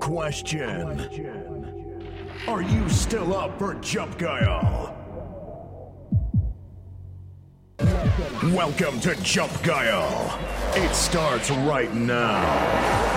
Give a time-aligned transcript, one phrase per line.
[0.00, 1.00] Question.
[2.46, 4.94] Are you still up for Jump Guile?
[8.44, 10.38] Welcome to Jump Guile.
[10.74, 13.07] It starts right now.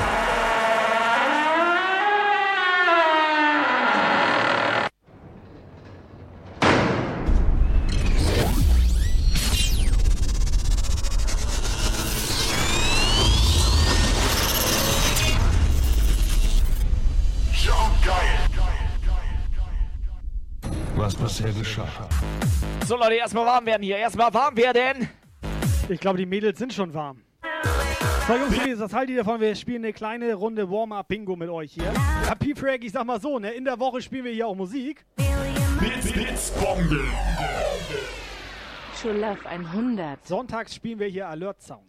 [21.86, 22.10] Geschah.
[22.86, 23.98] So Leute, erstmal warm werden hier.
[23.98, 25.10] Erstmal warm werden.
[25.90, 27.22] Ich glaube, die Mädels sind schon warm.
[28.28, 29.42] So, Jungs, Mädels, was haltet ihr davon?
[29.42, 31.92] Wir spielen eine kleine Runde Warm-Up-Bingo mit euch hier.
[32.26, 33.52] Ja, P-Frag, ich sag mal so, ne?
[33.52, 35.04] In der Woche spielen wir hier auch Musik.
[35.80, 37.02] Bits, Bits, Bombe.
[39.02, 40.28] True Love 100.
[40.28, 41.82] Sonntags spielen wir hier Alert Sound.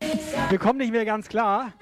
[0.48, 1.72] Wir kommen nicht mehr ganz klar.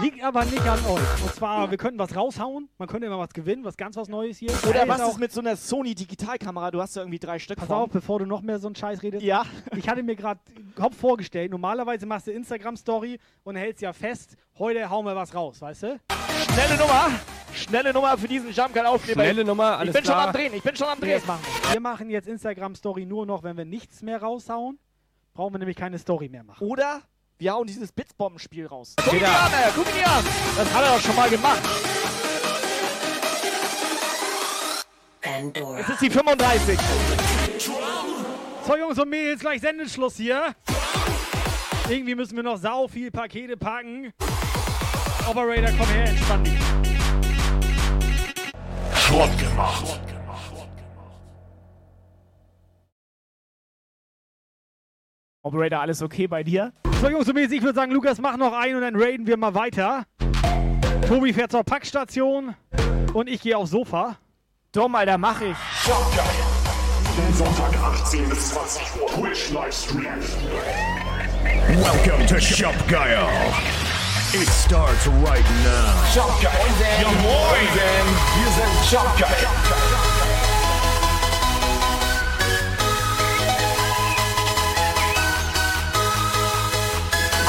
[0.00, 1.22] Liegt aber nicht an euch.
[1.24, 2.70] Und zwar, wir könnten was raushauen.
[2.78, 4.50] Man könnte immer was gewinnen, was ganz was Neues hier.
[4.66, 6.70] Oder was auch- ist mit so einer Sony Digitalkamera?
[6.70, 7.76] Du hast ja irgendwie drei Stück Pass von.
[7.76, 9.22] auf, bevor du noch mehr so einen Scheiß redest.
[9.22, 9.44] Ja.
[9.76, 10.40] Ich hatte mir gerade
[10.74, 15.60] Kopf vorgestellt, normalerweise machst du Instagram-Story und hältst ja fest, heute hauen wir was raus,
[15.60, 16.00] weißt du?
[16.52, 17.10] Schnelle Nummer.
[17.54, 19.22] Schnelle Nummer für diesen Jumpcut-Aufkleber.
[19.22, 20.26] Schnelle Nummer, Ich alles bin schon klar.
[20.28, 20.54] am Drehen.
[20.54, 21.20] Ich bin schon am Drehen.
[21.26, 21.72] Machen wir.
[21.72, 24.78] wir machen jetzt Instagram-Story nur noch, wenn wir nichts mehr raushauen.
[25.34, 26.66] Brauchen wir nämlich keine Story mehr machen.
[26.66, 27.02] Oder
[27.38, 28.94] wir hauen dieses Blitzbombenspiel raus.
[29.02, 29.72] Guck ihn dir an, Alter.
[29.74, 30.24] Guck ihn dir an.
[30.56, 31.62] Das hat er doch schon mal gemacht.
[35.20, 35.78] Pandora.
[35.80, 36.78] Es ist die 35.
[38.66, 40.54] So, Jungs und Mädels, gleich Sendeschluss hier.
[41.88, 44.12] Irgendwie müssen wir noch sau viel Pakete packen.
[45.28, 46.58] Operator, komm her, entspann dich.
[48.94, 50.00] Schrott gemacht.
[55.42, 56.72] Operator, alles okay bei dir?
[57.02, 59.36] So, Jungs und Mädels, ich würde sagen, Lukas, mach noch ein und dann raiden wir
[59.36, 60.04] mal weiter.
[61.06, 62.54] Tobi fährt zur Packstation
[63.12, 64.16] und ich gehe aufs Sofa.
[64.72, 65.56] Dumm, Alter, mach ich.
[65.86, 67.34] Jump Guile.
[67.34, 69.08] Sonntag 18 bis 20 Uhr.
[69.08, 70.06] Twitch Livestream.
[71.82, 72.36] Welcome to
[72.88, 73.87] Guile.
[74.34, 76.12] It starts right now.
[76.12, 77.00] Jump Guile.
[77.00, 77.66] Ja moin.
[78.36, 79.48] Wir sind Jump Guile.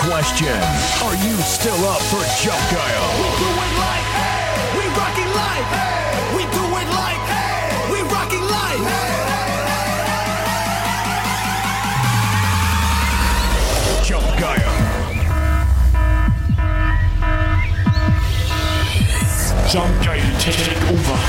[0.07, 0.61] Question.
[1.03, 3.09] Are you still up for Jump Guile?
[3.19, 5.98] We do it like, hey, we rocking like, hey,
[19.71, 21.19] Jump Guile Take Over.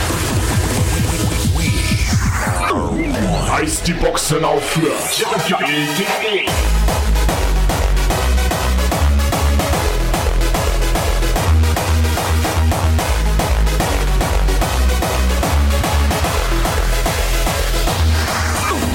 [3.50, 6.46] Reißt die Boxen auf für jumpgeil.de.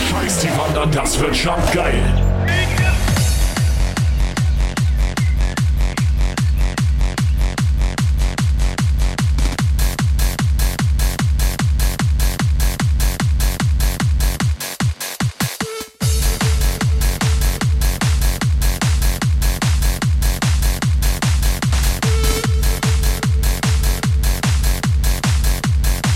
[0.10, 2.25] Scheiß die Wand an, das wird jumpgeil.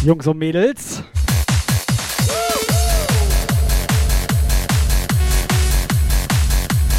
[0.09, 1.03] Jungs und Mädels.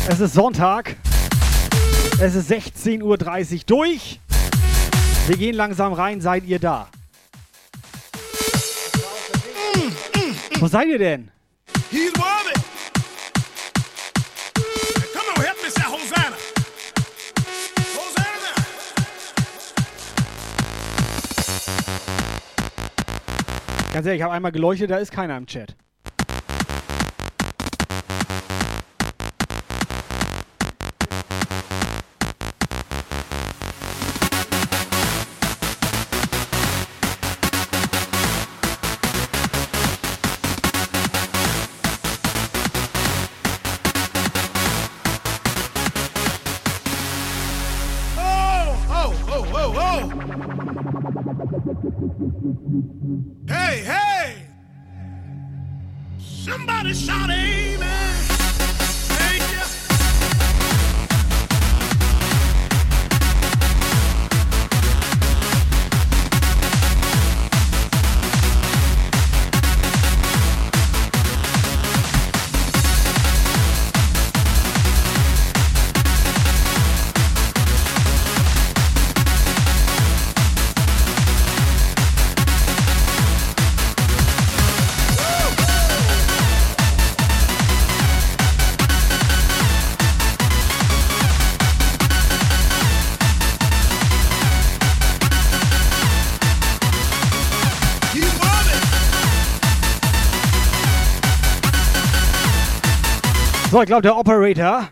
[0.09, 0.94] Es ist Sonntag.
[2.20, 3.19] Es ist 16.30 Uhr
[3.66, 4.20] durch.
[5.26, 6.20] Wir gehen langsam rein.
[6.20, 6.87] Seid ihr da?
[10.60, 11.32] Wo seid ihr denn?
[11.91, 12.40] He's worthy.
[24.00, 25.77] Ganz ehrlich, ich habe einmal geleuchtet, da ist keiner im Chat.
[103.81, 104.91] So, ich glaube, der Operator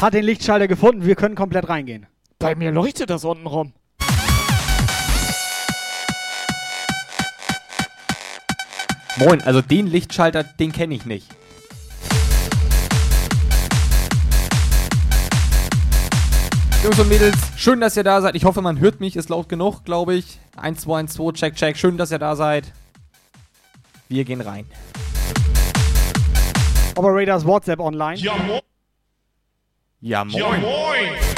[0.00, 1.04] hat den Lichtschalter gefunden.
[1.04, 2.06] Wir können komplett reingehen.
[2.38, 3.72] Bei mir leuchtet das unten rum.
[9.16, 11.26] Moin, also den Lichtschalter, den kenne ich nicht.
[16.84, 18.36] Jungs und Mädels, schön, dass ihr da seid.
[18.36, 20.38] Ich hoffe, man hört mich, ist laut genug, glaube ich.
[20.56, 21.76] 1, 2, 1, 2, check, check.
[21.76, 22.72] Schön, dass ihr da seid.
[24.08, 24.66] Wir gehen rein.
[26.94, 28.16] Operators WhatsApp online.
[28.16, 28.60] Ja, moin.
[30.00, 30.38] Ja, moin.
[30.38, 31.32] Ja, moin.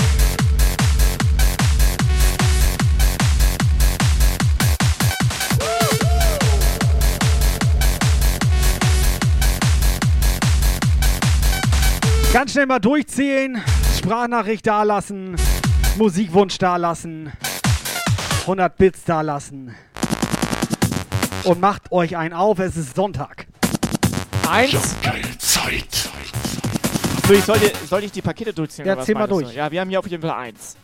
[12.32, 13.62] Ganz schnell mal durchzählen.
[13.96, 15.36] Sprachnachricht dalassen.
[15.96, 17.32] Musikwunsch dalassen.
[18.40, 19.72] 100 Bits dalassen.
[21.44, 23.46] Und macht euch einen auf, es ist Sonntag.
[24.48, 24.96] Eins.
[25.64, 26.10] Zeit.
[27.26, 28.86] So, ich sollte, sollte ich die Pakete durchziehen?
[28.86, 29.40] Ja, oder was zähl mal meinst du?
[29.40, 29.54] durch.
[29.54, 30.76] Ja, wir haben hier auf jeden Fall eins.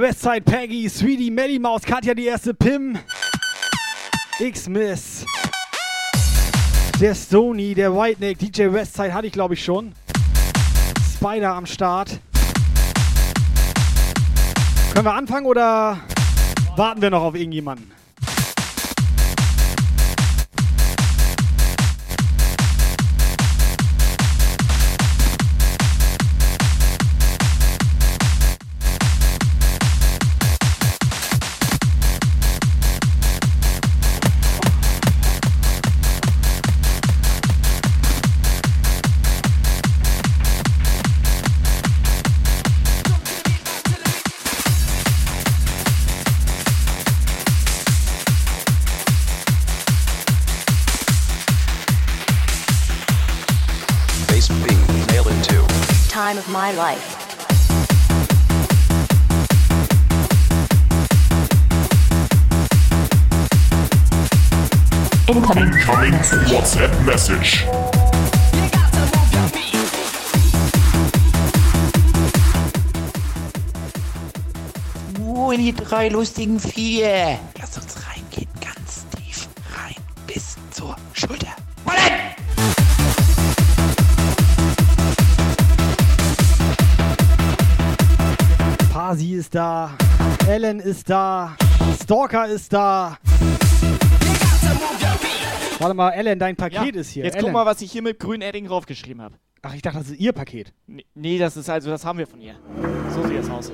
[0.00, 2.98] Westside, Peggy, Sweetie, Melly Maus, Katja die erste, Pim,
[4.38, 5.24] X-Miss,
[7.00, 9.92] der Stony, der Whiteneck, DJ Westside hatte ich glaube ich schon.
[11.14, 12.20] Spider am Start.
[14.92, 15.98] Können wir anfangen oder
[16.76, 17.95] warten wir noch auf irgendjemanden?
[56.66, 57.06] My life.
[65.28, 65.70] Incoming.
[65.80, 66.12] Coming
[66.50, 67.66] WhatsApp message.
[75.18, 77.38] Moin, die drei lustigen Vier.
[89.56, 89.96] Da,
[90.46, 91.56] Ellen ist da,
[92.02, 93.16] Stalker ist da.
[95.78, 97.24] Warte mal, Ellen, dein Paket ist hier.
[97.24, 97.46] Jetzt Ellen.
[97.46, 99.36] guck mal, was ich hier mit grünen Edding draufgeschrieben habe.
[99.62, 100.74] Ach, ich dachte, das ist ihr Paket.
[100.86, 102.54] Nee, nee, das ist also, das haben wir von ihr.
[103.14, 103.72] So sieht es aus.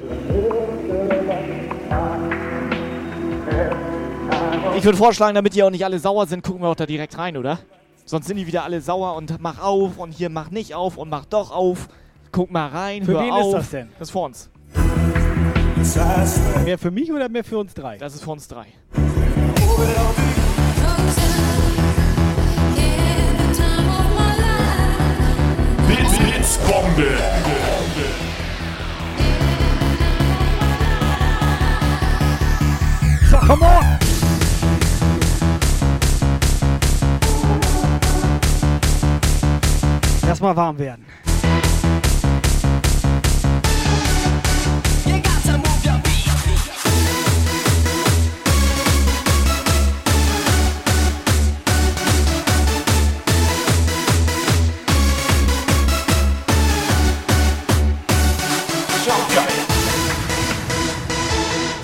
[4.76, 7.18] Ich würde vorschlagen, damit die auch nicht alle sauer sind, gucken wir auch da direkt
[7.18, 7.58] rein, oder?
[8.04, 11.10] Sonst sind die wieder alle sauer und mach auf und hier mach nicht auf und
[11.10, 11.88] mach doch auf.
[12.30, 13.46] Guck mal rein, Für hör wen auf.
[13.46, 13.88] ist das denn?
[13.98, 14.51] Das ist für uns.
[15.94, 17.98] Mehr für mich oder mehr für uns drei?
[17.98, 18.66] Das ist für uns drei.
[25.86, 27.08] Blitz, Blitzbombe.
[33.30, 33.98] So, come on!
[40.26, 41.04] Erstmal warm werden.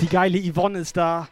[0.09, 1.27] Geile Yvonne ist da.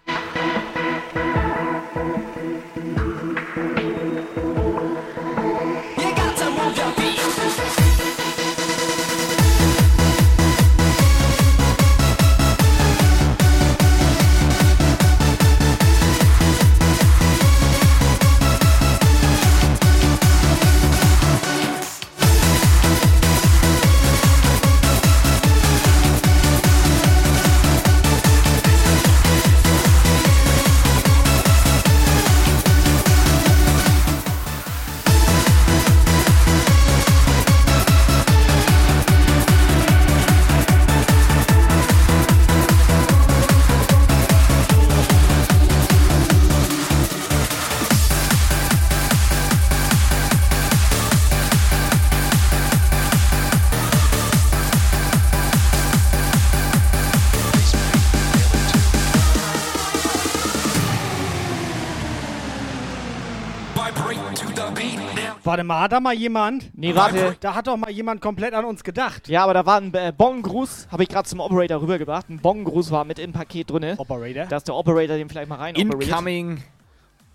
[65.57, 66.69] Warte mal, hat da mal jemand?
[66.77, 67.35] Nee, warte.
[67.39, 69.27] Da hat doch mal jemand komplett an uns gedacht.
[69.27, 72.29] Ja, aber da war ein äh, Bong-Gruß, habe ich gerade zum Operator rübergebracht.
[72.29, 73.95] Ein Bong-Gruß war mit im Paket drinne.
[73.97, 74.45] Operator.
[74.45, 75.73] Dass der Operator den vielleicht mal rein.
[75.73, 76.61] Incoming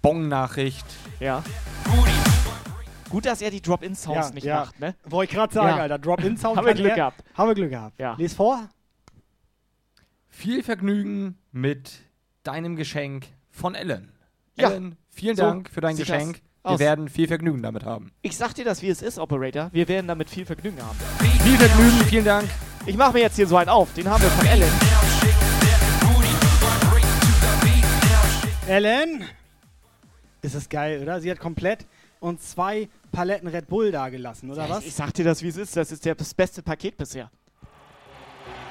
[0.02, 0.86] Bong-Nachricht.
[1.18, 1.42] Ja.
[3.10, 4.60] Gut, dass er die Drop-In-Sounds Ja, nicht ja.
[4.60, 4.94] macht, ne?
[5.04, 5.82] Wollte ich gerade sagen, Ja.
[5.82, 5.98] Alter.
[5.98, 6.56] Drop-In-Sound.
[6.58, 7.24] Haben wir Glück er- gehabt.
[7.34, 7.98] Haben wir Glück gehabt.
[7.98, 8.14] Ja.
[8.18, 8.68] Les vor.
[10.28, 11.90] Viel Vergnügen mit
[12.44, 14.12] deinem Geschenk von Ellen.
[14.56, 14.70] Ja.
[14.70, 16.34] Ellen, vielen So Dank für dein Geschenk.
[16.34, 16.78] das Wir aus.
[16.78, 18.12] werden viel Vergnügen damit haben.
[18.23, 19.69] Ich sag dir das, wie es ist, Operator.
[19.73, 20.97] Wir werden damit viel Vergnügen haben.
[21.42, 22.49] Viel Vergnügen, vielen Dank.
[22.87, 23.92] Ich mache mir jetzt hier so einen auf.
[23.95, 24.71] Den haben wir von Ellen.
[28.69, 29.25] Ellen.
[30.40, 31.21] Ist das geil, oder?
[31.21, 31.87] Sie hat komplett
[32.21, 34.81] uns zwei Paletten Red Bull da gelassen, oder was?
[34.81, 35.76] Ich, ich sag dir das, wie es ist.
[35.76, 37.31] Das ist der- das beste Paket bisher.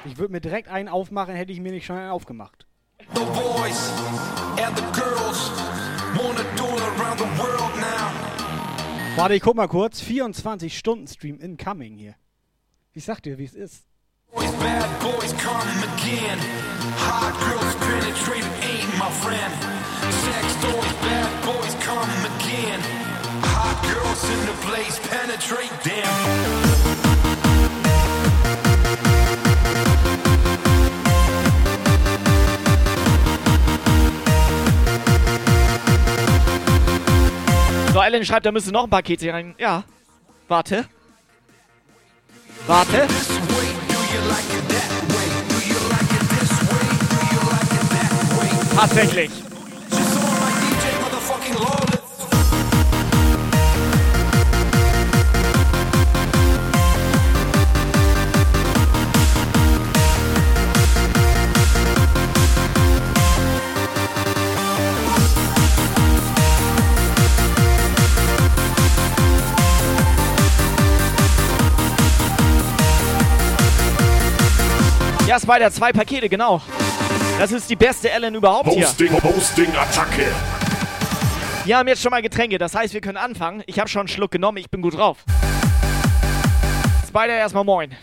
[0.04, 2.66] Ich würde mir direkt einen aufmachen, hätte ich mir nicht schon einen aufgemacht.
[3.14, 3.90] The boys
[4.64, 5.50] and the girls
[6.16, 8.10] wanna do it around the world now.
[9.16, 10.00] Warte, ich guck mal kurz.
[10.00, 12.14] 24 Stunden Stream incoming hier.
[12.94, 13.84] Ich sag dir, wie es ist.
[14.32, 16.38] Boys, bad boys come again.
[16.96, 19.52] Hot girls penetrate ain't my friend.
[20.10, 22.80] Sex toys, bad boys come again.
[23.42, 27.11] Hot girls in the place penetrate them.
[37.92, 39.54] So, Ellen schreibt, da müsste noch ein Paket rein.
[39.58, 39.84] Ja.
[40.48, 40.86] Warte.
[42.66, 43.06] Warte.
[48.94, 49.51] This
[75.32, 76.60] Ja, Spider, zwei Pakete, genau.
[77.38, 78.84] Das ist die beste Ellen überhaupt hier.
[78.84, 80.26] Hosting, Hosting, Attacke.
[81.64, 83.62] Wir haben jetzt schon mal Getränke, das heißt, wir können anfangen.
[83.64, 85.24] Ich habe schon einen Schluck genommen, ich bin gut drauf.
[87.08, 87.96] Spider, erstmal moin.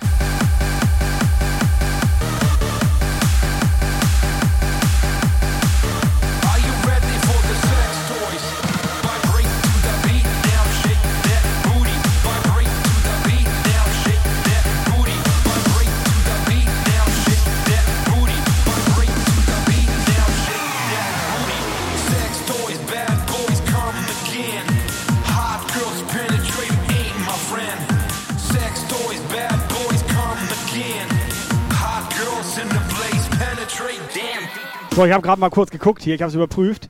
[34.99, 36.89] So, ich habe gerade mal kurz geguckt hier, ich habe es überprüft.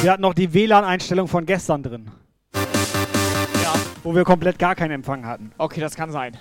[0.00, 2.10] Wir hatten noch die WLAN-Einstellung von gestern drin.
[2.54, 3.74] Ja.
[4.02, 5.52] Wo wir komplett gar keinen Empfang hatten.
[5.58, 6.38] Okay, das kann sein.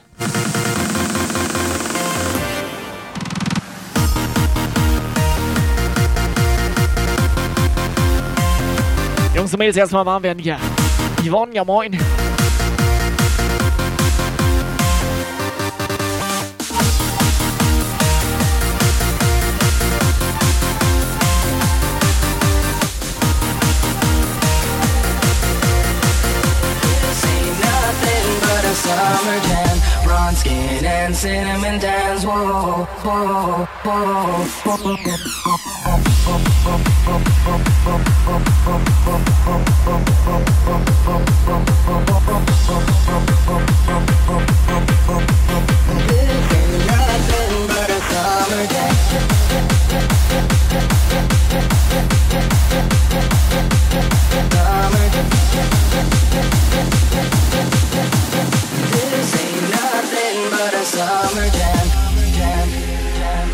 [9.35, 10.57] Jungs und Mädels, erstmal warm werden hier.
[11.21, 11.99] Yvonne, ja moin.
[30.29, 32.23] Bronze skin and cinnamon tans.
[32.23, 34.45] Whoa, whoa, whoa,
[46.07, 48.93] This ain't nothing but summer jam.
[54.51, 55.29] Summer jam.
[60.69, 61.87] But a summer jam,
[62.37, 62.69] jam,
[63.17, 63.49] jam,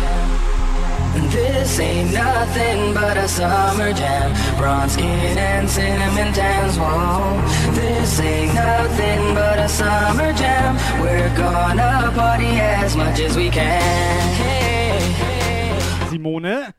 [0.00, 1.30] jam.
[1.30, 4.56] This ain't nothing but a summer jam.
[4.56, 6.76] Bronze skin and cinnamon tans.
[6.78, 7.42] Whoa.
[7.72, 10.76] This ain't nothing but a summer jam.
[11.00, 14.20] We're gonna party as much as we can.
[14.36, 15.00] Hey,
[16.08, 16.72] Simone,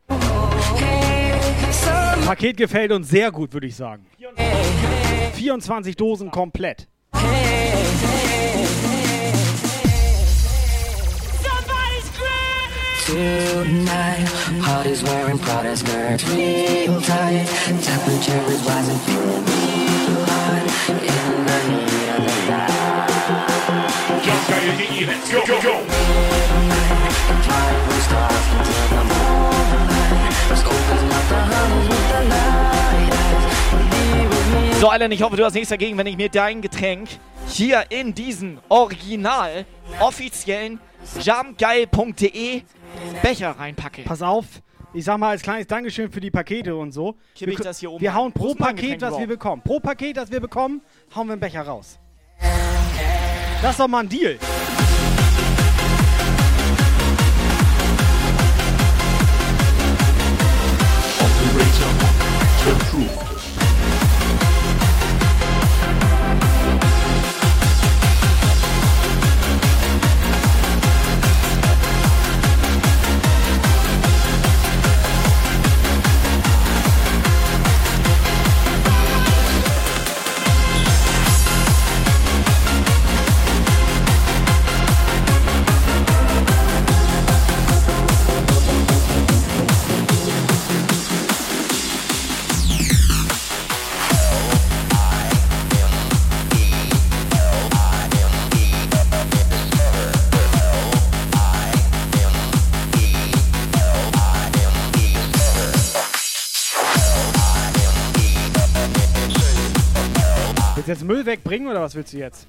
[0.78, 4.06] hey, summer, Paket gefällt uns sehr gut, würde ich sagen.
[5.34, 6.88] 24 Dosen komplett.
[13.12, 14.24] Tonight,
[14.64, 17.46] parties wearing Prada skirts real tight.
[17.84, 20.96] Temperature is rising, feeling real hot in
[21.44, 23.12] the heat of the night.
[24.24, 25.76] Jump geil, GE, let's go, go, go.
[28.00, 30.32] Stars into the moonlight.
[30.54, 30.72] Is the
[31.90, 33.12] with the light
[34.56, 37.10] me So, Alter, ich hoffe, du hast nichts dagegen, wenn ich mir dein Getränk
[37.50, 39.66] hier in diesen original
[40.00, 40.80] offiziellen
[41.20, 42.62] jumpgeil.de
[43.22, 44.04] Becher reinpacke.
[44.04, 44.46] Pass auf,
[44.94, 47.16] ich sag mal als kleines Dankeschön für die Pakete und so.
[47.36, 49.62] Kipp wir, ich das hier oben wir hauen pro Paket, was wir bekommen.
[49.62, 50.82] Pro Paket, das wir bekommen,
[51.16, 52.00] hauen wir einen Becher raus.
[53.62, 54.38] Das ist doch mal ein Deal.
[111.12, 112.48] Müll wegbringen oder was willst du jetzt?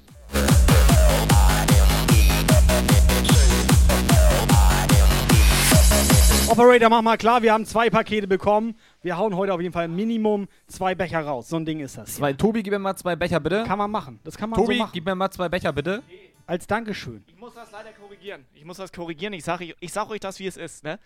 [6.47, 8.75] Operator, mach mal klar, wir haben zwei Pakete bekommen.
[9.01, 11.49] Wir hauen heute auf jeden Fall Minimum zwei Becher raus.
[11.49, 12.15] So ein Ding ist das.
[12.15, 13.65] Zwei, Tobi, gib mir mal zwei Becher, bitte.
[13.65, 14.21] Kann man machen.
[14.23, 14.91] Das kann man Tobi, so machen.
[14.93, 16.01] gib mir mal zwei Becher, bitte.
[16.47, 17.21] Als Dankeschön.
[17.27, 18.45] Ich muss das leider korrigieren.
[18.53, 19.33] Ich muss das korrigieren.
[19.33, 20.99] Ich sage ich sag euch das, wie es ist, ne?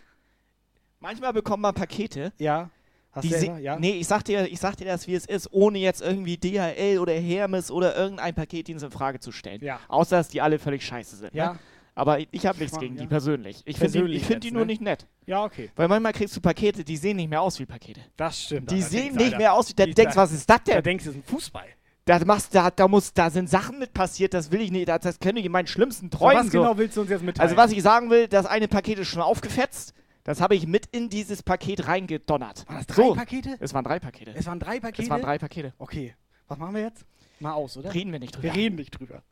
[0.99, 2.33] Manchmal bekommt man Pakete.
[2.37, 2.69] Ja.
[3.17, 3.57] Hast Die du selber?
[3.59, 3.77] Ja.
[3.79, 6.99] Nee, ich sag, dir, ich sag dir das, wie es ist, ohne jetzt irgendwie DHL
[6.99, 9.61] oder Hermes oder irgendein Paketdienst in Frage zu stellen.
[9.63, 9.79] Ja.
[9.87, 11.33] Außer, dass die alle völlig scheiße sind.
[11.33, 11.53] Ja.
[11.53, 11.59] Ne?
[11.95, 13.09] Aber ich, ich habe nichts gegen die ja.
[13.09, 13.63] persönlich.
[13.65, 14.67] Ich finde die, ich find die jetzt, nur ne?
[14.67, 15.07] nicht nett.
[15.25, 15.71] Ja, okay.
[15.75, 18.01] Weil manchmal kriegst du Pakete, die sehen nicht mehr aus wie Pakete.
[18.15, 18.69] Das stimmt.
[18.69, 19.37] Die sehen nicht Alter.
[19.37, 19.73] mehr aus wie.
[19.73, 20.83] Da Die- denkst da- was ist das Da denn?
[20.83, 21.65] denkst du, das ist ein Fußball.
[22.05, 24.87] Da, machst, da, da, muss, da sind Sachen mit passiert, das will ich nicht.
[24.87, 26.45] Das, das könnte ich in meinen schlimmsten So, Träumen.
[26.45, 26.59] was so.
[26.61, 27.49] genau willst du uns jetzt mitteilen?
[27.49, 29.93] Also was ich sagen will, das eine Paket ist schon aufgefetzt.
[30.27, 32.67] Das habe ich mit in dieses Paket reingedonnert.
[32.67, 33.15] Waren das drei so.
[33.15, 33.55] Pakete?
[33.61, 34.33] Es waren drei Pakete.
[34.35, 35.03] Es waren drei Pakete?
[35.03, 35.73] Es waren drei Pakete.
[35.77, 36.15] Okay.
[36.49, 37.05] Was machen wir jetzt?
[37.39, 37.93] Mal aus, oder?
[37.93, 38.43] Reden wir nicht drüber.
[38.43, 39.23] Wir reden nicht drüber.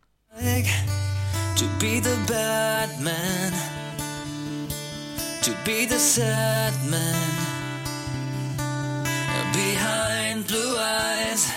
[1.57, 3.51] To be the bad man,
[5.41, 7.15] to be the sad man,
[9.51, 11.49] behind blue eyes.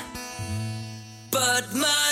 [1.31, 2.08] But my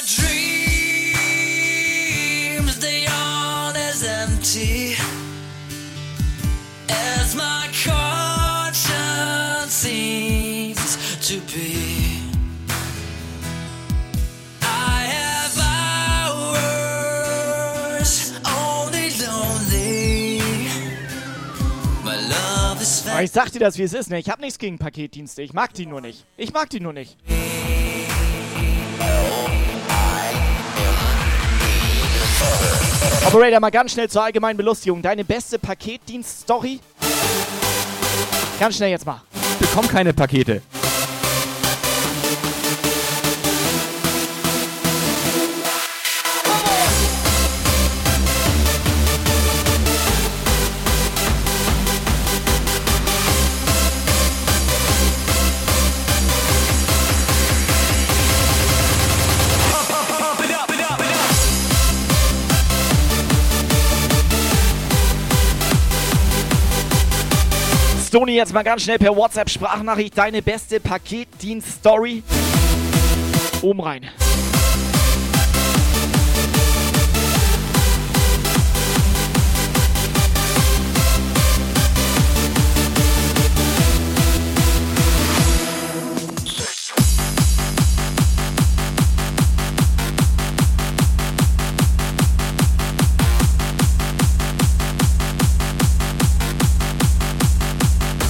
[23.17, 24.11] Aber ich sag dir das, wie es ist.
[24.11, 24.19] Ne?
[24.19, 25.41] Ich habe nichts gegen Paketdienste.
[25.41, 26.27] Ich mag die nur nicht.
[26.37, 27.17] Ich mag die nur nicht.
[33.27, 35.01] Operator, mal ganz schnell zur allgemeinen Belustigung.
[35.01, 36.79] Deine beste Paketdienst-Story?
[38.61, 39.23] Ganz schnell jetzt mal.
[39.61, 40.61] Ich bekomme keine Pakete.
[68.17, 72.23] Stony, jetzt mal ganz schnell per WhatsApp-Sprachnachricht deine beste Paketdienst-Story.
[73.61, 74.09] Oben rein.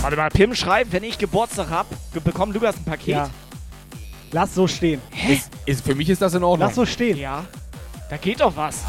[0.07, 3.09] Warte mal, Pim schreibt, wenn ich Geburtstag hab, ge- bekomm Lukas ein Paket.
[3.09, 3.31] Ja.
[4.31, 5.03] Lass so stehen.
[5.29, 6.69] Ist, ist, für mich ist das in Ordnung.
[6.69, 7.19] Lass so stehen.
[7.19, 7.45] Ja.
[8.09, 8.85] Da geht doch was.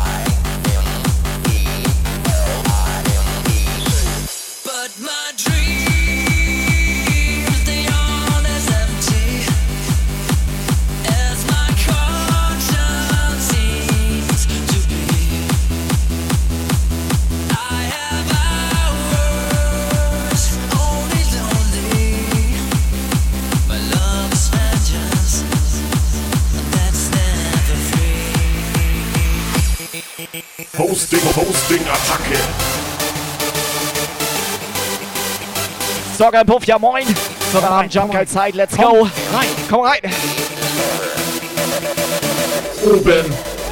[30.77, 32.39] Hosting, Hosting, Attacke.
[36.17, 37.05] Sorge Puff, ja moin.
[37.51, 38.27] So, dann haben Jump rein.
[38.27, 39.01] Zeit, let's Komm go.
[39.03, 39.47] rein.
[39.69, 40.01] Komm rein.
[42.87, 43.25] oben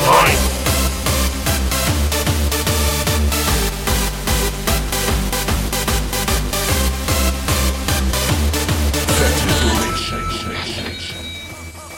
[0.08, 0.38] rein.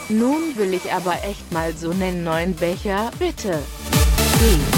[0.09, 3.11] Nun will ich aber echt mal so einen neuen Becher.
[3.19, 3.61] Bitte.
[4.39, 4.76] Geh.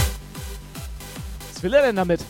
[1.62, 2.22] Will er denn damit?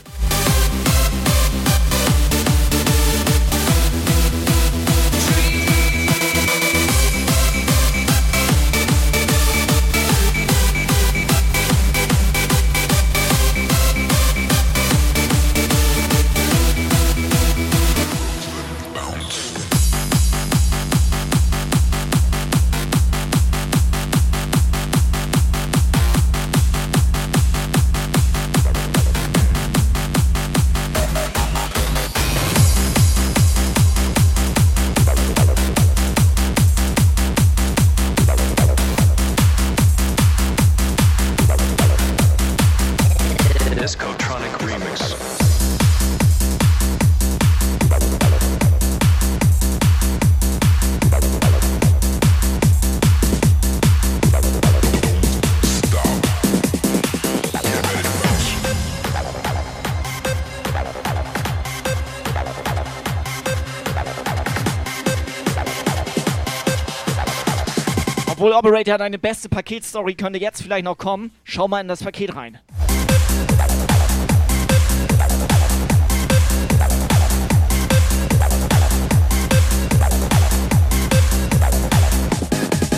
[68.60, 71.32] Obwohl Operator deine beste Paketstory könnte jetzt vielleicht noch kommen.
[71.46, 72.60] Schau mal in das Paket rein.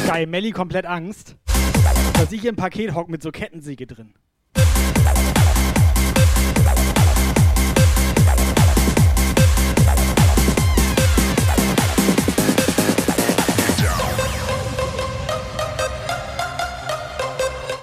[0.07, 1.35] Geil, Melli komplett Angst,
[2.15, 4.15] dass ich im Paket hock mit so Kettensäge drin.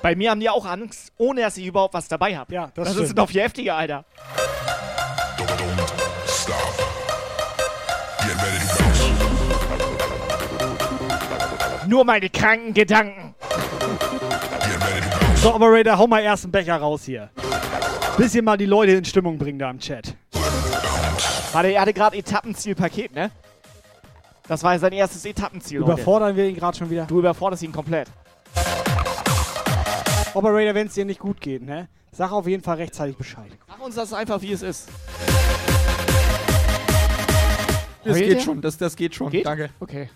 [0.03, 2.55] Bei mir haben die auch Angst, ohne dass ich überhaupt was dabei habe.
[2.55, 3.07] Ja, das das stimmt.
[3.09, 4.05] ist noch viel heftiger, Alter.
[11.87, 13.35] Nur meine kranken Gedanken.
[15.37, 17.31] So, Operator, hau mal erst einen Becher raus hier.
[18.17, 20.15] Bisschen mal die Leute in Stimmung bringen da im Chat.
[21.53, 23.31] Warte, er hatte gerade Etappenziel-Paket, ne?
[24.47, 25.81] Das war sein erstes Etappenziel.
[25.81, 27.07] Überfordern wir ihn gerade schon wieder?
[27.07, 28.09] Du überforderst ihn komplett.
[30.35, 31.89] Operator, wenn es dir nicht gut geht, ne?
[32.13, 33.51] Sag auf jeden Fall rechtzeitig Bescheid.
[33.67, 34.89] Sag uns das einfach, wie es ist.
[38.05, 39.31] Das Heult geht schon, das, das geht schon.
[39.31, 39.47] Geht?
[39.47, 39.71] Danke.
[39.81, 40.09] Okay.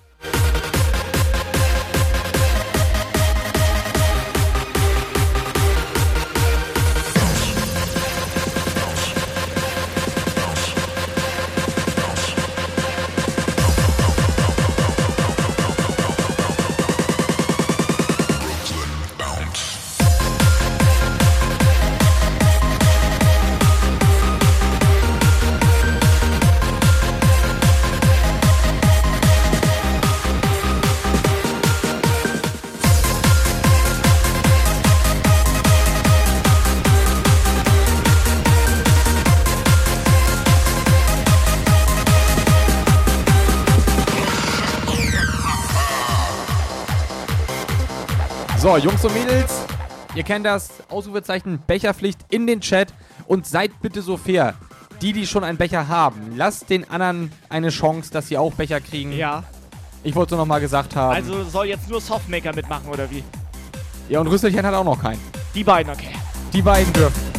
[48.62, 49.66] So, Jungs und Mädels,
[50.14, 52.94] ihr kennt das Ausrufezeichen Becherpflicht in den Chat
[53.26, 54.54] und seid bitte so fair.
[55.00, 58.80] Die, die schon einen Becher haben, lasst den anderen eine Chance, dass sie auch Becher
[58.80, 59.10] kriegen.
[59.14, 59.42] Ja.
[60.04, 61.12] Ich wollte es nur noch mal gesagt haben.
[61.12, 63.24] Also soll jetzt nur Softmaker mitmachen, oder wie?
[64.08, 65.20] ja, und Rüsselchen hat auch noch keinen.
[65.56, 66.12] Die beiden, okay.
[66.52, 67.31] Die beiden dürfen.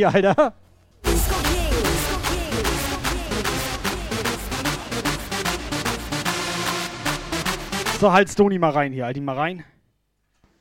[0.00, 0.54] Stony, Alter.
[8.00, 9.04] So, halt Stony mal rein hier.
[9.04, 9.64] Halt ihn mal rein.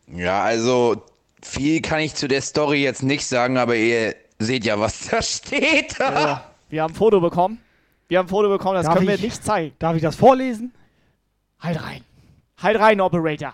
[0.07, 1.03] Ja, also
[1.41, 5.21] viel kann ich zu der Story jetzt nicht sagen, aber ihr seht ja, was da
[5.21, 5.97] steht.
[5.99, 7.59] Ja, wir haben ein Foto bekommen.
[8.09, 9.73] Wir haben ein Foto bekommen, das Darf können wir ich- nicht zeigen.
[9.79, 10.73] Darf ich das vorlesen?
[11.59, 12.01] Halt rein.
[12.61, 13.53] Halt rein, Operator.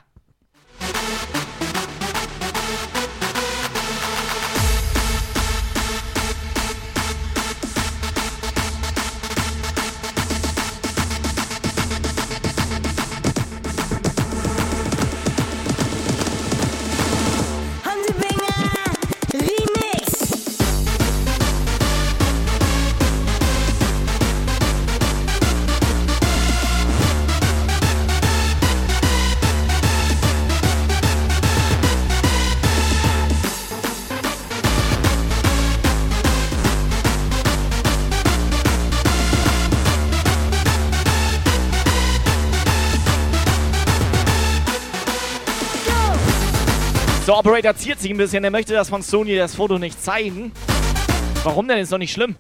[47.46, 48.44] Operator ziert sich ein bisschen.
[48.44, 50.52] Er möchte das von Sony das Foto nicht zeigen.
[51.44, 51.78] Warum denn?
[51.78, 52.38] Ist doch nicht schlimm.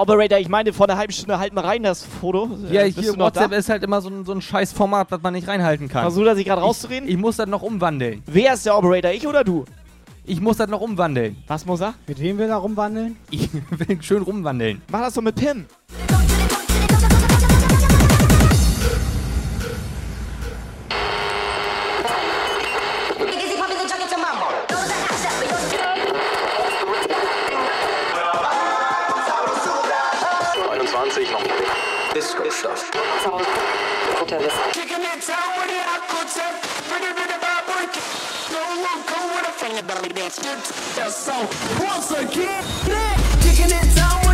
[0.00, 2.48] Operator, ich meine, vor einer halben Stunde halt mal rein das Foto.
[2.70, 3.56] Ja, Äh, bist hier WhatsApp da?
[3.56, 6.02] ist halt immer so ein, so ein scheiß Format, was man nicht reinhalten kann.
[6.02, 7.08] Versuch das sich gerade rauszureden.
[7.08, 8.22] Ich, ich muss das noch umwandeln.
[8.26, 9.10] Wer ist der Operator?
[9.12, 9.64] Ich oder du?
[10.24, 11.36] Ich muss das noch umwandeln.
[11.46, 11.94] Was muss er?
[12.06, 13.16] Mit wem will er rumwandeln?
[13.30, 14.80] Ich will schön rumwandeln.
[14.90, 15.66] Mach das doch mit Pim.
[39.82, 40.40] belly dance.
[41.14, 41.32] So
[41.80, 42.64] once again,
[43.40, 44.29] kicking it down.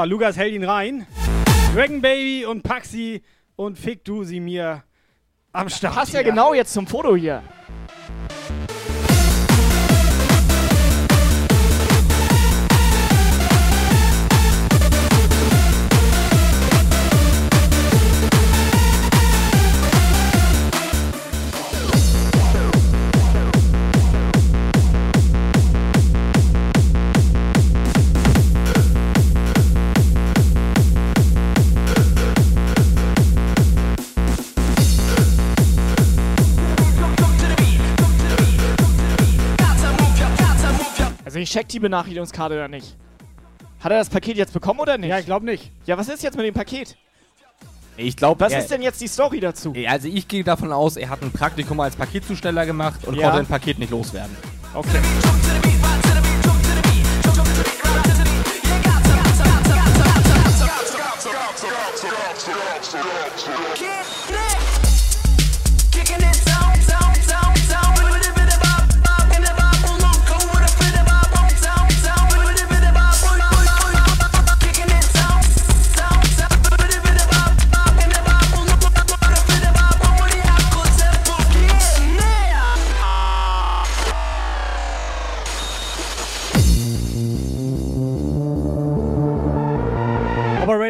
[0.00, 1.06] Klar, Lukas hält ihn rein.
[1.74, 3.22] Dragon Baby und Paxi
[3.56, 4.82] und Fick du sie mir
[5.52, 5.94] am Start.
[5.94, 7.42] Passt ja genau jetzt zum Foto hier.
[41.50, 42.96] Ich check die Benachrichtigungskarte oder nicht.
[43.80, 45.10] Hat er das Paket jetzt bekommen oder nicht?
[45.10, 45.72] Ja, ich glaube nicht.
[45.84, 46.96] Ja, was ist jetzt mit dem Paket?
[47.96, 49.74] Ich glaube, Was ist denn jetzt die Story dazu?
[49.88, 53.24] Also ich gehe davon aus, er hat ein Praktikum als Paketzusteller gemacht und Ja.
[53.24, 54.34] konnte ein Paket nicht loswerden.
[54.74, 55.00] Okay.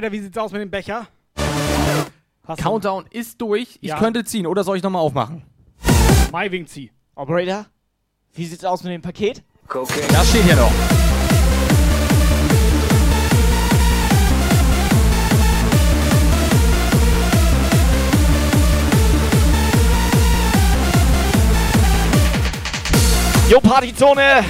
[0.00, 1.06] Operator, wie sieht's aus mit dem Becher?
[2.46, 3.78] Hast Countdown ist durch.
[3.82, 3.98] Ich Ja.
[3.98, 5.42] könnte ziehen oder soll ich nochmal aufmachen?
[5.84, 6.90] du Maiwing zieh.
[7.14, 7.66] Operator,
[8.32, 9.42] wie sieht's aus mit dem Paket?
[9.68, 10.72] Das steht hier doch.
[23.50, 24.44] Jo, Partyzone!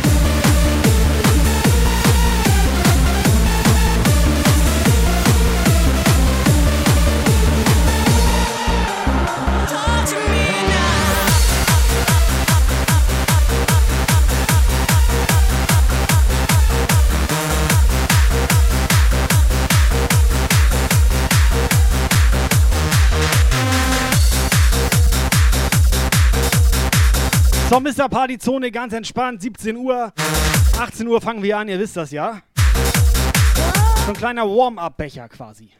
[27.70, 28.08] So, Mr.
[28.08, 29.40] Partyzone, ganz entspannt.
[29.42, 30.12] 17 Uhr.
[30.76, 32.42] 18 Uhr fangen wir an, ihr wisst das ja.
[34.04, 35.70] So ein kleiner Warm-up-Becher quasi.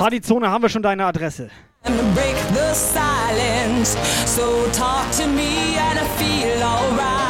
[0.00, 1.50] Partyzone, haben wir schon deine Adresse.
[1.84, 3.96] break the silence.
[4.26, 7.25] So talk to me and I feel alright.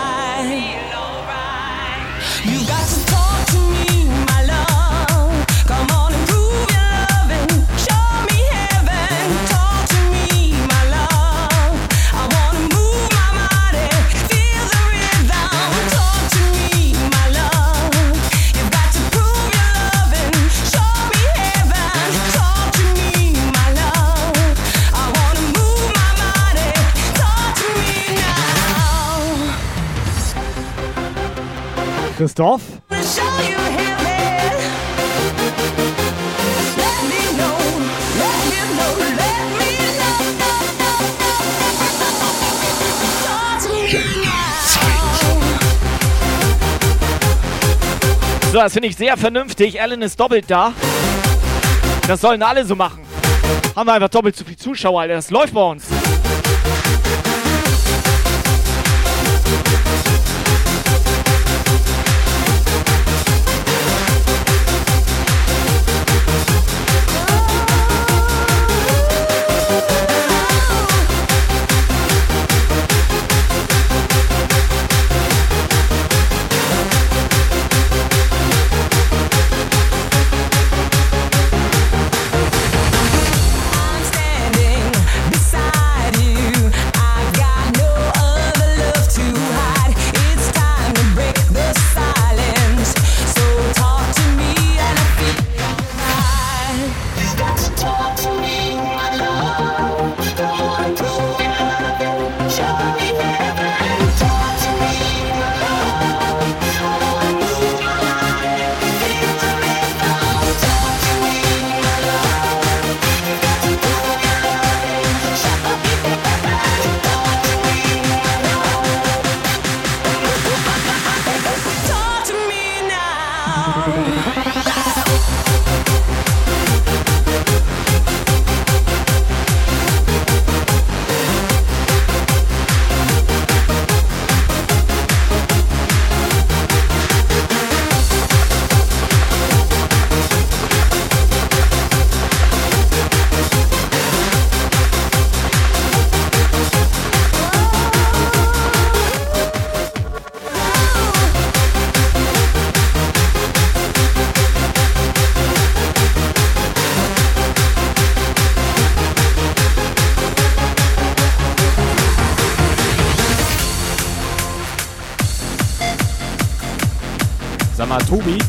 [32.18, 32.58] Now.
[48.52, 49.82] So, das finde ich sehr vernünftig.
[49.82, 50.72] Alan ist doppelt da.
[52.08, 53.04] Das sollen alle so machen.
[53.74, 55.14] Haben wir einfach doppelt so viel Zuschauer, Alter.
[55.14, 55.84] Das läuft bei uns.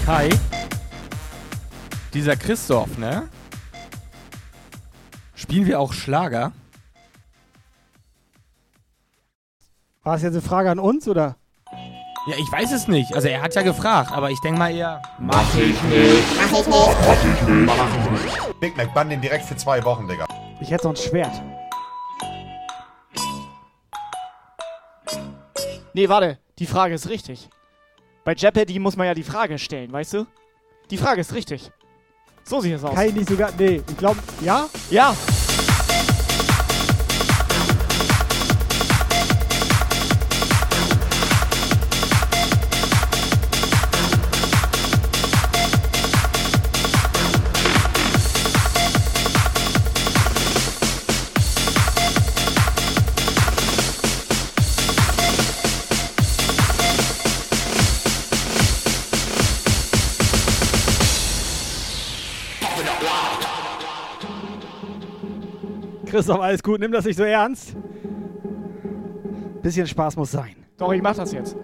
[0.08, 0.30] Kai,
[2.14, 3.28] dieser Christoph, ne?
[5.36, 6.54] Spielen wir auch Schlager?
[10.04, 11.36] War das jetzt eine Frage an uns oder?
[12.26, 13.14] Ja, ich weiß es nicht.
[13.16, 15.02] Also er hat ja gefragt, aber ich denke mal eher.
[15.20, 16.24] Mach ich nicht.
[16.38, 16.70] Mach ich nicht.
[16.70, 17.66] Mach ich nicht.
[17.66, 18.60] Mach ich nicht.
[18.62, 20.26] Big Mac, bann den direkt für zwei Wochen, Digga.
[20.62, 21.42] Ich hätte so ein Schwert.
[25.94, 26.40] Nee, warte.
[26.60, 27.50] Die Frage ist richtig.
[28.28, 30.28] Bei Jeopardy muss man ja die Frage stellen, weißt du?
[30.92, 31.72] Die Frage ist richtig.
[32.44, 32.94] So sieht es aus.
[32.94, 33.54] Kann ich nicht sogar.
[33.58, 34.20] Nee, ich glaube.
[34.42, 34.68] Ja?
[34.90, 35.16] Ja.
[66.18, 66.80] Christoph, alles gut.
[66.80, 67.76] Nimm das nicht so ernst.
[69.62, 70.56] Bisschen Spaß muss sein.
[70.76, 71.56] Doch, ich mach das jetzt.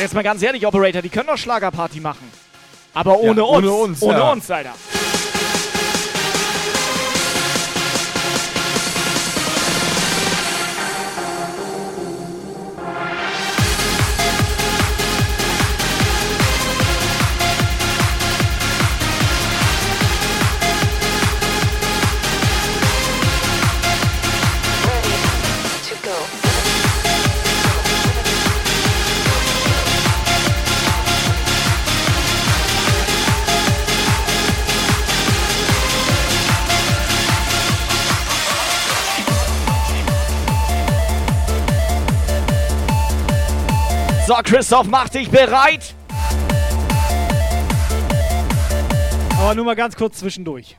[0.00, 2.43] Jetzt mal ganz ehrlich, Operator, die können doch Schlagerparty machen.
[2.94, 3.56] Aber ohne Ja, uns.
[3.58, 4.32] ohne uns, Ohne ja.
[4.32, 4.74] uns, Alter.
[44.34, 45.94] So, Christoph, mach dich bereit.
[49.38, 50.76] Aber nur mal ganz kurz zwischendurch.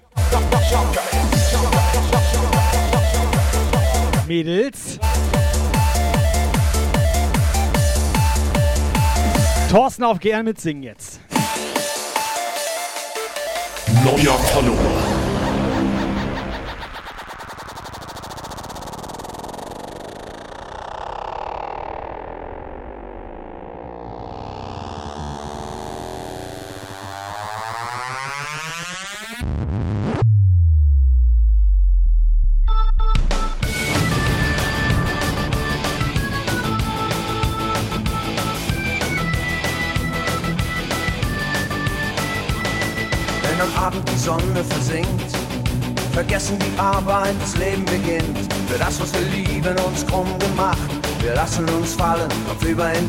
[4.27, 4.99] Mädels.
[9.71, 11.21] Thorsten auf GR mitsingen jetzt.
[14.03, 14.94] Neuer Follower.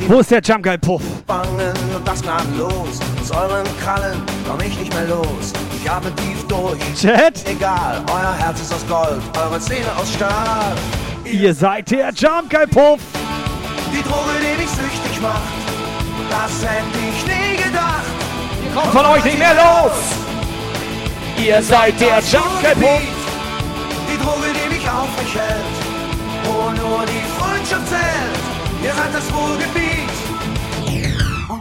[0.09, 1.03] Wo ist der Jump Guy Puff?
[1.27, 3.01] Bangen und das gnadenlos.
[3.21, 5.53] Aus euren Krallen komm ich nicht mehr los.
[5.83, 6.79] Ich atme tief durch.
[6.95, 7.45] Chat?
[7.49, 10.77] Egal, euer Herz ist aus Gold, eure Zähne aus Stahl.
[11.25, 13.01] Ihr seid der Jump Guy Puff.
[13.93, 15.43] Die Droge, die mich süchtig macht,
[16.31, 18.05] das hätte ich nie gedacht.
[18.77, 19.93] Kommt von euch nicht mehr los.
[21.45, 23.03] Ihr seid der Junkie Puff.
[24.09, 25.65] Die Droge, die mich aufrecht hält,
[26.45, 28.47] wo nur die Freundschaft zählt.
[28.85, 29.96] Ihr seid das Ruhrgebiet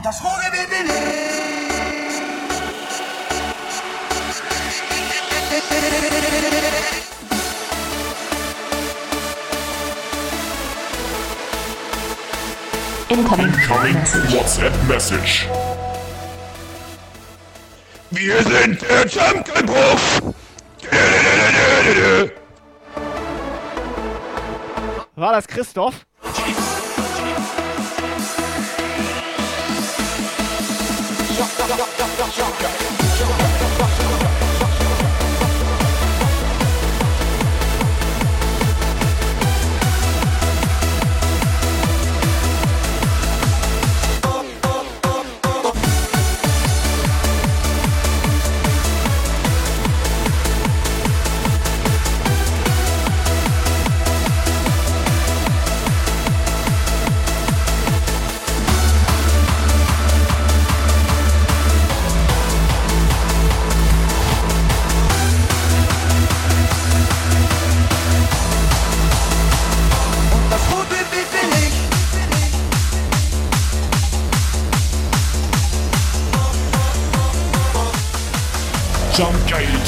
[0.06, 0.22] das
[0.70, 1.97] bin ich.
[13.10, 13.51] Incoming
[14.32, 15.47] WhatsApp Message.
[18.12, 20.22] Wir sind der Jungle-Puff.
[25.16, 26.06] War das Christoph?
[31.36, 33.55] Shocker, shocker, shocker, shocker, shocker.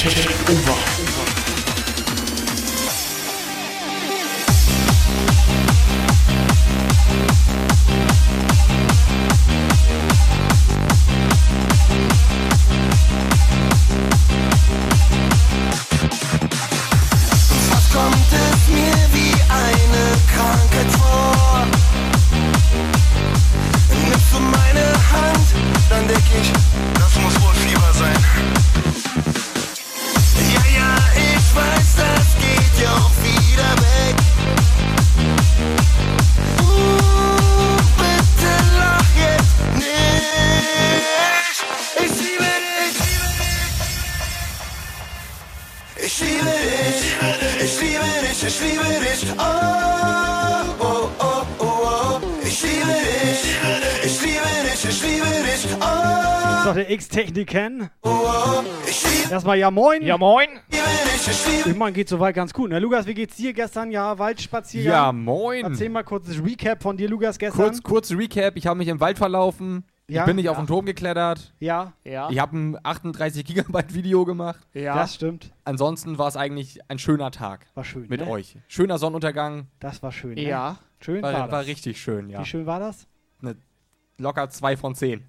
[0.08, 0.97] Over.
[56.98, 57.92] X-Techniken.
[59.30, 60.02] Erstmal ja moin.
[60.02, 60.48] Ja moin.
[61.66, 62.72] ich meine, geht soweit ganz gut.
[62.72, 62.80] Ne?
[62.80, 63.92] Lukas, wie geht's dir gestern?
[63.92, 64.92] Ja, Waldspaziergang.
[64.92, 65.64] Ja, moin.
[65.64, 67.62] Erzähl mal kurz das Recap von dir, Lukas, gestern.
[67.66, 69.84] Kurz, kurz Recap, ich habe mich im Wald verlaufen.
[70.08, 70.22] Ja?
[70.22, 70.64] Ich bin nicht auf Ja.
[70.64, 71.54] den Turm geklettert.
[71.60, 72.30] Ja, Ja.
[72.32, 74.66] Ich habe ein 38 Gigabyte Video gemacht.
[74.74, 74.96] Ja.
[74.96, 75.54] das stimmt.
[75.66, 78.08] Ansonsten war es eigentlich ein schöner Tag War schön.
[78.10, 78.28] mit ne?
[78.28, 78.58] euch.
[78.68, 79.68] Schöner Sonnenuntergang.
[79.80, 80.34] Das war schön.
[80.34, 80.48] Ne?
[80.48, 80.78] Ja.
[81.00, 81.52] Schön war, War, das.
[81.52, 82.40] war richtig schön, ja.
[82.40, 83.06] Wie schön war das?
[83.42, 83.56] Ne,
[84.18, 85.24] locker 2 von 10.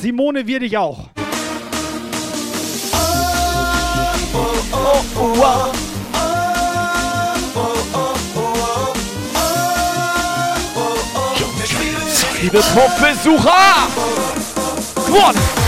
[0.00, 1.08] Simone, wir dich auch.
[12.40, 13.88] Liebe Pumpbesucher!
[15.08, 15.61] One!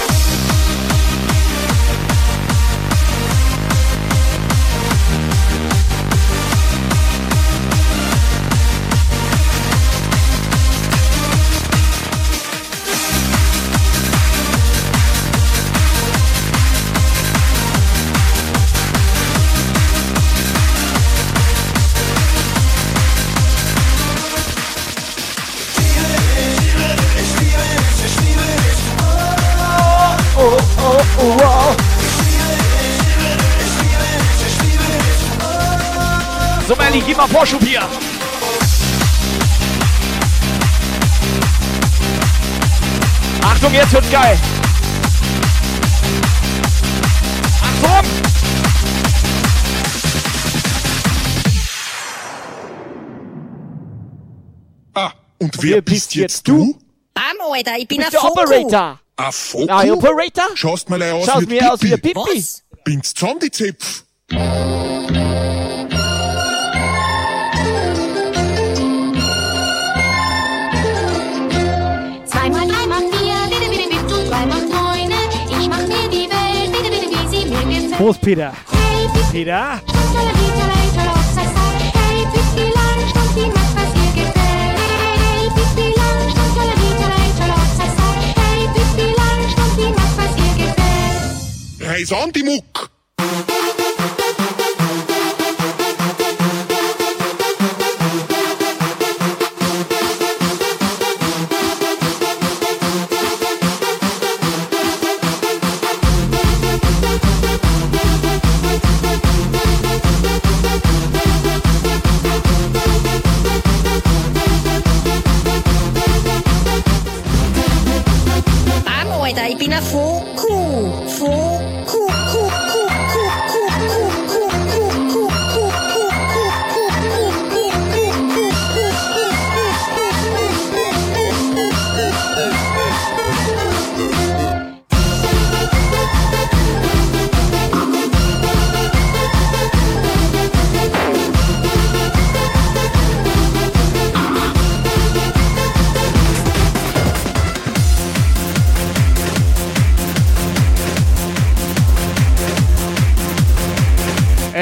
[36.94, 37.82] Melli, gib mal Vorschub hier.
[43.42, 44.38] Achtung, jetzt wird's geil.
[47.60, 48.10] Achtung!
[54.94, 56.78] Ah, und wer bist jetzt du?
[57.14, 58.16] Arm, Alter, ich bin ein.
[58.16, 59.00] Operator.
[59.16, 59.66] Ein Foku?
[59.66, 60.44] Ja, Operator?
[60.54, 62.20] Schaust mal aus Schaust wie mir aus wie ein Pippi.
[62.22, 62.38] Pippi.
[62.38, 62.62] Was?
[62.84, 64.04] Bin's Zombie-Zipf?
[77.98, 78.52] Puspira.
[79.30, 79.80] Pira.
[91.80, 92.93] Hei sann, Timok!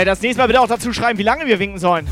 [0.05, 2.07] Das nächste Mal bitte auch dazu schreiben, wie lange wir winken sollen.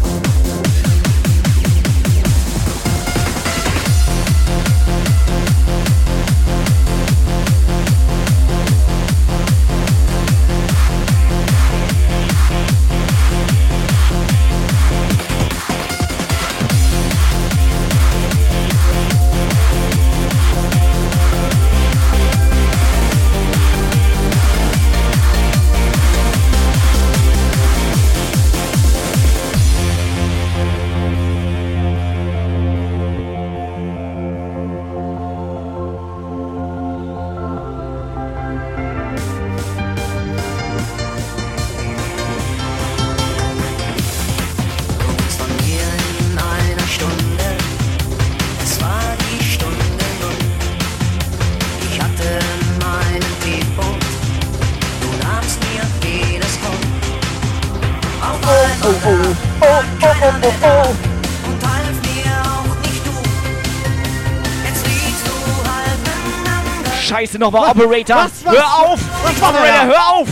[67.40, 68.16] Nochmal Operator.
[68.16, 68.54] Was, was?
[68.54, 69.00] hör auf!
[69.24, 70.28] Was Operator, hör auf!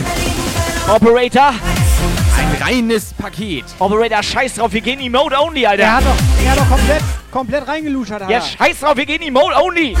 [0.95, 1.53] Operator.
[2.37, 3.65] Ein reines Paket.
[3.79, 5.83] Operator, scheiß drauf, wir gehen Emote only, Alter.
[5.83, 8.33] Er hat doch, er hat doch komplett, komplett reingeluschert, Alter.
[8.33, 9.97] Ja, scheiß drauf, wir gehen Emote only.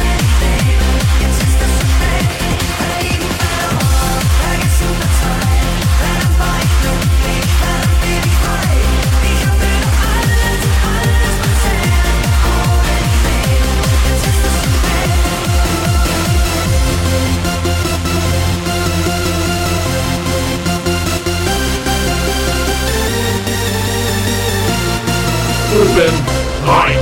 [25.79, 26.13] Urban
[26.67, 26.98] rein.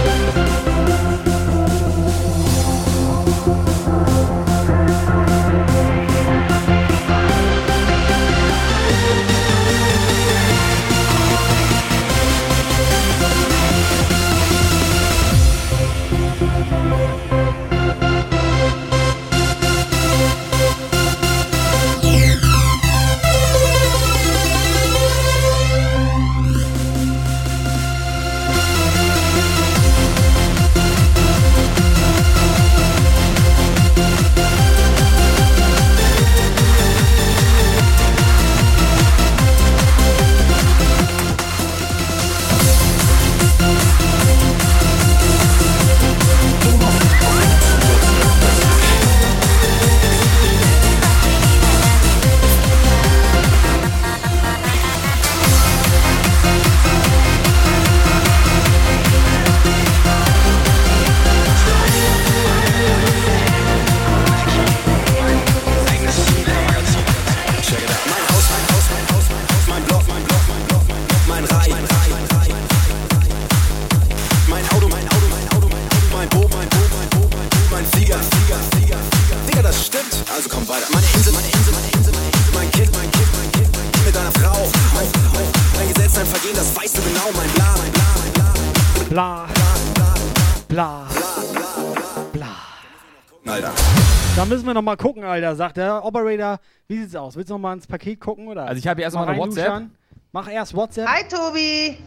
[94.38, 96.60] Da müssen wir noch mal gucken, Alter, sagt der Operator.
[96.88, 97.36] Wie sieht's aus?
[97.36, 98.68] Willst du noch mal ins Paket gucken, oder?
[98.68, 99.68] Also ich habe hier erstmal Mal eine WhatsApp.
[99.68, 99.98] reinluschern?
[100.32, 101.08] Mach erst WhatsApp.
[101.08, 101.98] Hi Tobi.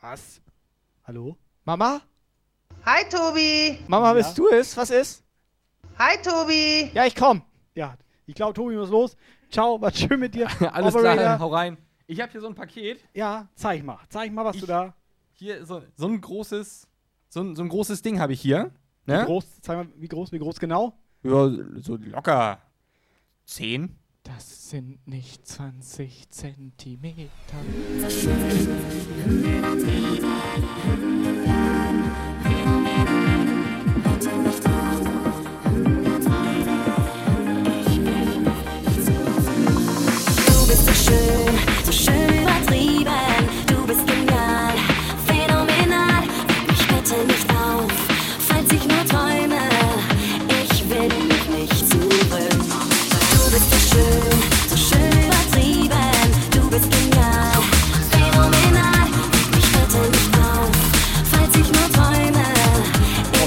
[0.00, 0.40] Was?
[1.02, 1.36] Hallo?
[1.64, 2.02] Mama?
[2.86, 3.80] Hi Tobi.
[3.88, 4.76] Mama, bist du es?
[4.76, 5.24] Was ist?
[5.98, 6.92] Hi Tobi.
[6.94, 7.42] Ja, ich komm.
[7.74, 7.96] Ja,
[8.26, 9.16] ich glaube, Tobi muss los.
[9.50, 10.46] Ciao, war schön mit dir.
[10.72, 11.20] Alles Operator.
[11.20, 11.78] klar, hau rein.
[12.06, 13.00] Ich habe hier so ein Paket.
[13.12, 13.98] Ja, zeig mal.
[14.08, 14.94] Zeig mal, was du da.
[15.32, 16.86] Hier so, so ein großes,
[17.28, 18.70] so ein, so ein großes Ding habe ich hier.
[19.06, 19.22] Ne?
[19.22, 19.60] Wie groß?
[19.60, 20.98] Zeig mal, wie groß, wie groß genau?
[21.22, 21.50] Ja,
[21.80, 22.60] so locker
[23.44, 23.96] 10.
[24.22, 27.28] Das sind nicht 20 Zentimeter.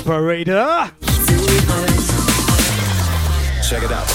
[0.06, 0.92] Operator.
[3.68, 4.08] Check it out.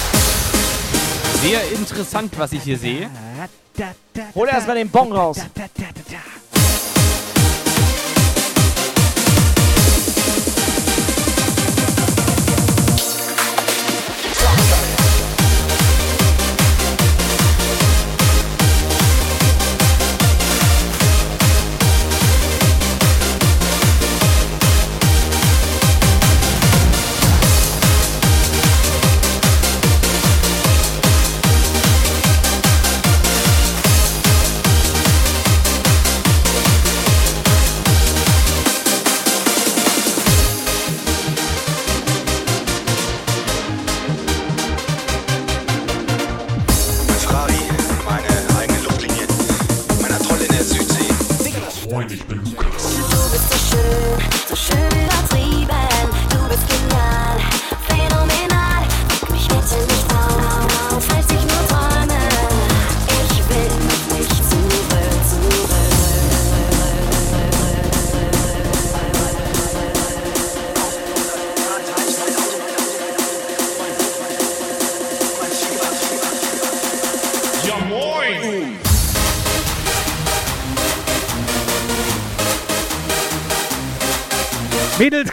[1.42, 3.10] Sehr interessant, was ich hier sehe.
[4.36, 5.38] Hol erstmal den Bon raus.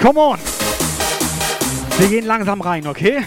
[0.07, 0.39] Come on.
[1.97, 3.25] Wir gehen langsam rein, okay?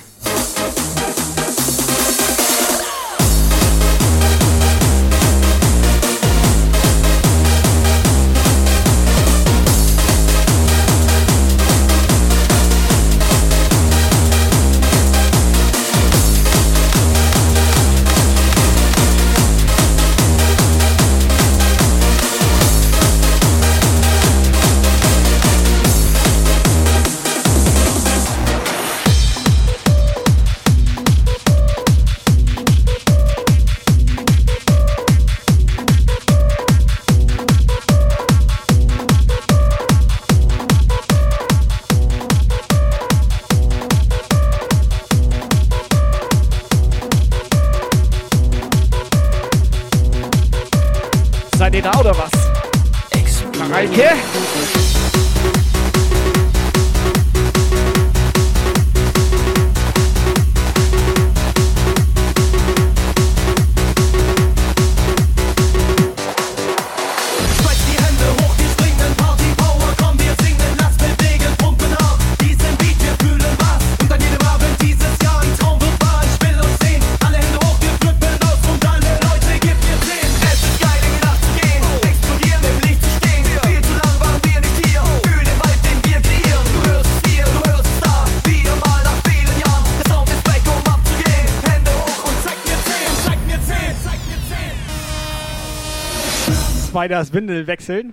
[97.00, 98.12] Spiders Windel wechseln.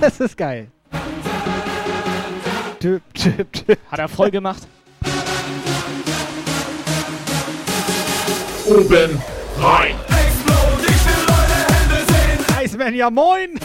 [0.00, 0.68] Das ist geil.
[2.80, 3.78] Tüp, tüp, tüp.
[3.90, 4.66] Hat er voll gemacht.
[8.64, 9.22] Oben
[9.58, 9.94] rein.
[12.64, 13.60] Iceman, ja moin.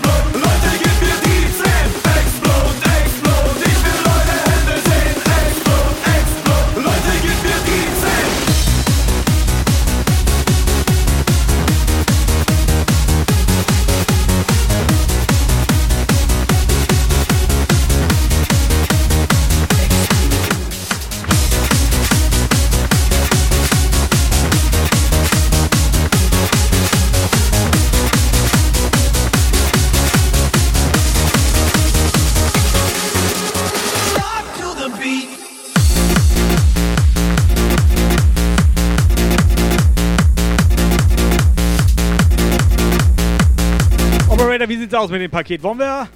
[44.62, 45.64] Operator, wie sieht's aus mit dem Paket?
[45.64, 46.08] Wollen wir?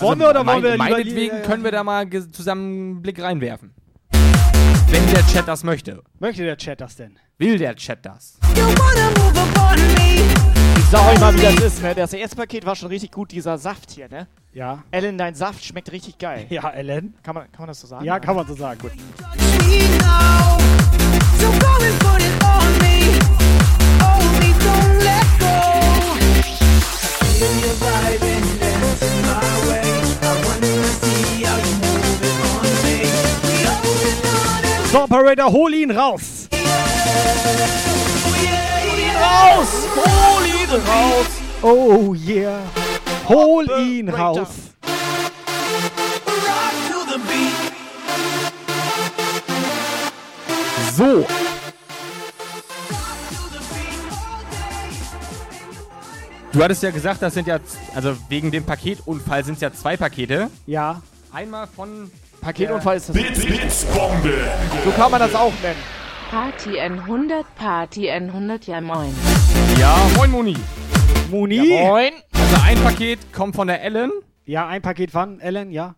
[0.00, 2.62] Wollen wir oder wollen wir lieber- Meinetwegen können wir da mal zusammen
[2.94, 3.72] einen Blick reinwerfen.
[4.88, 6.02] Wenn der Chat das möchte.
[6.18, 7.16] Möchte der Chat das denn?
[7.38, 8.38] Will der Chat das?
[10.76, 11.94] Ich sag euch mal, wie das ist, ne?
[11.94, 14.26] Das erste Paket war schon richtig gut, dieser Saft hier, ne?
[14.52, 14.82] Ja.
[14.90, 16.46] Ellen, dein Saft schmeckt richtig geil.
[16.50, 17.14] Ja, Ellen.
[17.22, 18.04] Kann man, kann man das so sagen?
[18.04, 18.80] Ja, kann man so sagen.
[18.80, 18.92] Gut.
[34.94, 36.48] So, Operator, hol ihn raus.
[39.20, 39.68] Raus!
[39.96, 41.26] Hol ihn raus!
[41.62, 42.60] Oh yeah.
[43.28, 44.48] Hol ihn raus.
[50.96, 51.43] So.
[56.54, 57.58] Du hattest ja gesagt, das sind ja,
[57.94, 60.50] also wegen dem Paketunfall sind es ja zwei Pakete.
[60.66, 61.02] Ja.
[61.32, 63.16] Einmal von Paketunfall ist das.
[63.16, 64.32] Bits, Bits, Bombe.
[64.84, 65.80] So kann man das auch nennen.
[66.30, 69.12] Party N100, Party N100, ja moin.
[69.80, 70.56] Ja, moin Moni.
[71.30, 71.58] Moni?
[71.82, 72.12] Moin.
[72.32, 74.12] Also ein Paket kommt von der Ellen.
[74.46, 75.96] Ja, ein Paket von Ellen, ja.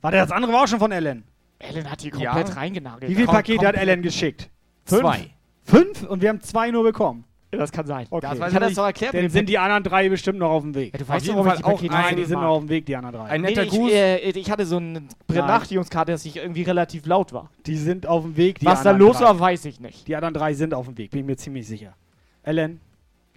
[0.00, 1.22] Warte, das andere war auch schon von Ellen.
[1.60, 2.54] Ellen hat die komplett Ja.
[2.54, 3.08] reingenagelt.
[3.10, 3.76] Wie viele Kom- Pakete hat.
[3.76, 4.50] Ellen geschickt?
[4.86, 5.02] Fünf.
[5.02, 5.30] Zwei.
[5.64, 6.02] Fünf?
[6.02, 7.24] Und wir haben zwei nur bekommen.
[7.54, 8.06] Ja, das kann sein.
[8.10, 8.20] Okay.
[8.28, 9.14] Das weiß Ich ich das doch erklärt.
[9.14, 10.92] Dann sind die anderen drei bestimmt noch auf dem Weg.
[10.92, 12.60] Ja, du weißt doch, warum ich die auch Pakete ein- Nein, die sind noch auf
[12.60, 13.28] dem Weg, die anderen drei.
[13.30, 13.90] Ein Nee, netter ich, Gruß.
[13.92, 17.50] äh, ich hatte so eine Benachrichtigungskarte, dass ich irgendwie relativ laut war.
[17.66, 19.24] Die sind auf dem Weg, die Was da los drei.
[19.26, 20.06] war, weiß ich nicht.
[20.08, 21.94] Die anderen drei sind auf dem Weg, bin ich mir ziemlich sicher.
[22.42, 22.80] Ellen,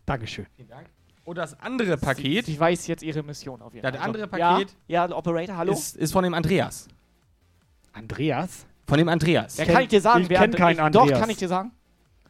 [0.05, 0.45] Dankeschön.
[0.55, 0.88] Vielen Dank.
[1.26, 4.05] Und das andere Paket Ich weiß jetzt ihre Mission auf jeden Das Fall.
[4.05, 5.74] andere Also, Paket Ja, ja Operator, hallo?
[5.74, 6.88] ist, ist von dem Andreas.
[7.93, 8.65] Andreas?
[8.86, 9.57] Von dem Andreas.
[9.57, 11.09] ja, kann ich dir sagen, ich wer kenn And- keinen ich, Andreas.
[11.09, 11.72] Doch, kann ich dir sagen.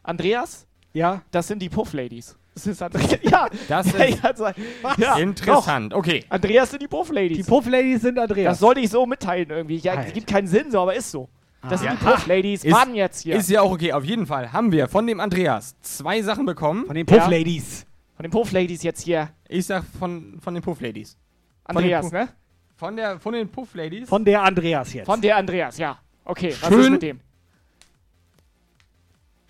[0.03, 0.66] Andreas,
[0.97, 1.21] Ja?
[1.31, 2.35] das sind die Puff-Ladies.
[2.53, 3.19] Das ist Andreas.
[3.21, 4.53] ja, Das ist ja,
[4.97, 5.93] ja, interessant.
[5.93, 6.21] Okay.
[6.21, 6.31] Doch.
[6.31, 7.37] Andreas sind die Puff-Ladies.
[7.37, 8.53] Die Puff-Ladies sind Andreas.
[8.53, 9.77] Das sollte ich so mitteilen irgendwie.
[9.77, 10.11] Ja, Alter.
[10.11, 11.29] gibt keinen Sinn so, aber ist so.
[11.69, 11.95] Das sind Ja.
[11.95, 12.65] die Puff-Ladies.
[12.65, 13.35] Mann, jetzt hier.
[13.35, 13.93] Ist ja auch okay.
[13.93, 16.85] Auf jeden Fall haben wir von dem Andreas zwei Sachen bekommen.
[16.87, 17.17] Von den Ja.
[17.17, 17.85] Puff-Ladies.
[18.15, 19.29] Von den Puff-Ladies jetzt hier.
[19.47, 21.13] Ich sag von, von den Puff-Ladies.
[21.13, 22.29] den Andreas, Puff- ne?
[22.75, 24.09] Von, der, von den Puff-Ladies.
[24.09, 25.05] Von der Andreas jetzt.
[25.05, 25.99] Von der Andreas, ja.
[26.25, 26.79] Okay, was Schön.
[26.81, 27.19] ist mit dem?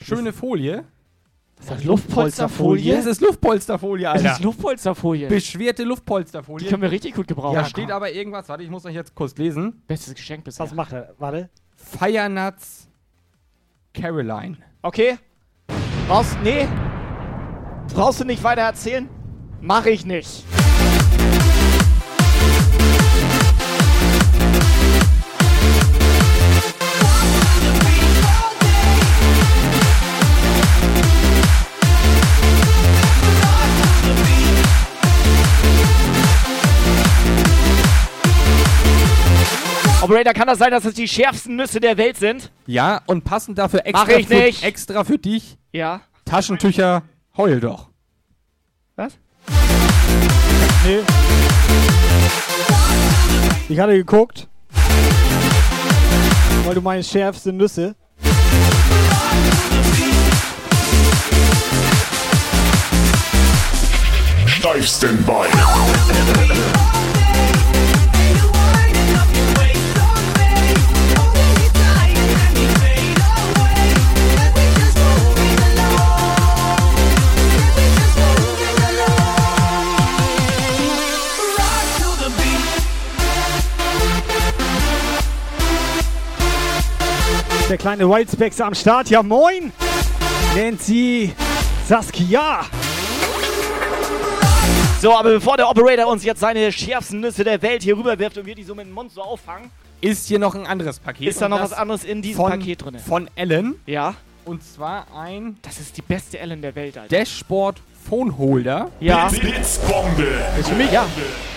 [0.02, 0.84] Schöne Folie.
[1.60, 2.96] Ist das Luftpolsterfolie?
[2.96, 4.32] Das ist Luftpolsterfolie, Das Alter.
[4.34, 5.28] ist Luftpolsterfolie.
[5.28, 6.66] Beschwerte Luftpolsterfolie.
[6.66, 7.56] Die können wir richtig gut gebrauchen.
[7.56, 8.48] Da steht aber irgendwas.
[8.48, 9.82] Warte, ich muss euch jetzt kurz lesen.
[9.88, 10.66] Bestes Geschenk bisher.
[10.66, 11.14] Was macht er?
[11.18, 11.50] Warte.
[11.76, 12.88] Firenuts
[13.94, 14.58] Caroline.
[14.82, 15.18] Okay.
[16.08, 16.68] Brauchst, nee.
[17.94, 19.10] Brauchst du nicht weiter erzählen?
[19.60, 20.44] Mach ich nicht.
[40.02, 42.52] Operator, kann das sein, dass es die schärfsten Nüsse der Welt sind?
[42.68, 44.64] Ja, und passend dafür extra, Mach ich für, nicht.
[44.64, 46.02] extra für dich Ja.
[46.26, 47.04] Taschentücher.
[47.36, 47.90] Heul doch.
[48.96, 49.18] Was?
[50.86, 51.00] Nee.
[53.70, 54.48] Ich hatte geguckt.
[56.66, 57.96] Weil du meinst schärfste Nüsse.
[64.46, 65.52] Steifsten Bein.
[87.70, 89.10] Der kleine Wildspecs am Start.
[89.10, 89.74] Ja, moin!
[90.56, 91.34] Nancy
[91.86, 92.66] Saskia.
[95.02, 98.46] So, aber bevor der Operator uns jetzt seine schärfsten Nüsse der Welt hier rüberwirft und
[98.46, 99.70] wir die so mit dem Mund so auffangen,
[100.02, 101.28] Ist hier noch ein anderes Paket.
[101.28, 103.00] ist da noch was anderes in diesem von, Paket drin.
[103.00, 103.76] Von Ellen.
[103.86, 104.16] Ja.
[104.46, 107.16] Und zwar ein Das ist die beste Ellen der Welt, Alter.
[107.16, 108.90] Dashboard Phone Holder.
[109.00, 109.28] Ja.
[109.28, 110.28] Blitzbombe.
[110.60, 111.06] Ist für mich, ja.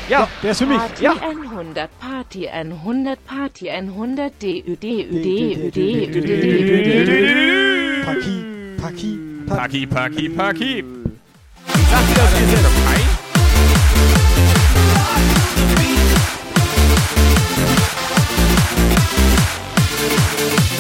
[0.09, 0.79] Ja, der ist für mich.
[0.79, 1.13] Party Ja.
[1.13, 7.21] 100, Party 100, Party 100, DÜ, DÜ, DÜ, DÜ, DÜ.
[8.05, 8.45] Paki,
[8.81, 10.85] Paki, Paki, Paki, Paki.
[11.91, 13.21] Sag dir das, wir sind Türkei.
[20.73, 20.80] I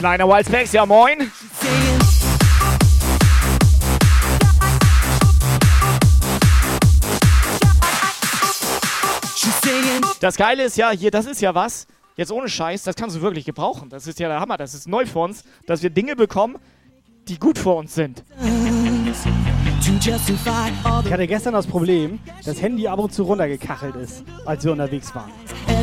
[0.00, 1.30] Kleiner Wildspecs, ja moin.
[10.20, 11.86] Das Geile ist ja, hier, das ist ja was.
[12.14, 13.88] Jetzt ohne Scheiß, das kannst du wirklich gebrauchen.
[13.88, 14.58] Das ist ja der Hammer.
[14.58, 16.56] Das ist neu für uns, dass wir Dinge bekommen,
[17.26, 18.22] die gut für uns sind.
[21.04, 25.14] Ich hatte gestern das Problem, das Handy ab und zu runtergekachelt ist, als wir unterwegs
[25.14, 25.30] waren.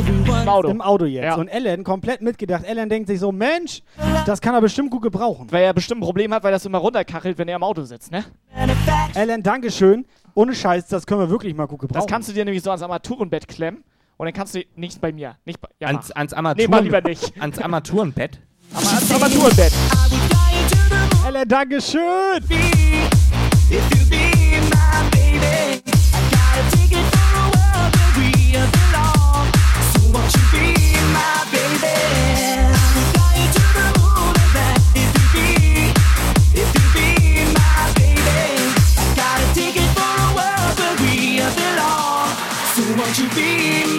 [0.06, 0.68] Im Auto.
[0.68, 1.24] Im Auto jetzt.
[1.24, 1.34] Ja.
[1.34, 2.62] Und Ellen komplett mitgedacht.
[2.64, 3.82] Ellen denkt sich so, Mensch,
[4.24, 5.50] das kann er bestimmt gut gebrauchen.
[5.50, 8.12] Weil er bestimmt ein Problem hat, weil das immer runterkachelt, wenn er im Auto sitzt,
[8.12, 8.24] ne?
[9.14, 10.06] Ellen, Dankeschön.
[10.34, 11.98] Ohne Scheiß, das können wir wirklich mal gut gebrauchen.
[11.98, 13.82] Das kannst du dir nämlich so ans Armaturenbett klemmen.
[14.18, 15.36] Und dann kannst du nicht bei mir.
[15.44, 17.32] Nicht bei, ja, Ans, ans, Nee, Armaturen, mach lieber nicht.
[17.40, 18.40] ans Armaturenbett.
[18.74, 19.72] Aber ans Armaturenbett.
[21.24, 22.42] Ellen, Dankeschön.
[23.70, 23.98] If
[43.20, 43.97] you be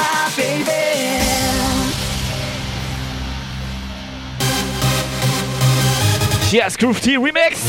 [6.49, 7.59] Cheers, Groove T Remix.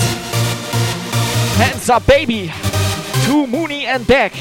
[1.59, 2.51] Hands up, baby.
[3.27, 4.33] To Mooney and back.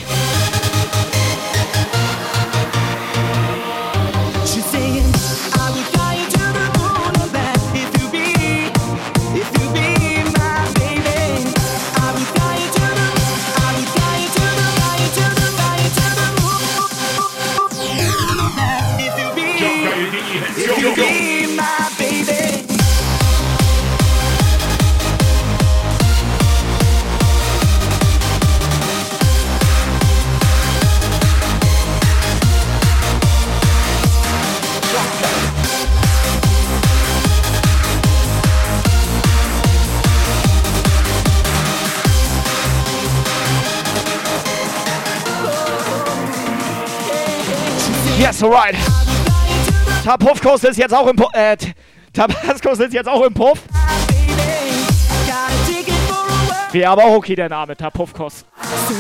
[48.40, 48.76] Yes, alright.
[50.06, 51.28] Tapuffkurs ist jetzt auch im Puff.
[51.34, 51.74] Äh, T-
[52.14, 53.60] Tabaskus ist jetzt auch im Puff.
[56.72, 58.46] Wäre aber auch okay, der Name, Tapuffkurs.
[58.88, 58.94] So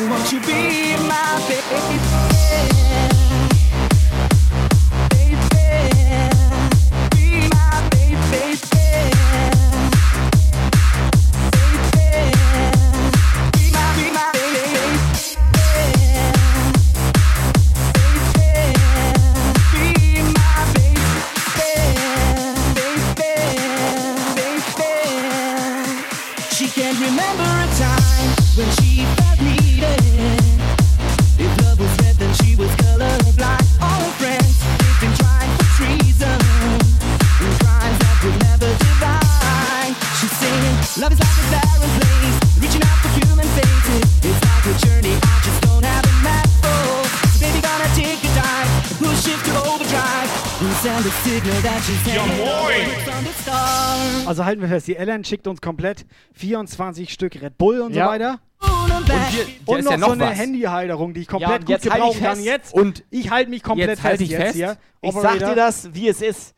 [53.24, 54.28] the stars.
[54.28, 58.06] Also halten wir fest, die Ellen schickt uns komplett 24 Stück Red Bull und Ja.
[58.06, 58.40] so weiter.
[58.62, 60.26] Und hier, Und ist noch ja noch so eine.
[60.30, 62.74] Handyhalterung, die ich Ja, komplett und gut jetzt gebrauchen kann jetzt.
[62.74, 64.56] Und ich halte mich komplett jetzt halt fest ich jetzt fest.
[64.56, 64.78] hier.
[65.02, 66.54] Ich sag dir das, wie es ist.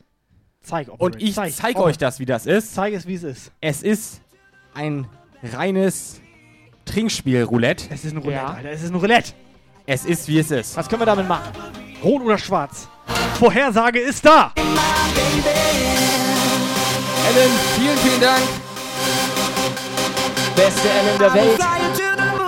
[0.63, 1.05] Zeig, Operator.
[1.05, 1.85] Und ich zeig, zeige Operator.
[1.89, 2.73] euch das, wie das ist.
[2.73, 3.51] Zeig es, wie es ist.
[3.61, 4.21] Es ist
[4.73, 5.07] ein
[5.43, 6.19] reines
[6.85, 7.85] Trinkspiel-Roulette.
[7.91, 8.47] Es ist ein Roulette, Ja.
[8.53, 8.69] Alter.
[8.71, 9.33] Es ist ein Roulette.
[9.85, 10.75] Es ist, wie es ist.
[10.77, 11.51] Was können wir damit machen?
[12.03, 12.87] Rot oder schwarz?
[13.39, 14.51] Vorhersage ist da.
[17.27, 18.43] Ellen, vielen, vielen Dank.
[20.55, 21.55] Beste Ellen der Welt.
[21.55, 22.41] Fly you to the moon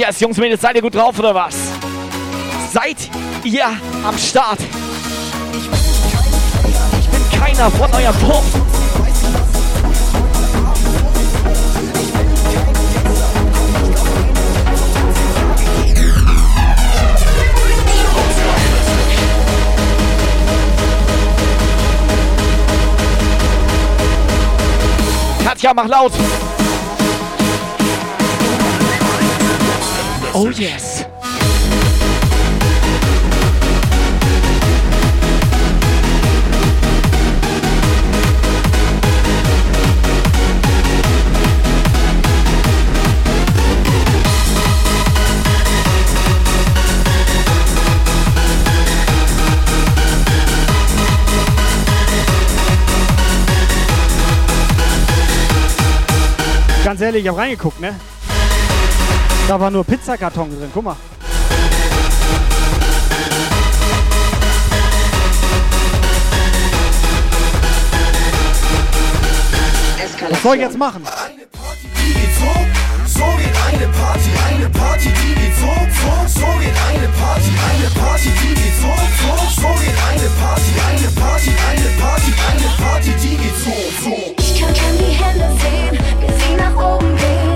[0.00, 1.54] Yes, Jungs, Mädels, seid ihr gut drauf oder was?
[2.72, 3.10] Seid
[3.44, 3.66] ihr
[4.02, 4.58] am Start?
[6.98, 8.44] Ich bin keiner von eurem Puff.
[25.44, 26.12] Katja, mach laut.
[30.42, 31.04] Oh yes.
[56.82, 57.94] Ganz ehrlich, ich hab reingeguckt, ne?
[59.50, 60.70] Da war nur Pizzakarton drin.
[60.72, 60.96] Guck mal.
[70.30, 71.02] Was soll ich jetzt machen?
[71.02, 72.46] Die geht so,
[73.06, 77.90] so geht eine Party, eine Party, die geht so, so, so geht eine Party, eine
[77.98, 83.12] Party, die geht so, so, so geht eine Party, eine Party, eine Party, eine Party,
[83.20, 83.74] die geht so,
[84.04, 84.14] so.
[84.38, 87.49] Ich kann, kann die Hände sehen, wie sie nach oben gehen.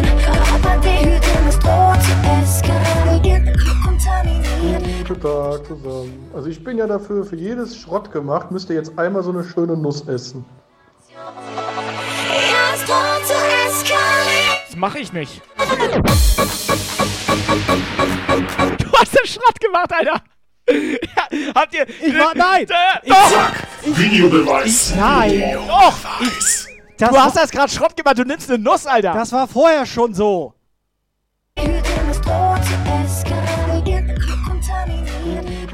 [5.15, 6.31] Guten Tag zusammen.
[6.35, 9.45] Also ich bin ja dafür, für jedes Schrott gemacht, müsst ihr jetzt einmal so eine
[9.45, 10.45] schöne Nuss essen.
[14.67, 15.41] Das mache ich nicht.
[15.57, 15.63] Du
[18.93, 20.21] hast den Schrott gemacht, Alter.
[20.69, 21.87] Ja, habt ihr.
[21.89, 22.67] Ich war- nein.
[22.69, 23.53] Äh, doch.
[23.99, 24.95] Videobeweis.
[24.97, 25.59] Nein.
[25.69, 25.95] Doch.
[26.99, 28.19] Das du hast das gerade Schrott gemacht.
[28.19, 29.13] Du nimmst eine Nuss, Alter.
[29.13, 30.55] Das war vorher schon so.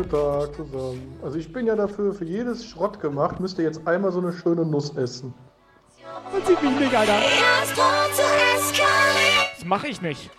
[0.09, 1.19] Tag zusammen.
[1.23, 4.33] Also ich bin ja dafür, für jedes Schrott gemacht, müsst ihr jetzt einmal so eine
[4.33, 5.35] schöne Nuss essen.
[6.33, 7.21] Man sieht mich nicht, Alter.
[9.57, 10.31] Das mache ich nicht.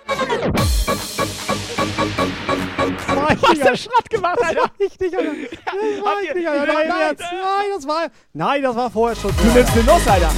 [3.08, 4.72] Was hast du Schrott gemacht, Alter?
[4.78, 5.32] Das ich nicht, Alter.
[5.32, 6.74] Das war ich nicht, Alter.
[6.74, 7.22] Nein, Nein, jetzt.
[7.22, 8.08] Nein, das war...
[8.34, 9.32] Nein, das war vorher schon.
[9.38, 10.32] Du nimmst eine Nuss, Alter.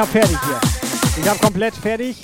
[0.00, 1.22] Hab fertig hier.
[1.22, 2.16] Ich hab komplett fertig.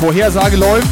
[0.00, 0.86] Vorhersage läuft.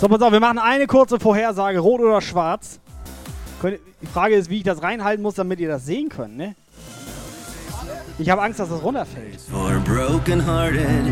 [0.00, 2.78] So, pass auf, wir machen eine kurze Vorhersage, rot oder schwarz.
[4.00, 6.54] Die Frage ist, wie ich das reinhalten muss, damit ihr das sehen könnt, ne?
[8.18, 9.38] Ich habe Angst, dass das runterfällt.
[9.40, 11.04] for broken-hearted.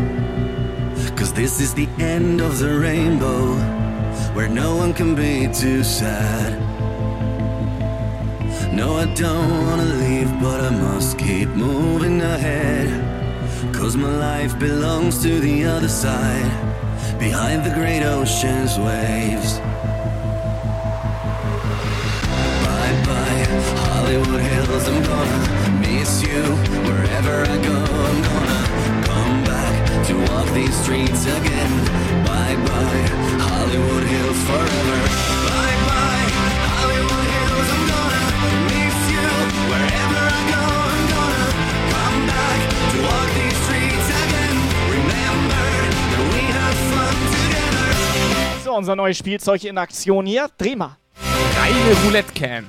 [1.15, 3.55] Cause this is the end of the rainbow,
[4.33, 6.57] where no one can be too sad.
[8.73, 12.89] No, I don't wanna leave, but I must keep moving ahead.
[13.71, 16.49] Cause my life belongs to the other side,
[17.19, 19.59] behind the great ocean's waves.
[30.55, 31.71] These streets again.
[32.23, 33.07] Bye bye,
[33.43, 34.99] Hollywood Hills forever.
[35.51, 36.27] Bye bye,
[36.71, 38.23] Hollywood Hills, I'm gonna
[38.71, 39.27] miss you
[39.69, 40.63] wherever I go.
[40.95, 41.47] I'm gonna
[41.91, 42.59] come back
[42.91, 44.55] to walk these streets again.
[44.95, 45.67] Remember
[46.11, 48.63] that we had fun together.
[48.63, 50.47] So, unser neues Spielzeug in Aktion hier.
[50.57, 50.95] Dreh mal.
[51.59, 52.65] Reine Roulette Cam.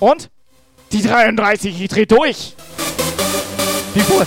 [0.00, 0.28] Und?
[0.92, 2.54] Die 33, ich dreh durch.
[3.94, 4.26] Wie vor?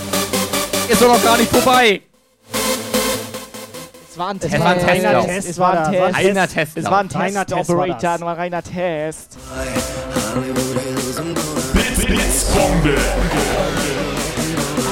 [0.88, 2.00] Ist doch noch gar nicht vorbei.
[4.10, 5.28] Es war ein Es war ein Testlauf.
[5.28, 6.14] Es war ein Test.
[6.14, 6.84] Reiner Testlauf.
[6.84, 8.20] Es war ein Reiner Test, Test war Operator, das.
[8.20, 9.38] nur ein reiner Test.
[11.96, 12.94] Blitzbombe.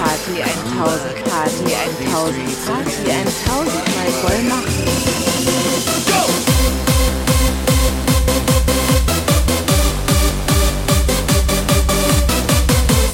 [0.03, 1.75] Party 1000, Party
[2.11, 6.12] 1000, Party 1000 mal voll machen.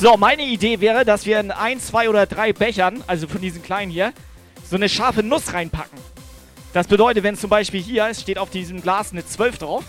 [0.01, 3.63] So, meine Idee wäre, dass wir in ein, zwei oder drei Bechern, also von diesen
[3.63, 4.13] kleinen hier,
[4.69, 5.99] so eine scharfe Nuss reinpacken.
[6.73, 9.85] Das bedeutet, wenn zum Beispiel hier, es steht auf diesem Glas eine 12 drauf,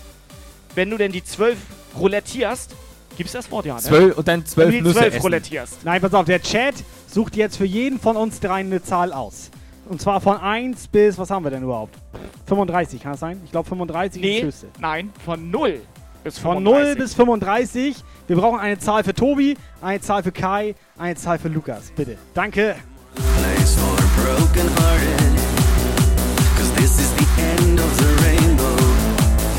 [0.74, 1.56] wenn du denn die 12
[1.96, 2.74] roulettierst,
[3.16, 3.80] gibt's das Wort ja, ne?
[3.82, 5.22] Zwölf und dann zwölf Wenn du die Nüsse 12 essen.
[5.22, 5.84] roulettierst.
[5.84, 6.74] Nein, pass auf, der Chat
[7.06, 9.50] sucht jetzt für jeden von uns drei eine Zahl aus.
[9.88, 11.94] Und zwar von 1 bis, was haben wir denn überhaupt?
[12.46, 13.40] 35, kann das sein?
[13.44, 14.68] Ich glaube 35 ist Nee, das höchste.
[14.80, 15.80] nein, von 0
[16.22, 16.94] bis Von 35.
[16.94, 17.96] 0 bis 35.
[18.26, 21.92] Wir brauchen eine Zahl für Tobi, eine Zahl für Kai, eine Zahl für Lukas.
[21.96, 22.16] Bitte.
[22.34, 22.76] Danke.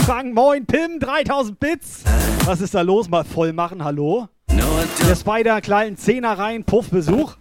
[0.05, 2.03] Frank, moin, Pim, 3000 Bits.
[2.45, 3.09] Was ist da los?
[3.09, 4.27] Mal voll machen, hallo.
[4.49, 7.35] Der Spider, kleinen Zehner rein, Puffbesuch.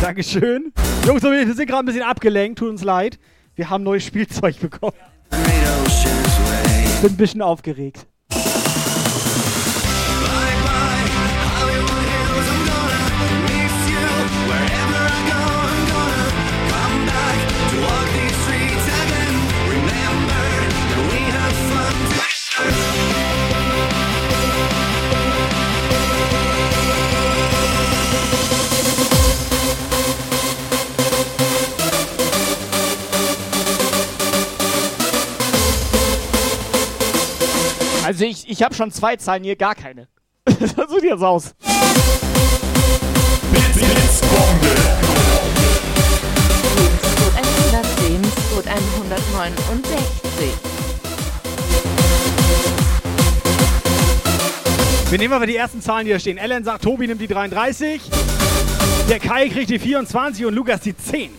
[0.00, 0.72] Dankeschön.
[1.06, 3.18] Jungs wir sind gerade ein bisschen abgelenkt, tut uns leid.
[3.54, 4.96] Wir haben neues Spielzeug bekommen.
[7.02, 8.06] Bin ein bisschen aufgeregt.
[38.12, 40.06] Also ich, ich habe schon zwei Zahlen hier, gar keine.
[40.46, 41.54] so sieht jetzt aus.
[47.16, 48.22] Code 110,
[48.54, 50.50] Code 169.
[55.08, 56.36] Wir nehmen aber die ersten Zahlen, die da stehen.
[56.36, 58.02] Ellen sagt, Tobi nimmt die 33.
[59.08, 61.30] Der Kai kriegt die 24 und Lukas die 10.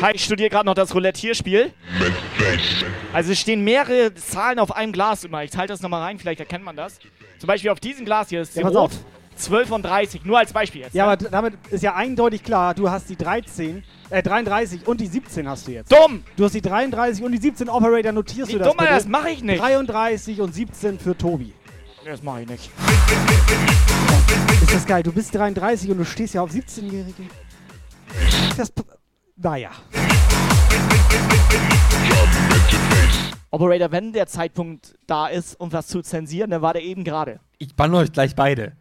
[0.00, 1.72] Kai, ich studiere gerade noch das Roulette-Spiel.
[3.12, 5.44] Also es stehen mehrere Zahlen auf einem Glas immer.
[5.44, 6.98] Ich halte das nochmal rein, vielleicht erkennt man das.
[7.38, 8.76] Zum Beispiel auf diesem Glas hier ist Ja, rot.
[8.76, 8.92] auf.
[9.36, 10.94] 12 und 30, nur als Beispiel jetzt.
[10.94, 11.12] Ja, ne?
[11.12, 15.48] aber damit ist ja eindeutig klar, du hast die 13, äh 33 und die 17
[15.48, 15.92] hast du jetzt.
[15.92, 16.24] Dumm!
[16.36, 18.90] Du hast die 33 und die 17 Operator, notierst Wie du das dumm, bitte?
[18.90, 19.60] das mache ich nicht.
[19.62, 21.52] 33 und 17 für Tobi.
[22.04, 22.70] Das mache ich nicht.
[24.62, 27.22] Ist das geil, du bist 33 und du stehst ja auf 17-Jährige.
[28.56, 28.72] Das,
[29.42, 29.70] naja.
[33.50, 37.40] Operator, wenn der Zeitpunkt da ist, um was zu zensieren, dann war der eben gerade.
[37.58, 38.76] Ich banne euch gleich beide.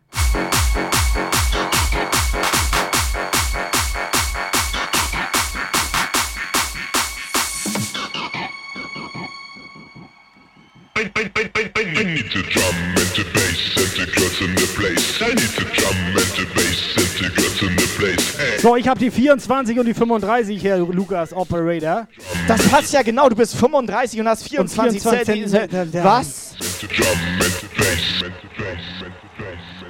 [18.61, 22.07] So, ich habe die 24 und die 35 hier, Lukas Operator.
[22.47, 25.69] Das passt ja genau, du bist 35 und hast 24, 24 Zentimeter.
[25.69, 26.03] Zentimeter.
[26.03, 26.55] Was?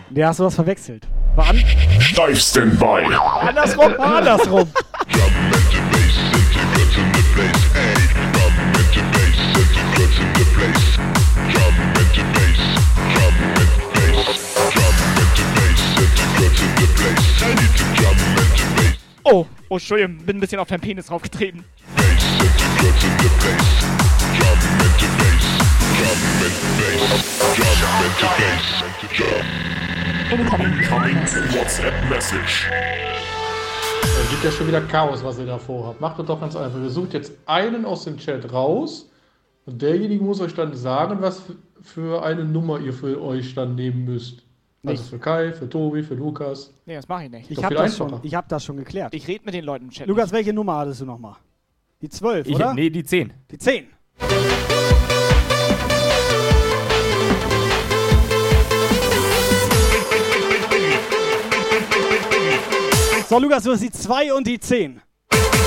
[0.09, 1.07] Der hast du was verwechselt.
[1.35, 3.05] War an Dive Standby.
[3.41, 4.67] andersrum, andersrum.
[5.11, 6.15] Drum and to bass.
[13.13, 13.38] Drum
[19.23, 21.63] Oh, oh, Entschuldigung, bin ein bisschen auf deinen Penis draufgetreten.
[30.31, 30.73] Incoming
[31.53, 32.67] WhatsApp message.
[34.01, 36.01] Da gibt ja schon wieder Chaos, was ihr da vorhabt.
[36.01, 36.79] Macht das doch ganz einfach.
[36.79, 39.09] Ihr sucht jetzt einen aus dem Chat raus
[39.65, 41.43] und derjenige muss euch dann sagen, was
[41.81, 44.48] für eine Nummer ihr für euch dann nehmen müsst.
[44.85, 45.09] Also Nicht.
[45.09, 46.73] für Kai, für Tobi, für Lukas.
[46.85, 47.51] Nee, das mache ich nicht.
[47.51, 48.23] Ich habe das, schon- einfacher.
[48.25, 49.13] ich hab das schon geklärt.
[49.13, 50.07] Ich rede mit den Leuten im Chat.
[50.07, 51.35] Lukas, welche Nummer hattest du nochmal?
[52.01, 52.73] Die 12, Ich, oder?
[52.73, 53.33] nee, die 10.
[53.51, 53.87] Die 10.
[63.27, 65.01] So, Lukas, du hast die 2 und die 10.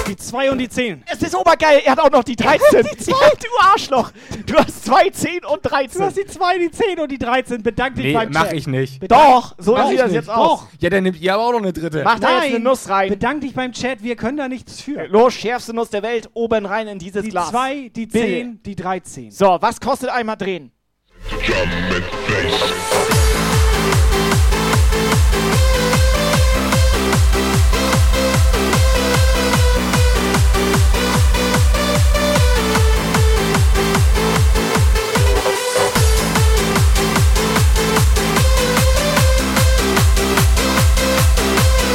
[0.08, 1.04] Die 2 und die 10.
[1.06, 2.82] Es ist obergeil, er hat auch noch die 13.
[2.92, 3.12] die zwei.
[3.12, 4.10] Ja, du Arschloch.
[4.46, 6.00] Du hast 2, 10 und 13.
[6.00, 7.62] Du hast die 2, die 10 und die 13.
[7.62, 8.52] Bedank dich Nee, beim mach Chat.
[8.54, 9.00] ich nicht.
[9.00, 10.16] Bedank- Doch, so Mach sieht ich das nicht.
[10.16, 10.60] jetzt aus.
[10.60, 10.66] Doch.
[10.80, 12.02] Ja, dann nimmt ihr aber auch noch eine dritte.
[12.04, 13.08] Mach da jetzt eine Nuss rein.
[13.10, 15.06] Bedank dich beim Chat, wir können da nichts für.
[15.06, 17.50] Los, schärfste Nuss der Welt, oben rein in dieses Die Glas.
[17.50, 18.18] 2, die Bitte.
[18.26, 19.30] 10, die 13.
[19.30, 20.72] So, was kostet einmal drehen?
[21.30, 22.92] Drum and bass.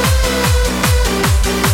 [0.08, 1.67] Música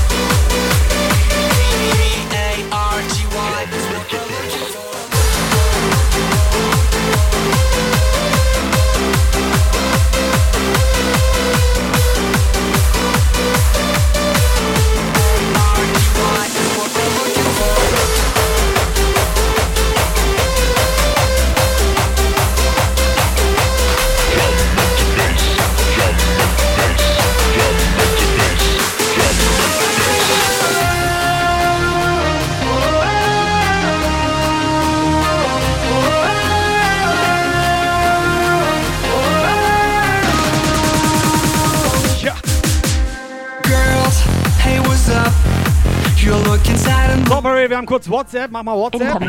[47.30, 48.51] Operator, wir haben kurz WhatsApp.
[48.51, 49.20] Mach mal WhatsApp.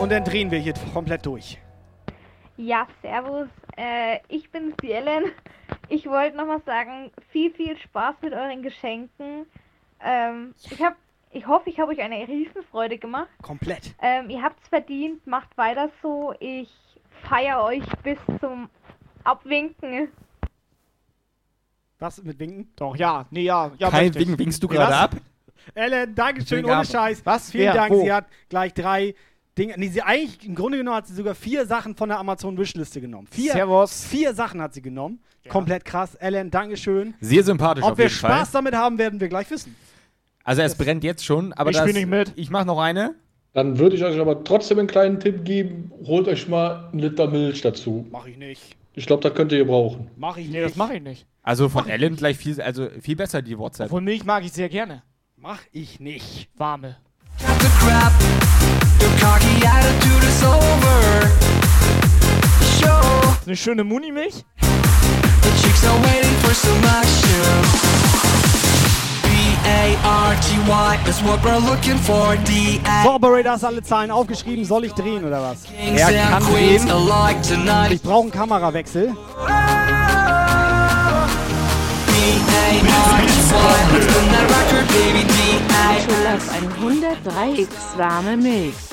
[0.00, 1.58] Und dann drehen wir hier komplett durch.
[2.56, 3.48] Ja, servus.
[3.76, 5.24] Äh, ich bin's, die Ellen.
[5.88, 9.46] Ich wollte nochmal sagen, viel, viel Spaß mit euren Geschenken.
[10.04, 10.96] Ähm, ich hab,
[11.30, 13.28] ich hoffe, ich habe euch eine Riesenfreude gemacht.
[13.42, 13.94] Komplett.
[14.00, 16.34] Ähm, ihr habt's verdient, macht weiter so.
[16.40, 16.68] Ich
[17.28, 18.68] feiere euch bis zum
[19.24, 20.08] Abwinken.
[21.98, 22.72] Was mit Winken?
[22.76, 23.26] Doch, ja.
[23.30, 23.70] Nee, ja.
[23.78, 24.14] ja ich.
[24.14, 25.16] Winken, winkst du Nee, gerade ab?
[25.74, 26.84] Ellen, Dankeschön, ohne.
[26.84, 27.22] Scheiß.
[27.24, 27.50] Was?
[27.50, 27.74] Vielen Wer?
[27.74, 27.92] Dank.
[27.92, 28.02] Wo?
[28.02, 29.14] Sie hat gleich drei
[29.58, 29.74] Dinge.
[29.76, 33.28] Nee, sie eigentlich, im Grunde genommen hat sie sogar vier Sachen von der Amazon-Wishliste genommen.
[33.30, 34.04] Vier, Servus.
[34.04, 35.20] vier Sachen hat sie genommen.
[35.48, 36.14] Komplett krass.
[36.14, 37.14] Ellen, Dankeschön.
[37.20, 38.62] Sehr sympathisch Ob auf wir jeden Spaß Fall.
[38.62, 39.74] damit haben, werden wir gleich wissen.
[40.44, 42.32] Also es brennt jetzt schon, aber Ich das, spiel nicht mit.
[42.36, 43.14] Ich mache noch eine.
[43.52, 45.92] Dann würde ich euch aber trotzdem einen kleinen Tipp geben.
[46.06, 48.06] Holt euch mal einen Liter Milch dazu.
[48.10, 48.76] Mach ich nicht.
[48.94, 50.10] Ich glaube, da könnt ihr brauchen.
[50.16, 50.70] Mach ich Nee, nicht.
[50.70, 51.26] das mache ich nicht.
[51.42, 53.86] Also von Ellen gleich viel, also viel besser die WhatsApp.
[53.86, 55.02] Obwohl Milch mag ich sehr gerne.
[55.42, 56.48] Mach ich nicht.
[56.56, 56.94] Warme.
[63.44, 64.44] eine schöne Muni-Milch?
[73.02, 74.64] So, Operator, hast alle Zahlen aufgeschrieben.
[74.64, 75.64] Soll ich drehen oder was?
[76.46, 77.90] Queens alike tonight.
[77.90, 79.12] Ich brauche einen Kamerawechsel.
[79.46, 80.01] B-A-R-T-Y,
[83.92, 85.22] let's spin that record, baby.
[85.26, 85.98] D-A.
[85.98, 88.92] Nicholas 103 X warme Milch.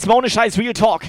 [0.00, 1.02] Jetzt mal ohne Scheiß Real Talk.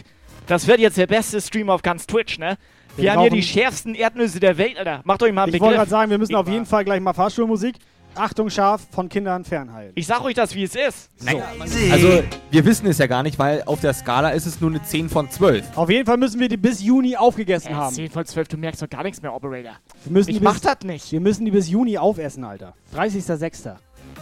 [0.48, 2.58] Das wird jetzt der beste Stream auf ganz Twitch, ne?
[2.98, 5.00] Wir, Wir haben hier brauchen- die schärfsten Erdnüsse der Welt, Alter.
[5.06, 7.00] Macht euch mal einen Ich wollte gerade sagen, wir müssen Ich auf jeden Fall gleich
[7.00, 7.76] mal Fahrstuhlmusik.
[8.16, 9.94] Achtung, scharf, von Kindern fernhalten.
[9.96, 11.10] Ich sag euch das, wie es ist.
[11.24, 11.42] Nein,
[11.90, 14.84] also wir wissen es ja gar nicht, weil auf der Skala ist es nur eine
[14.84, 15.78] 10 von 12.
[15.78, 17.96] Auf jeden Fall müssen wir die bis Juni aufgegessen Äh, haben.
[17.96, 19.78] 10 von 12, du merkst doch gar nichts mehr, Operator.
[20.04, 21.10] Wir müssen ich die mach bis, das nicht.
[21.14, 22.74] Wir müssen die bis Juni aufessen, Alter.
[22.94, 23.76] 30.06.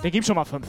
[0.03, 0.67] Der gibt schon mal 5.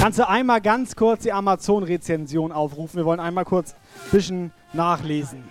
[0.00, 2.98] Kannst du einmal ganz kurz die Amazon-Rezension aufrufen?
[2.98, 5.42] Wir wollen einmal kurz ein bisschen nachlesen.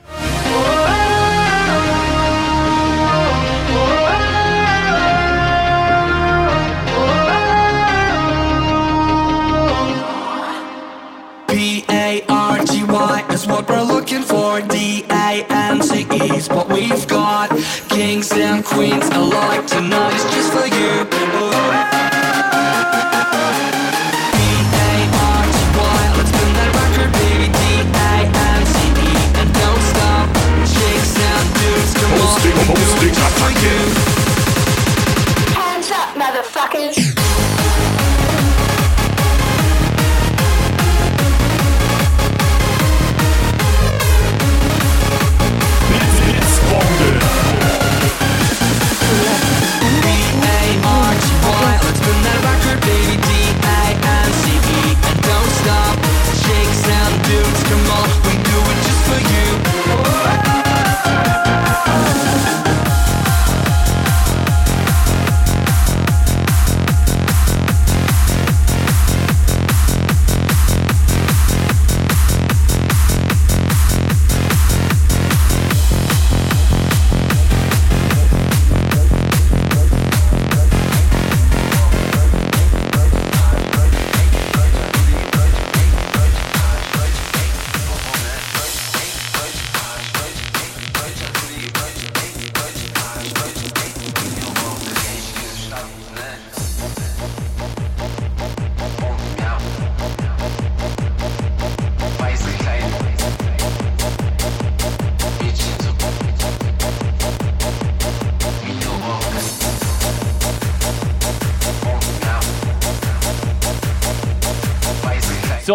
[11.47, 14.61] B-A-R-T-Y is what we're looking for.
[14.61, 17.49] D-A-N-C-E is what we've got.
[17.89, 21.96] Kings and queens alike tonight is just for you.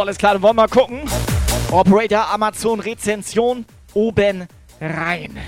[0.03, 1.03] Alles klar, dann wollen wir mal gucken.
[1.70, 3.65] Operator Amazon Rezension
[3.95, 4.49] oben
[4.81, 5.39] rein.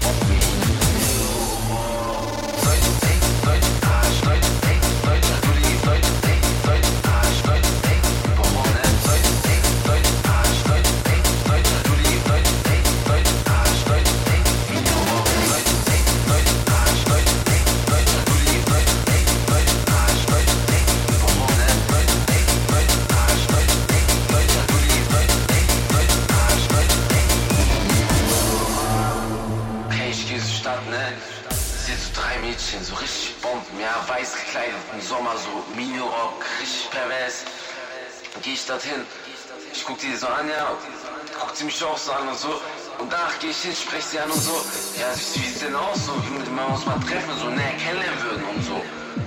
[43.40, 44.56] Gehe ich hin, sprech sie an und so.
[44.98, 46.06] Ja, wie sieht's denn aus?
[46.06, 48.76] So, wie wir uns mal treffen, so näher kennenlernen würden und so.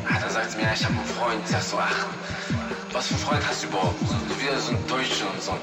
[0.10, 1.42] Ja, dann sagt sie mir, ja, ich habe einen Freund.
[1.44, 2.08] Ich sag so, ach,
[2.92, 4.00] was für einen Freund hast du überhaupt?
[4.08, 5.54] So wieder so ein Deutscher und so.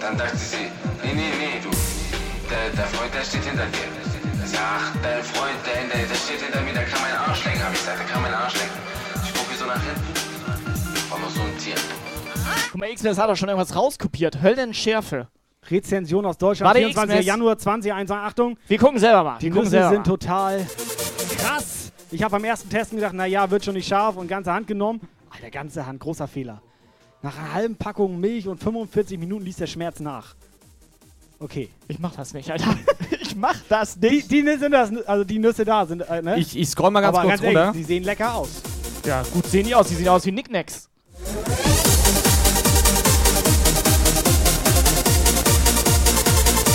[0.00, 0.70] Dann dachte sie,
[1.02, 1.70] nee, nee, nee, du,
[2.50, 3.88] der, der Freund, der steht hinter dir.
[4.44, 7.62] Ich ach, dein Freund, der, der, der steht hinter mir, der kann meinen Arsch lecken,
[7.62, 8.78] hab ich gesagt, der kann meinen Arsch lecken.
[9.22, 11.74] Ich gucke so nach hinten, war noch so ein Tier.
[12.72, 14.40] Guck mal, X-Ness hat doch schon irgendwas rauskopiert.
[14.40, 15.28] Höllenschärfe.
[15.70, 17.16] Rezension aus Deutschland, Warte, 24.
[17.16, 17.26] X-Mess.
[17.26, 18.26] Januar 2021.
[18.26, 18.58] Achtung.
[18.66, 19.38] Wir gucken selber mal.
[19.38, 20.02] Die Nüsse sind mal.
[20.02, 20.66] total
[21.36, 21.92] krass.
[22.10, 25.00] Ich habe beim ersten Testen gedacht, naja, wird schon nicht scharf und ganze Hand genommen.
[25.30, 26.62] Alter, ganze Hand, großer Fehler.
[27.22, 30.34] Nach einer halben Packung Milch und 45 Minuten ließ der Schmerz nach.
[31.40, 31.68] Okay.
[31.86, 32.76] Ich mach das nicht, Alter.
[33.20, 34.30] ich mach das nicht.
[34.30, 36.38] Die, die sind das, also die Nüsse da sind, äh, ne?
[36.38, 37.72] Ich, ich scroll mal ganz Aber kurz ganz ehrlich, runter.
[37.72, 38.62] die sehen lecker aus.
[39.04, 39.88] Ja, gut sehen die aus.
[39.88, 40.88] Die sehen aus wie Nicknacks.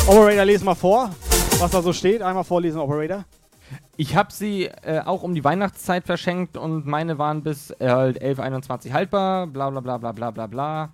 [0.08, 1.10] Operator, lese mal vor,
[1.60, 2.22] was da so steht.
[2.22, 3.24] Einmal vorlesen, Operator.
[3.96, 8.22] Ich habe sie äh, auch um die Weihnachtszeit verschenkt und meine waren bis äh, halt
[8.22, 10.90] 11.21 haltbar, bla bla bla bla bla bla bla.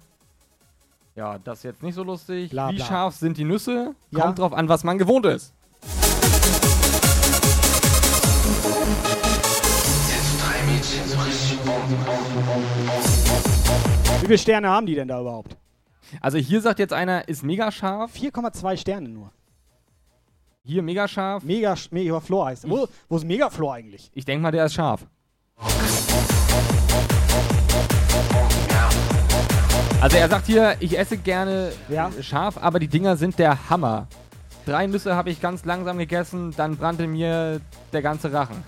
[1.15, 2.51] Ja, das ist jetzt nicht so lustig.
[2.51, 2.85] Bla, Wie bla.
[2.85, 3.95] scharf sind die Nüsse?
[4.11, 4.21] Ja.
[4.21, 5.53] Kommt drauf an, was man gewohnt ist.
[14.21, 15.57] Wie viele Sterne haben die denn da überhaupt?
[16.21, 18.13] Also hier sagt jetzt einer, ist mega scharf.
[18.15, 19.31] 4,2 Sterne nur.
[20.63, 21.43] Hier mega scharf.
[21.43, 22.69] Mega, mega Floor heißt.
[22.69, 24.11] Wo, wo ist Mega Floor eigentlich?
[24.13, 25.05] Ich denke mal, der ist scharf.
[30.01, 31.73] Also er sagt hier, ich esse gerne
[32.21, 34.07] scharf, aber die Dinger sind der Hammer.
[34.65, 37.59] Drei Nüsse habe ich ganz langsam gegessen, dann brannte mir
[37.91, 38.63] der ganze Rachen.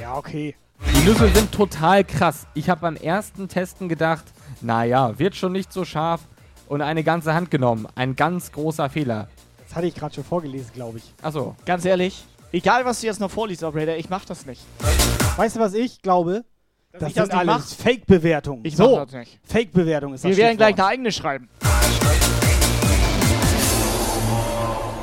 [0.00, 0.54] Ja, okay.
[0.86, 2.46] Die Nüsse sind total krass.
[2.54, 4.24] Ich habe beim ersten Testen gedacht,
[4.60, 6.20] naja, wird schon nicht so scharf
[6.68, 7.86] und eine ganze Hand genommen.
[7.94, 9.28] Ein ganz großer Fehler.
[9.66, 11.14] Das hatte ich gerade schon vorgelesen, glaube ich.
[11.22, 11.54] Achso.
[11.64, 14.62] Ganz ehrlich, egal was du jetzt noch vorliest, Operator, ich mach das nicht.
[15.36, 16.44] Weißt du, was ich glaube?
[16.92, 17.84] Dass das ich das sind nicht alles mach?
[17.84, 18.64] Fake-Bewertungen.
[18.64, 19.38] Ich so, mach das nicht.
[19.44, 21.48] Fake-Bewertung ist das Wir werden gleich eine eigene schreiben.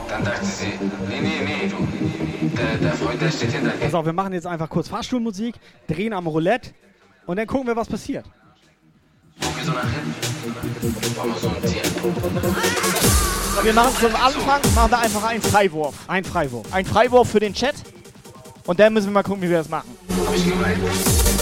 [0.09, 0.65] Dann dachte sie,
[1.07, 1.77] nee, nee, nee, du,
[2.81, 3.85] der, Freund, der steht hinter dir.
[3.85, 5.55] Pass auf, wir machen jetzt einfach kurz Fahrstuhlmusik,
[5.87, 6.71] drehen am Roulette
[7.25, 8.25] und dann gucken wir, was passiert.
[9.41, 11.81] Guck so nach hinten, noch so ein Tier.
[13.63, 15.95] Wir machen zum Anfang machen wir einfach einen Freiwurf.
[16.07, 16.71] Ein Freiwurf.
[16.71, 17.75] Ein Freiwurf für den Chat.
[18.65, 19.89] Und dann müssen wir mal gucken, wie wir das machen.
[20.25, 20.77] Hab ich gemeint.
[20.79, 21.36] We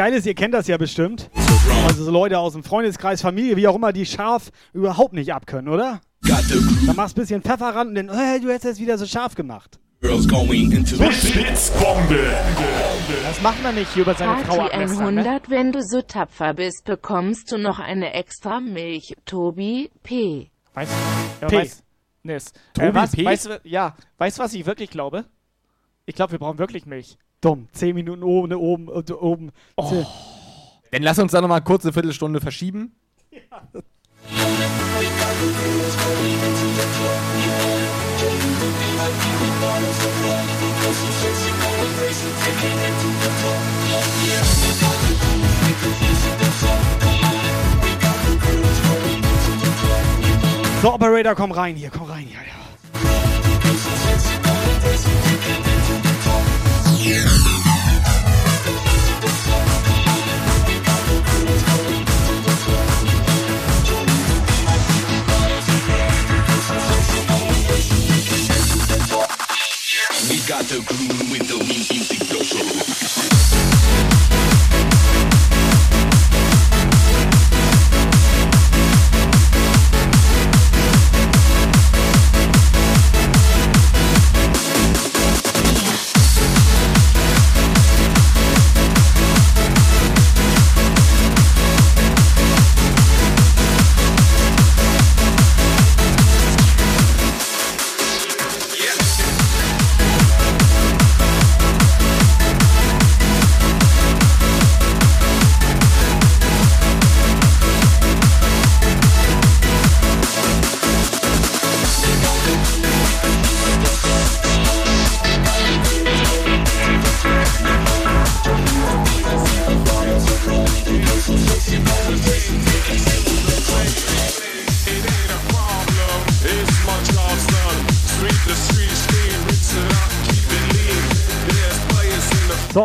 [0.00, 1.28] Geile ist, ihr kennt das ja bestimmt.
[1.86, 5.70] Also so Leute aus dem Freundeskreis, Familie, wie auch immer, die scharf überhaupt nicht abkönnen,
[5.70, 6.00] oder?
[6.22, 9.04] Dann machst du ein bisschen Pfeffer ran und dann, hey, du hättest es wieder so
[9.04, 9.78] scharf gemacht.
[10.00, 12.34] girls going into the Blitzbombe.
[13.24, 15.20] Das macht man nicht hier über seine Frau ablästern, ne?
[15.20, 19.14] 100, wenn du so tapfer bist, bekommst du noch eine extra Milch.
[19.26, 20.50] Tobi P.
[20.72, 20.92] Weißt
[21.42, 21.56] ja, P.
[21.58, 21.82] Weiß,
[22.22, 22.54] Nis.
[22.72, 23.22] Tobi Äh, was, P?
[23.26, 25.26] weißt du, ja, weißt du, was ich wirklich glaube?
[26.06, 27.18] Ich glaube, wir brauchen wirklich Milch.
[27.40, 27.68] Dumm.
[27.72, 29.52] Zehn Minuten oben, oben, äh, oben.
[29.76, 30.04] Oh.
[30.90, 32.94] Dann lass uns da nochmal kurz eine Viertelstunde verschieben.
[50.82, 52.36] So, Operator, komm rein hier, komm rein hier.
[52.36, 52.59] Ja.
[70.50, 72.89] Got the groove with the music flow.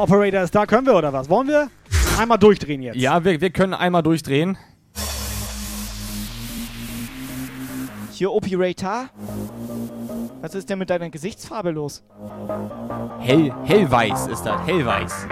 [0.06, 1.30] Operator ist da, können wir oder was?
[1.30, 1.68] Wollen wir
[2.19, 2.95] einmal durchdrehen jetzt?
[2.95, 4.56] Ja, wir, wir können einmal durchdrehen.
[8.11, 9.10] Hier, Operator.
[10.41, 12.03] Was ist denn mit deiner Gesichtsfarbe los?
[13.18, 15.27] Hell, hellweiß ist das, hellweiß.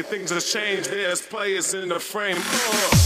[0.00, 0.90] Biggie things have changed.
[0.90, 2.36] There's players in the frame.
[2.36, 2.96] Uh.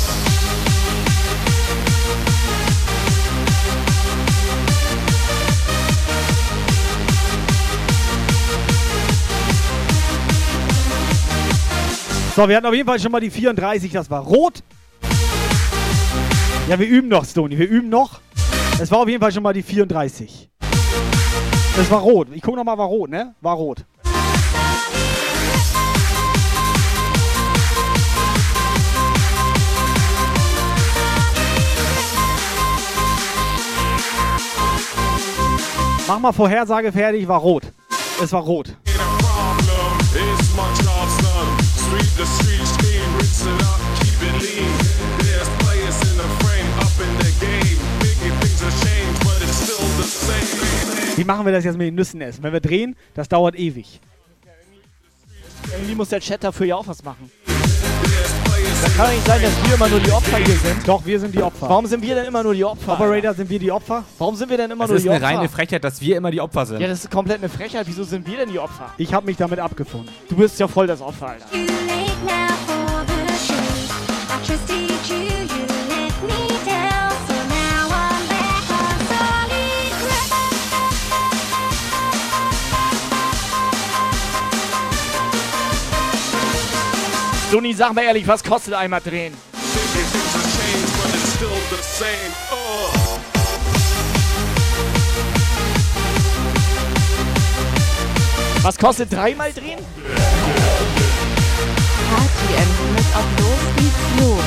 [12.37, 14.65] So, wir hatten auf jeden Fall schon mal die 34, das war rot.
[16.69, 18.21] Ja, wir üben noch, Stony, wir üben noch.
[18.81, 20.51] Es war auf jeden Fall schon mal die 34.
[21.77, 22.29] Das war rot.
[22.33, 23.35] Ich guck noch mal, war rot, ne?
[23.41, 23.85] War rot.
[36.06, 37.62] Mach mal Vorhersage fertig, war rot.
[38.22, 38.76] Es war rot.
[51.16, 52.43] Wie machen wir das jetzt mit den Nüssen essen?
[52.43, 54.01] Wenn wir drehen, das dauert ewig.
[55.72, 57.31] Irgendwie muss der Chat dafür ja auch was machen.
[58.85, 60.86] Das kann doch nicht sein, dass wir immer nur die Opfer hier sind.
[60.86, 61.70] Doch, wir sind die Opfer.
[61.70, 62.93] Warum sind wir denn immer nur die Opfer?
[62.93, 64.05] Operator, sind wir die Opfer?
[64.19, 65.36] Warum sind wir denn immer Das nur ist die eine Opfer?
[65.39, 66.81] reine Frechheit, dass wir immer die Opfer sind.
[66.81, 67.86] ja, das ist komplett eine Frechheit.
[67.89, 68.90] Wieso sind wir denn die Opfer?
[68.98, 70.11] Ich habe mich damit abgefunden.
[70.28, 71.47] Du bist ja voll das Opfer, Alter.
[87.55, 89.32] Sony, sag mal ehrlich, was kostet einmal drehen?
[98.62, 99.78] Was kostet dreimal drehen?
[102.10, 104.43] Party und auf los geht's los.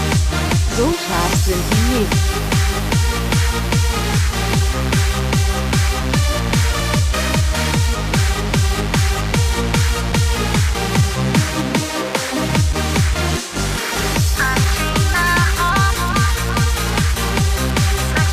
[0.75, 2.56] So scharf sind die nicht.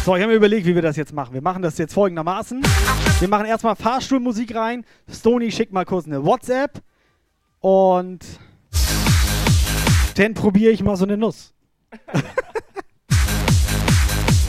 [0.05, 1.33] So, ich habe mir überlegt, wie wir das jetzt machen.
[1.33, 2.61] Wir machen das jetzt folgendermaßen.
[3.21, 4.85] Wir machen erstmal Fahrstuhlmusik rein.
[5.11, 6.83] Stony schickt mal kurz eine WhatsApp.
[7.61, 8.23] Und
[10.17, 11.55] dann probiere ich mal so eine Nuss.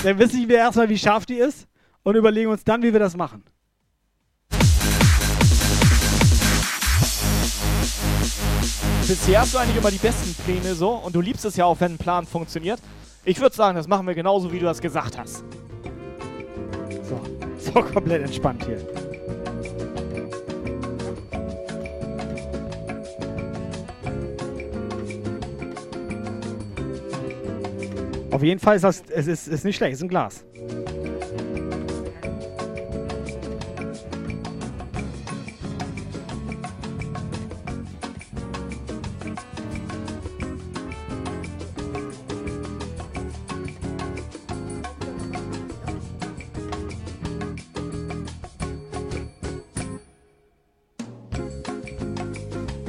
[0.03, 1.68] Dann wissen wir erstmal, wie scharf die ist
[2.03, 3.44] und überlegen uns dann, wie wir das machen.
[9.07, 11.80] Bisher hast du eigentlich immer die besten Pläne so und du liebst es ja auch,
[11.80, 12.80] wenn ein Plan funktioniert.
[13.27, 15.43] Ich würde sagen, das machen wir genauso, wie du das gesagt hast.
[17.10, 17.19] So,
[17.57, 18.77] so komplett entspannt hier.
[28.30, 30.45] Auf jeden Fall ist das, es ist, ist nicht schlecht, es ist ein Glas.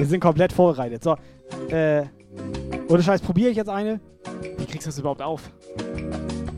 [0.07, 1.03] Wir sind komplett vorbereitet.
[1.03, 1.17] So,
[1.67, 2.05] äh,
[2.87, 3.99] ohne Scheiß, probiere ich jetzt eine?
[4.57, 5.51] Wie kriegst du das überhaupt auf?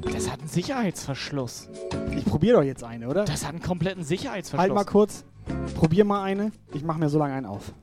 [0.03, 1.67] Das hat einen Sicherheitsverschluss.
[2.15, 3.25] Ich probiere doch jetzt eine, oder?
[3.25, 4.61] Das hat einen kompletten Sicherheitsverschluss.
[4.61, 5.25] Halt mal kurz.
[5.73, 6.51] Probier mal eine.
[6.75, 7.73] Ich mache mir so lange einen auf.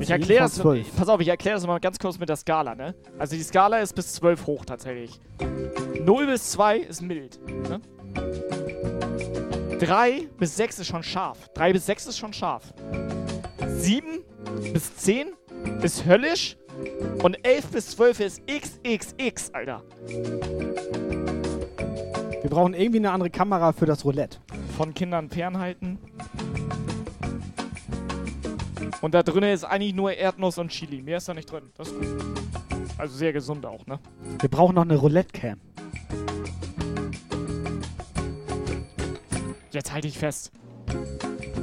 [0.00, 0.60] Ich erkläre das.
[0.94, 2.94] Pass auf, ich erkläre das mal ganz kurz mit der Skala, ne?
[3.18, 5.18] Also die Skala ist bis 12 hoch tatsächlich.
[6.04, 7.40] 0 bis 2 ist mild.
[7.46, 7.80] Ne?
[9.78, 11.48] 3 bis 6 ist schon scharf.
[11.54, 12.74] 3 bis 6 ist schon scharf.
[13.80, 14.09] 7
[14.72, 15.32] bis 10
[15.82, 16.56] ist höllisch.
[17.22, 19.82] Und 11 bis 12 ist XXX, Alter.
[22.42, 24.38] Wir brauchen irgendwie eine andere Kamera für das Roulette.
[24.76, 25.98] Von Kindern fernhalten.
[29.02, 31.02] Und da drin ist eigentlich nur Erdnuss und Chili.
[31.02, 31.70] Mehr ist da nicht drin.
[31.76, 32.08] Das ist gut.
[32.98, 33.98] Also sehr gesund auch, ne?
[34.40, 35.58] Wir brauchen noch eine Roulette-Cam.
[39.70, 40.52] Jetzt halte ich fest.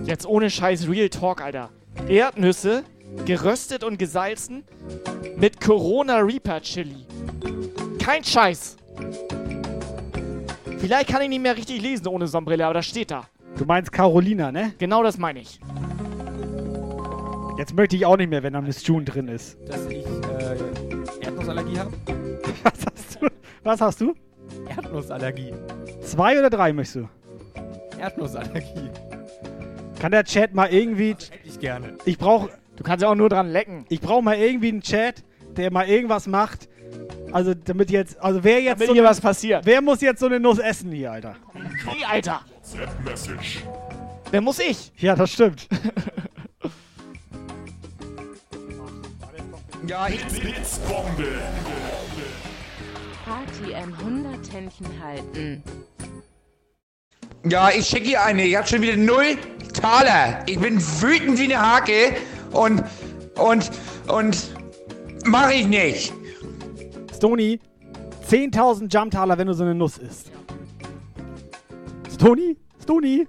[0.05, 1.69] Jetzt ohne Scheiß Real Talk, Alter.
[2.07, 2.83] Erdnüsse,
[3.25, 4.63] geröstet und gesalzen
[5.35, 7.05] mit Corona Reaper Chili.
[7.99, 8.77] Kein Scheiß.
[10.77, 13.27] Vielleicht kann ich nicht mehr richtig lesen ohne Sonnenbrille, aber das steht da.
[13.57, 14.73] Du meinst Carolina, ne?
[14.77, 15.59] Genau das meine ich.
[17.57, 19.57] Jetzt möchte ich auch nicht mehr, wenn da Miss June drin ist.
[19.67, 21.91] Dass ich äh, Erdnussallergie habe?
[22.63, 23.27] Was hast du?
[23.63, 24.13] Was hast du?
[24.69, 25.53] Erdnussallergie.
[26.01, 27.99] Zwei oder drei möchtest du?
[27.99, 28.91] Erdnussallergie.
[29.99, 31.11] Kann der Chat mal irgendwie.
[31.11, 31.97] Hätte ich gerne.
[32.05, 32.49] Ich brauche.
[32.75, 33.85] Du kannst ja auch nur dran lecken.
[33.89, 35.23] Ich brauche mal irgendwie einen Chat,
[35.55, 36.69] der mal irgendwas macht.
[37.31, 38.19] Also damit jetzt.
[38.19, 38.75] Also wer jetzt.
[38.75, 39.65] Damit so hier eine- was passiert.
[39.65, 41.35] Wer muss jetzt so eine Nuss essen hier, Alter?
[41.85, 42.41] Hey, Alter.
[43.03, 43.63] Message.
[44.29, 44.91] Wer muss ich?
[44.97, 45.67] Ja, das stimmt.
[49.87, 51.39] Ja, ich Blitzbombe.
[53.23, 55.63] Party ein 100 Händchen halten.
[57.49, 58.43] Ja, ich schicke ihr eine.
[58.43, 59.37] Ich hab schon wieder null
[59.73, 60.43] Taler.
[60.47, 62.15] Ich bin wütend wie eine Hake
[62.51, 62.83] und,
[63.35, 63.71] und,
[64.07, 64.53] und
[65.23, 66.13] mach ich nicht.
[67.15, 67.59] Stony,
[68.29, 70.31] 10.000 Jumptaler, wenn du so eine Nuss isst.
[72.13, 72.57] Stony?
[72.81, 73.27] Stony?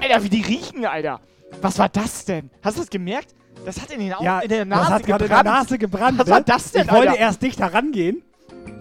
[0.00, 1.20] Alter, wie die riechen, Alter.
[1.60, 2.50] Was war das denn?
[2.62, 3.34] Hast du das gemerkt?
[3.64, 5.58] Das hat in, den Augen, Ja, in der Nase das hat gerade in der gebrannt.
[5.62, 6.18] Nase gebrannt.
[6.18, 6.32] Was ne?
[6.32, 7.20] war das denn, Ich wollte Alter?
[7.20, 8.22] erst dicht herangehen.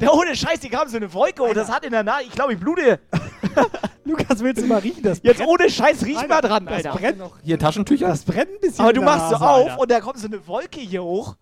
[0.02, 2.24] Der ohne Scheiß, die kam so eine Wolke und das hat in der Nase.
[2.24, 3.00] Ich glaube, ich blute.
[4.06, 5.04] Lukas, willst du mal riechen?
[5.04, 5.50] Das Jetzt brennt.
[5.50, 6.92] ohne Scheiß, riech Alter, mal dran, das Alter.
[6.94, 7.22] brennt.
[7.44, 8.08] Hier Taschentücher?
[8.08, 8.84] Das brennt ein bisschen.
[8.84, 9.80] Aber du machst so Nase, auf Alter.
[9.80, 11.36] und da kommt so eine Wolke hier hoch.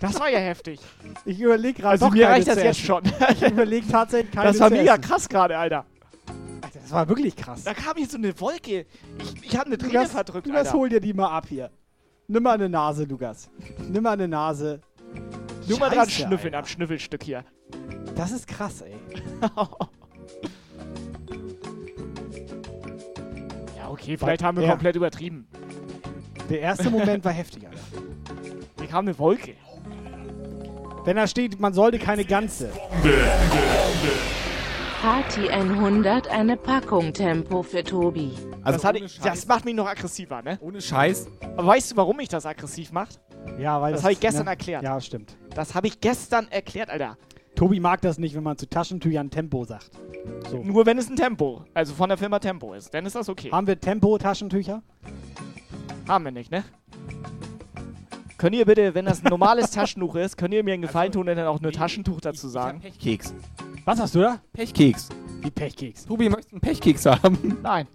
[0.00, 0.80] Das war ja heftig.
[1.24, 3.02] Ich überlege gerade Also doch mir reicht das jetzt schon.
[3.34, 5.02] Ich überlege tatsächlich keine Das war zu mega essen.
[5.02, 5.84] krass gerade, Alter.
[6.60, 7.62] Alter, das war wirklich krass.
[7.62, 8.84] Da kam hier so eine Wolke.
[9.20, 10.78] Ich, ich hab eine Träne verdrückt, Lukas, Alter.
[10.78, 11.70] hol dir die mal ab hier.
[12.32, 13.50] Nimm mal eine Nase, Lukas.
[13.90, 14.80] Nimm mal eine Nase.
[15.68, 16.58] Nur mal dran schnüffeln Alter.
[16.60, 17.44] am Schnüffelstück hier.
[18.16, 18.94] Das ist krass, ey.
[23.76, 24.70] Ja, okay, vielleicht haben wir Ja.
[24.70, 25.46] komplett übertrieben.
[26.48, 27.78] Der erste Moment war heftig, Alter.
[28.78, 29.52] Hier kam eine Wolke.
[31.04, 32.70] Wenn da steht, man sollte keine ganze.
[35.02, 38.32] Party 100 eine Packung Tempo für Tobi.
[38.64, 39.24] Also das, hat, ohne ich- Scheiß.
[39.24, 40.58] das macht mich noch aggressiver, ne?
[40.60, 41.26] Ohne Scheiß.
[41.56, 43.20] Aber weißt du, warum mich das aggressiv macht?
[43.58, 44.50] Ja, weil Das das, habe ich gestern ne?
[44.50, 44.82] erklärt.
[44.82, 45.36] Ja, stimmt.
[45.54, 47.16] Das habe ich gestern erklärt, Alter.
[47.56, 49.90] Tobi mag das nicht, wenn man zu Taschentüchern Tempo sagt.
[50.50, 50.62] So.
[50.62, 53.50] Nur wenn es ein Tempo, also von der Firma Tempo ist, dann ist das okay.
[53.50, 54.82] Haben wir Tempo-Taschentücher?
[56.08, 56.64] Haben wir nicht, ne?
[58.38, 61.28] Könnt ihr bitte, wenn das ein normales Taschentuch ist, könnt ihr mir einen Gefallen tun
[61.28, 62.80] und dann auch nur Taschentuch dazu sagen?
[62.80, 63.34] Pechkeks.
[63.84, 64.40] Was hast du da?
[64.52, 65.08] Pechkeks.
[65.40, 66.06] Wie Pechkeks.
[66.06, 67.58] Tobi, möchtest du einen Pechkeks haben?
[67.62, 67.86] Nein.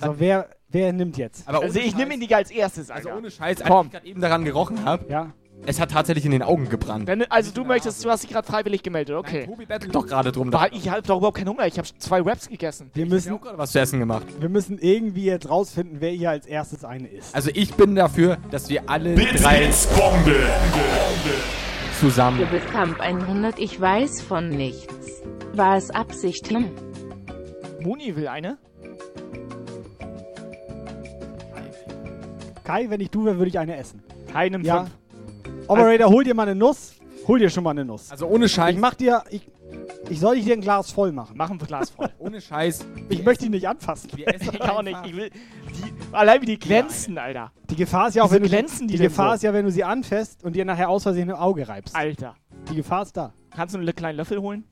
[0.00, 1.46] So, wer, wer nimmt jetzt?
[1.48, 3.18] Aber Also ich nehme ihn nicht als erstes, Also Alter.
[3.18, 5.32] ohne Scheiß, als ich gerade eben daran gerochen habe, Ja.
[5.66, 7.06] Es hat tatsächlich in den Augen gebrannt.
[7.06, 9.44] Wenn, also du möchtest, du hast dich gerade freiwillig gemeldet, okay.
[9.44, 10.50] Tobi bettelt doch gerade drum.
[10.50, 11.66] Weil ich habe doch überhaupt keinen Hunger.
[11.66, 12.90] Ich habe zwei Wraps gegessen.
[12.94, 14.26] Wir müssen, was zu essen gemacht.
[14.40, 17.34] wir müssen irgendwie jetzt rausfinden, wer hier als erstes eine ist.
[17.34, 20.34] Also ich bin dafür, dass wir alle Bits, drei Bits, Bombe.
[22.00, 22.38] zusammen.
[22.38, 24.94] Du bist Kamp 100, ich weiß von nichts.
[25.52, 26.48] War es Absicht?
[26.50, 26.70] Hm.
[27.82, 28.56] Moni will eine.
[32.70, 34.00] Kai, wenn ich du wäre, würde ich eine essen.
[34.32, 34.84] Kai nimmt Ja.
[34.84, 34.90] fünf.
[35.66, 36.94] Operator, hol dir mal eine Nuss.
[37.26, 38.10] Hol dir schon mal eine Nuss.
[38.12, 38.74] Also ohne Scheiß.
[38.74, 39.50] Ich mach dir, ich,
[40.08, 41.34] ich soll dir ein Glas voll machen.
[41.36, 42.08] Mach ein Glas voll.
[42.18, 42.86] Ohne Scheiß.
[43.08, 44.08] Ich möchte ihn nicht anfassen.
[44.16, 44.98] ich auch nicht.
[45.04, 47.50] Ich will die, allein wie die glänzen, Alter.
[47.68, 49.34] Die Gefahr ist ja auch, Wieso wenn du glänzen die die denn Gefahr so?
[49.34, 51.94] ist ja, wenn du sie anfasst und dir nachher aus Versehen im Auge reibst.
[51.96, 52.36] Alter.
[52.70, 53.32] Die Gefahr ist da.
[53.54, 54.64] Kannst du einen kleinen Löffel holen?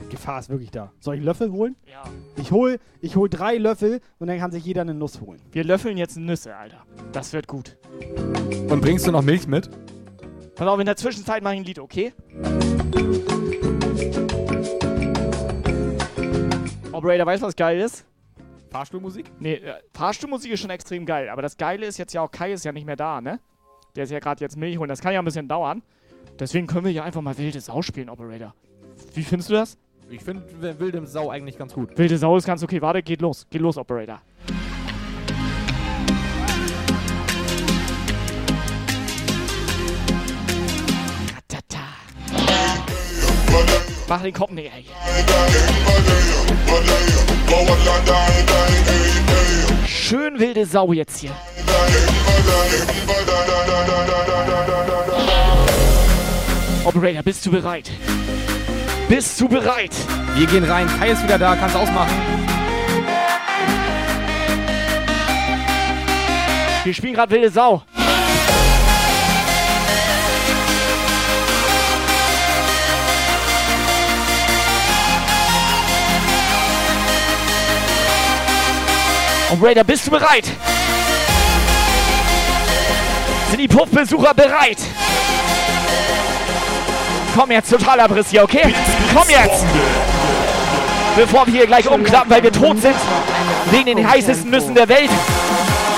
[0.00, 0.92] Die Gefahr ist wirklich da.
[1.00, 1.76] Soll ich einen Löffel holen?
[1.90, 2.02] Ja.
[2.36, 5.40] Ich hol, ich hol drei Löffel und dann kann sich jeder eine Nuss holen.
[5.52, 6.82] Wir löffeln jetzt Nüsse, Alter.
[7.12, 7.76] Das wird gut.
[8.68, 9.70] Und bringst du noch Milch mit?
[10.54, 12.12] Pass auf, in der Zwischenzeit mache ich ein Lied, okay?
[16.92, 18.06] Operator, weißt du, was geil ist?
[18.70, 19.30] Fahrstuhlmusik?
[19.38, 21.28] Nee, äh, Fahrstuhlmusik ist schon extrem geil.
[21.28, 23.40] Aber das Geile ist jetzt ja auch, Kai ist ja nicht mehr da, ne?
[23.94, 24.88] Der ist ja gerade jetzt Milch holen.
[24.88, 25.82] Das kann ja ein bisschen dauern.
[26.38, 28.54] Deswegen können wir ja einfach mal wilde Sau spielen, Operator.
[29.14, 29.78] Wie findest du das?
[30.08, 30.42] Ich finde
[30.78, 31.96] wilde Sau eigentlich ganz gut.
[31.98, 32.80] Wilde Sau ist ganz okay.
[32.80, 33.46] Warte, geht los.
[33.50, 34.20] Geht los, Operator.
[44.08, 44.84] Mach den Kopf nicht, ey.
[49.84, 51.32] Schön wilde Sau jetzt hier.
[56.84, 57.90] Operator, bist du bereit?
[59.08, 59.92] Bist du bereit?
[60.34, 60.88] Wir gehen rein.
[60.98, 61.54] Kai ist wieder da.
[61.54, 62.10] Kannst ausmachen.
[66.82, 67.82] Wir spielen gerade wilde Sau.
[79.52, 80.44] Operator, bist du bereit?
[83.50, 84.78] Sind die Puffbesucher bereit?
[87.36, 88.74] Komm jetzt, Totalabriss hier, okay?
[89.16, 89.64] Komm jetzt!
[91.16, 92.94] Bevor wir hier gleich umklappen, weil wir tot sind,
[93.70, 95.08] wegen den heißesten Nüssen der Welt.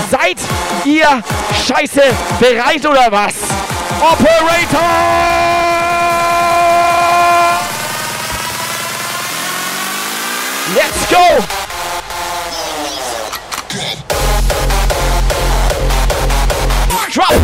[0.08, 0.36] Seid
[0.84, 1.04] ihr
[1.66, 2.00] scheiße
[2.38, 3.34] bereit oder was?
[4.00, 4.78] Operator!
[10.76, 11.42] Let's go!
[17.12, 17.34] Drop!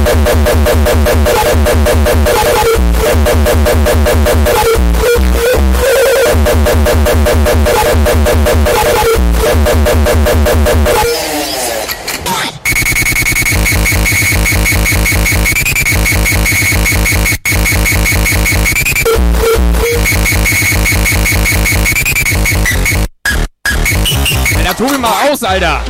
[24.56, 25.82] Alter, Tobi, mal aus, Alter.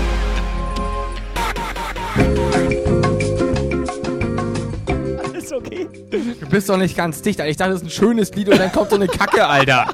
[5.23, 5.89] Alles okay?
[6.11, 7.51] Du bist doch nicht ganz dicht, Alter.
[7.51, 9.87] Ich dachte, das ist ein schönes Lied und dann kommt so eine Kacke, Alter.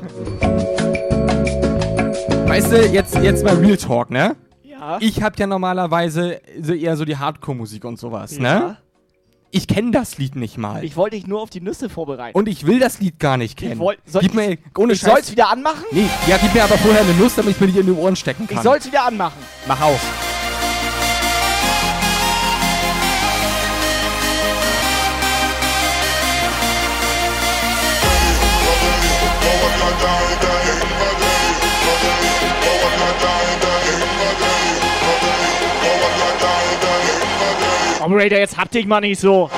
[2.51, 4.35] Weißt du, jetzt, jetzt mal Real Talk, ne?
[4.65, 4.99] Ja.
[5.01, 8.41] Ich hab ja normalerweise so eher so die Hardcore-Musik und sowas, Ja.
[8.43, 8.77] ne?
[9.53, 10.83] Ich kenne das Lied nicht mal.
[10.85, 12.37] Ich wollte dich nur auf die Nüsse vorbereiten.
[12.37, 13.79] und ich will das Lied gar nicht kennen.
[13.79, 15.13] wollt- soll gib ich- mir, ohne ich Scheiß.
[15.13, 15.85] soll's wieder anmachen?
[15.93, 18.17] Nee, ja, gib mir aber vorher eine Nuss, damit ich mir die in die Ohren
[18.17, 18.57] stecken kann.
[18.59, 19.39] Ich soll's wieder anmachen.
[19.69, 20.01] Mach aus.
[38.01, 39.51] Operator, jetzt hab dich mal nicht so.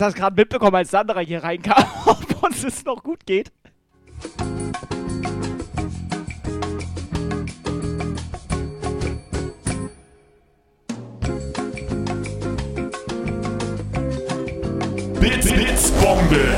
[0.00, 3.52] Hast du das gerade mitbekommen, als Sandra hier reinkam, ob uns es noch gut geht?
[15.20, 16.56] Bits, Bits, Bombe.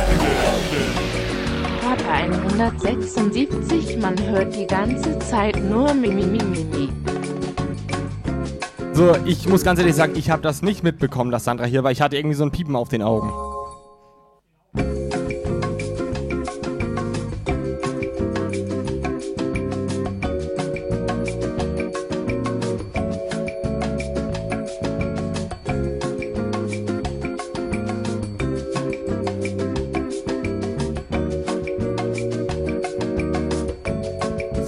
[1.84, 7.01] Rate 176, man hört die ganze Zeit nur Mimi Mimi Mimi.
[8.94, 11.90] So, ich muss ganz ehrlich sagen, ich habe das nicht mitbekommen, dass Sandra hier war.
[11.90, 13.32] Ich hatte irgendwie so ein Piepen auf den Augen.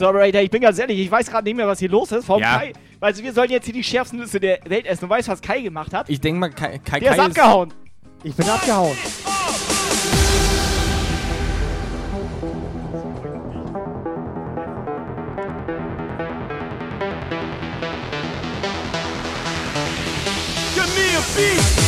[0.05, 2.29] So, Raider, ich bin ganz ehrlich, ich weiß gerade nicht mehr, was hier los ist.
[2.29, 2.59] Warum Ja.
[2.59, 2.75] Kai?
[3.01, 5.07] Also wir sollen jetzt hier die schärfsten Nüsse der Welt essen.
[5.07, 6.11] Du weißt, was Kai gemacht hat?
[6.11, 7.73] Ich denke mal, Kai, Kai, Der ist Kai abgehauen.
[8.23, 8.95] Ich bin abgehauen.
[20.75, 21.84] Give me a beat.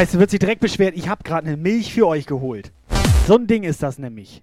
[0.00, 2.72] Weißt du, wird sich direkt beschwert, ich habe gerade eine Milch für euch geholt.
[3.26, 4.42] So ein Ding ist das nämlich.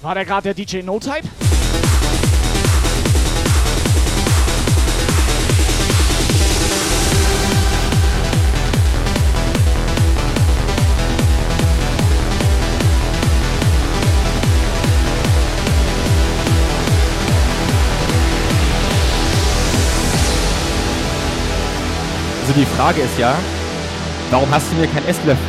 [0.00, 1.26] War der gerade der DJ No-Type?
[22.48, 23.34] Also die Frage ist ja,
[24.30, 25.44] warum hast du mir kein Esslöffel?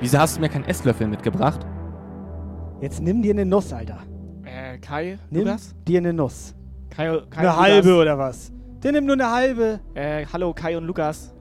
[0.00, 1.60] Wieso hast du mir keinen Esslöffel mitgebracht?
[2.80, 3.98] Jetzt nimm dir eine Nuss, Alter.
[4.44, 5.74] Äh, Kai, Nimm Lukas?
[5.86, 6.54] dir eine Nuss.
[6.88, 8.00] Kai, Kai Eine halbe Lukas.
[8.02, 8.52] oder was?
[8.82, 9.80] Der nimmt nur eine halbe.
[9.92, 11.34] Äh, hallo, Kai und Lukas.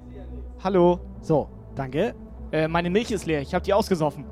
[0.62, 1.00] Hallo.
[1.22, 2.16] So, danke.
[2.52, 3.40] Äh, meine Milch ist leer.
[3.40, 4.26] Ich habe die ausgesoffen.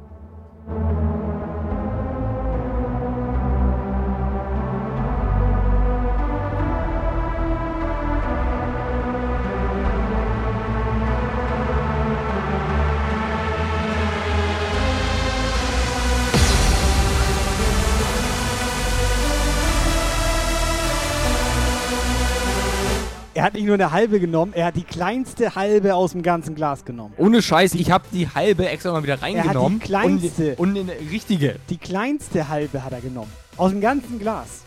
[23.35, 26.53] Er hat nicht nur eine halbe genommen, er hat die kleinste halbe aus dem ganzen
[26.53, 27.15] Glas genommen.
[27.18, 29.80] Ohne Scheiß, ich habe die halbe extra mal wieder Er hat die reingenommen.
[29.80, 30.55] kleinste.
[30.57, 31.55] Und, und eine richtige.
[31.69, 33.31] Die kleinste halbe hat er genommen.
[33.57, 34.61] Aus dem ganzen Glas.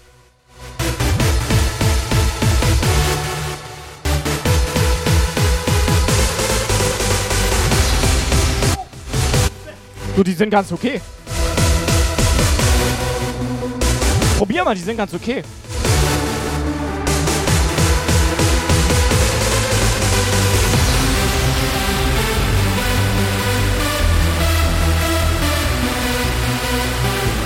[10.16, 11.00] Du, die sind ganz okay.
[14.38, 15.42] Probier mal, die sind ganz okay.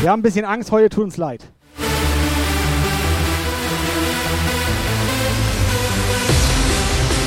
[0.01, 1.45] Wir haben ein bisschen Angst, heute tut uns leid.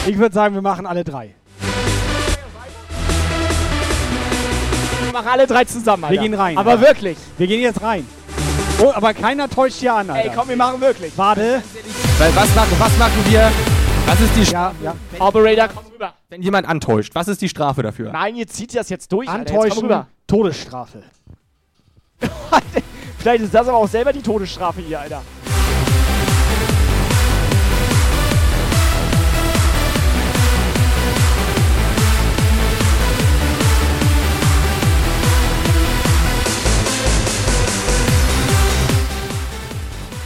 [0.08, 1.36] Ich würde sagen, wir machen alle drei.
[5.04, 6.16] Wir machen alle drei zusammen, Alter.
[6.16, 6.58] Wir gehen rein.
[6.58, 6.88] Aber Alter.
[6.88, 7.18] wirklich.
[7.38, 8.08] Wir gehen jetzt rein.
[8.82, 10.30] Oh, aber keiner täuscht hier an, Alter.
[10.30, 11.16] Ey, komm, wir machen wirklich.
[11.16, 11.62] Warte.
[12.18, 13.52] Weil was, machen, was machen wir?
[14.08, 14.96] Was ist die Ja, ja.
[15.20, 16.14] Operator, komm rüber.
[16.30, 18.12] Wenn jemand antäuscht, was ist die Strafe dafür?
[18.12, 19.42] Nein, ihr zieht das jetzt durch, Alter.
[19.42, 20.08] Jetzt komm Antäuschen, rüber.
[20.26, 21.04] Todesstrafe.
[23.18, 25.22] Vielleicht ist das aber auch selber die Todesstrafe hier, Alter.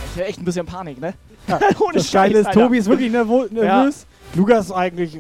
[0.06, 1.14] Ich hätte echt ein bisschen Panik, ne?
[1.48, 2.62] Ja, Ohne das Geile ist, Alter.
[2.62, 4.08] Tobi ist wirklich nervös.
[4.34, 5.20] Lukas eigentlich,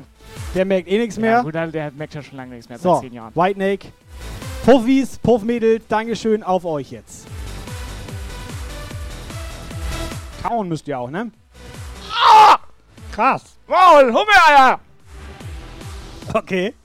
[0.56, 1.32] der merkt eh nichts mehr.
[1.32, 3.36] Ja, gut, der merkt ja schon lange nichts mehr, seit so, zehn Jahren.
[3.36, 3.88] White Snake.
[4.68, 7.26] Puffis, Puffmädel, Dankeschön auf euch jetzt.
[10.44, 11.32] Kauen müsst ihr auch, ne?
[13.14, 13.58] Krass.
[13.66, 14.82] Wow, Hummel, Alter!
[16.34, 16.76] Okay.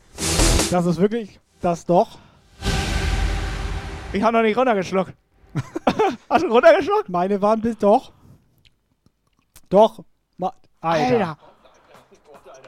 [0.70, 2.20] Das ist wirklich das doch.
[4.12, 5.14] Ich hab noch nicht runtergeschluckt.
[6.30, 7.08] Hast du runtergeschluckt?
[7.08, 8.12] Meine waren bis doch.
[9.70, 10.04] Doch.
[10.36, 11.04] Ma Alter.
[11.10, 11.38] Alter.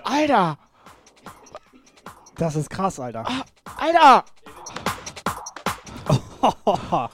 [0.02, 0.58] Alter.
[2.34, 3.24] Das ist krass, Alter.
[3.76, 4.24] Alter.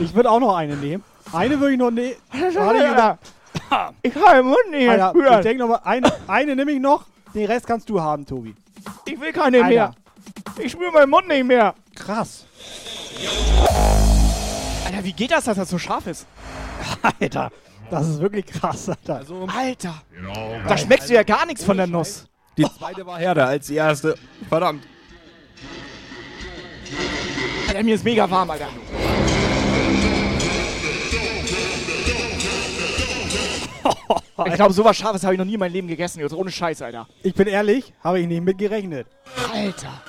[0.00, 1.02] ich würde auch noch eine nehmen.
[1.32, 2.16] Eine würde ich noch nehmen.
[4.02, 5.34] Ich kann den Mund nicht mehr Alter, spüren.
[5.34, 7.04] ich denke nochmal, eine, eine nehme ich noch.
[7.34, 8.54] Den Rest kannst du haben, Tobi.
[9.06, 9.86] Ich will keine mehr.
[9.86, 9.96] Alter.
[10.62, 11.74] Ich spüre meinen Mund nicht mehr.
[11.94, 12.46] Krass.
[14.84, 16.26] Alter, wie geht das, dass das so scharf ist?
[17.20, 17.50] Alter,
[17.90, 19.16] das ist wirklich krass, Alter.
[19.16, 19.94] Also, Alter.
[20.68, 22.26] Da schmeckst du ja gar nichts von der Nuss.
[22.56, 24.16] Die zweite war härter als die erste.
[24.48, 24.84] Verdammt.
[27.74, 28.68] Alter, mir ist mega warm, Alter.
[34.46, 36.18] Ich glaube, sowas Scharfes habe ich noch nie in meinem Leben gegessen.
[36.20, 37.06] Jetzt ohne Scheiß, Alter.
[37.22, 39.06] Ich bin ehrlich, habe ich nicht mit gerechnet.
[39.52, 40.02] Alter.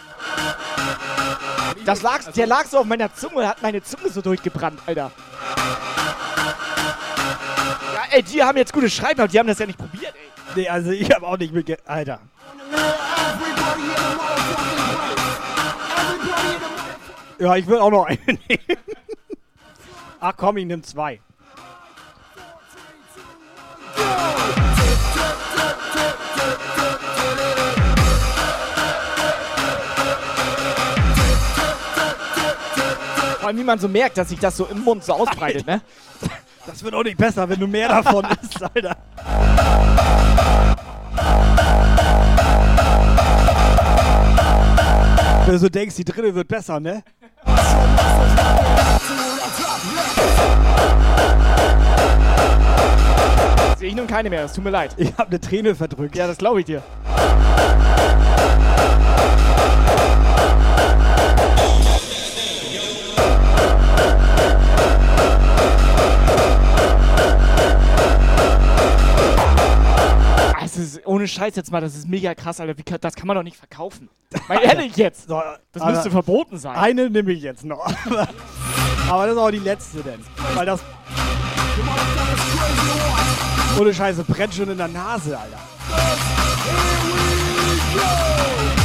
[1.86, 5.12] Das lag, der lag so auf meiner Zunge und hat meine Zunge so durchgebrannt, Alter.
[7.94, 10.30] Ja, ey, die haben jetzt gute Schreiben, aber die haben das ja nicht probiert, ey.
[10.56, 12.20] Nee, also ich habe auch nicht mit ge Alter.
[17.38, 18.78] Ja, ich will auch noch eine nehmen.
[20.20, 21.20] Ach komm, ich nehme zwei.
[33.40, 35.82] Vor allem, wie man so merkt, dass sich das so im Mund so ausbreitet, ne?
[36.66, 38.98] Das wird auch nicht besser, wenn du mehr davon isst, Alter.
[45.46, 47.04] Wenn du so denkst, die dritte wird besser, ne?
[53.78, 54.96] Sehe ich nun keine mehr, es tut mir leid.
[54.98, 56.16] Ich habe eine Träne verdrückt.
[56.16, 56.82] Ja, das glaube ich dir.
[70.76, 72.78] Das ist, ohne Scheiß jetzt mal, das ist mega krass, Alter.
[72.78, 74.10] Wie, das kann man doch nicht verkaufen.
[74.50, 75.30] Mal ehrlich jetzt.
[75.30, 76.76] Das aber müsste verboten sein.
[76.76, 77.86] Eine nehme ich jetzt noch.
[79.10, 80.20] Aber, das ist auch die letzte denn.
[80.56, 80.82] Weil das.
[83.80, 85.60] Ohne Scheiße, brennt schon in der Nase, Alter.
[87.94, 88.85] Check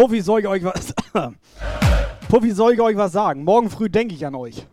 [0.00, 0.94] Puffi, soll ich euch was.
[2.30, 3.44] Puffi, soll ich euch was sagen?
[3.44, 4.66] Morgen früh denke ich an euch.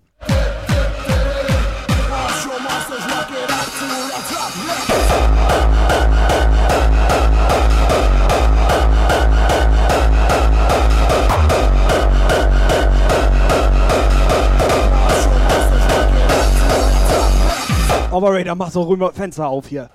[18.11, 19.89] Operator, mach so rüber Fenster auf hier.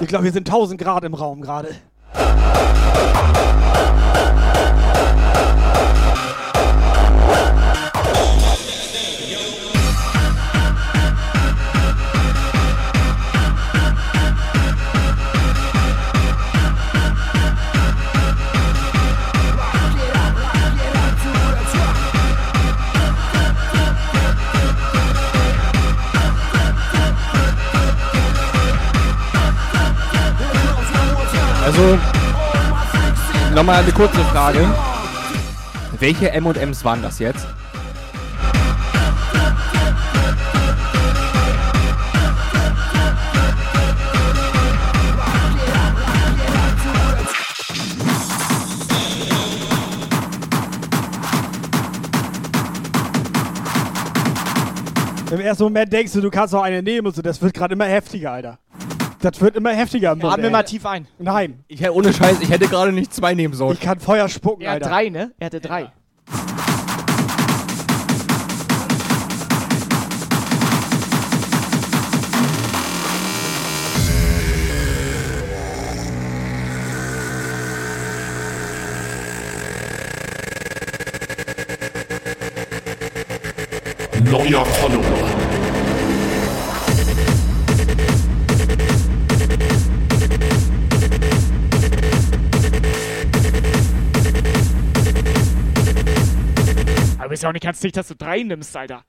[0.00, 1.76] Ich glaube, hier sind 1000 Grad im Raum gerade.
[31.64, 32.21] Also,
[33.54, 34.66] nochmal eine kurze Frage.
[35.98, 37.46] Welche M&M's waren das jetzt?
[55.30, 57.22] Im ersten Moment denkst du, du kannst noch eine nehmen und so.
[57.22, 58.58] Das wird gerade immer heftiger, Alter.
[59.22, 60.32] Das wird immer heftiger im Mund.
[60.32, 60.50] Atme ey.
[60.50, 61.06] mal tief ein.
[61.18, 61.62] Nein.
[61.68, 63.74] Ich, ohne Scheiß, ich hätte gerade nicht zwei nehmen sollen.
[63.74, 64.90] Ich kann Feuer spucken, Er hat Alter.
[64.90, 65.30] drei, ne?
[65.38, 65.92] Er hatte drei.
[84.24, 85.01] Neuer Follower.
[97.42, 99.02] Bist ja auch nicht ganz dicht, dass du drei nimmst, Alter.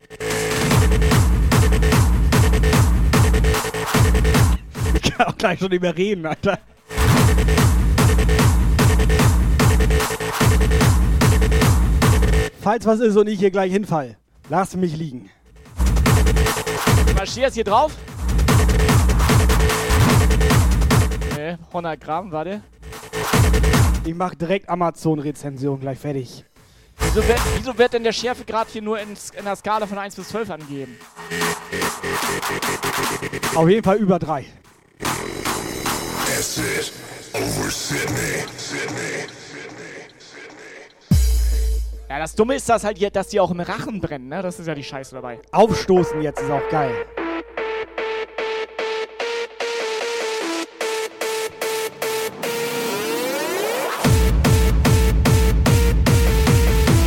[4.95, 6.57] Ich kann auch gleich schon nicht mehr reden, Alter.
[12.59, 14.17] Falls was ist und ich hier gleich hinfall,
[14.49, 15.29] lass mich liegen.
[17.15, 17.95] Marschierst hier drauf.
[21.37, 22.63] Ne, 100 Gramm, warte.
[24.03, 26.45] Ich mach direkt Amazon-Rezension gleich fertig.
[27.15, 30.15] Wieso wird, wieso wird denn der Schärfegrad hier nur in, in der Skala von 1
[30.15, 30.97] bis 12 angegeben?
[33.53, 34.47] Auf jeden Fall über drei.
[36.25, 36.91] That's it.
[37.33, 38.45] Over Sydney.
[38.57, 39.27] Sydney.
[42.09, 44.41] Ja, das Dumme ist das halt hier, dass die auch im Rachen brennen, ne?
[44.41, 45.39] Das ist ja die Scheiße dabei.
[45.51, 47.05] Aufstoßen jetzt ist auch geil.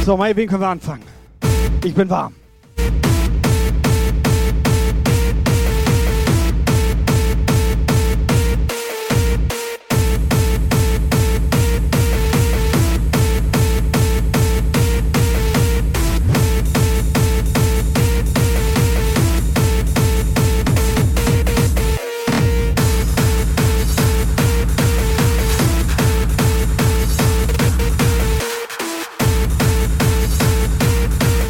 [0.06, 1.02] So, meinetwegen können wir anfangen.
[1.82, 2.32] Ich bin warm.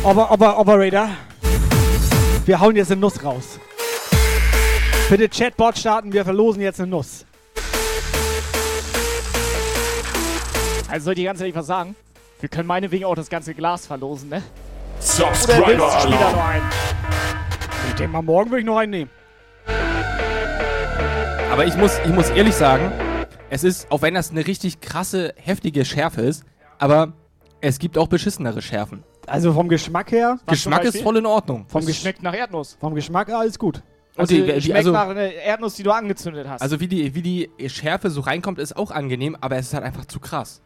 [0.06, 1.08] Aber, aber, Operator,
[2.44, 3.58] wir hauen jetzt eine Nuss raus.
[5.10, 7.26] Bitte Chatbot starten, wir verlosen jetzt eine Nuss.
[10.88, 11.96] Also soll ich ganz ehrlich was sagen?
[12.38, 14.44] Wir können meinetwegen auch das ganze Glas verlosen, ne?
[15.00, 16.36] Subscriber Oder willst du Alarm.
[16.36, 16.64] noch einen?
[17.88, 19.10] Ich denke mal, morgen würde ich noch einen nehmen.
[21.50, 22.92] Aber ich muss, ich muss ehrlich sagen,
[23.50, 26.44] es ist, auch wenn das eine richtig krasse, heftige Schärfe ist,
[26.78, 27.12] aber
[27.60, 29.02] es gibt auch beschissenere Schärfen.
[29.26, 30.38] Also vom Geschmack her.
[30.46, 31.66] Geschmack ist voll in Ordnung.
[31.68, 32.76] Vom Es Gesch schmeckt nach Erdnuss.
[32.80, 33.82] Vom Geschmack alles gut.
[34.16, 36.62] Also, die- wie- schmeckt also- nach einer Erdnuss, die du angezündet hast.
[36.62, 39.84] Also wie die, wie die Schärfe so reinkommt, ist auch angenehm, aber es ist halt
[39.84, 40.62] einfach zu krass.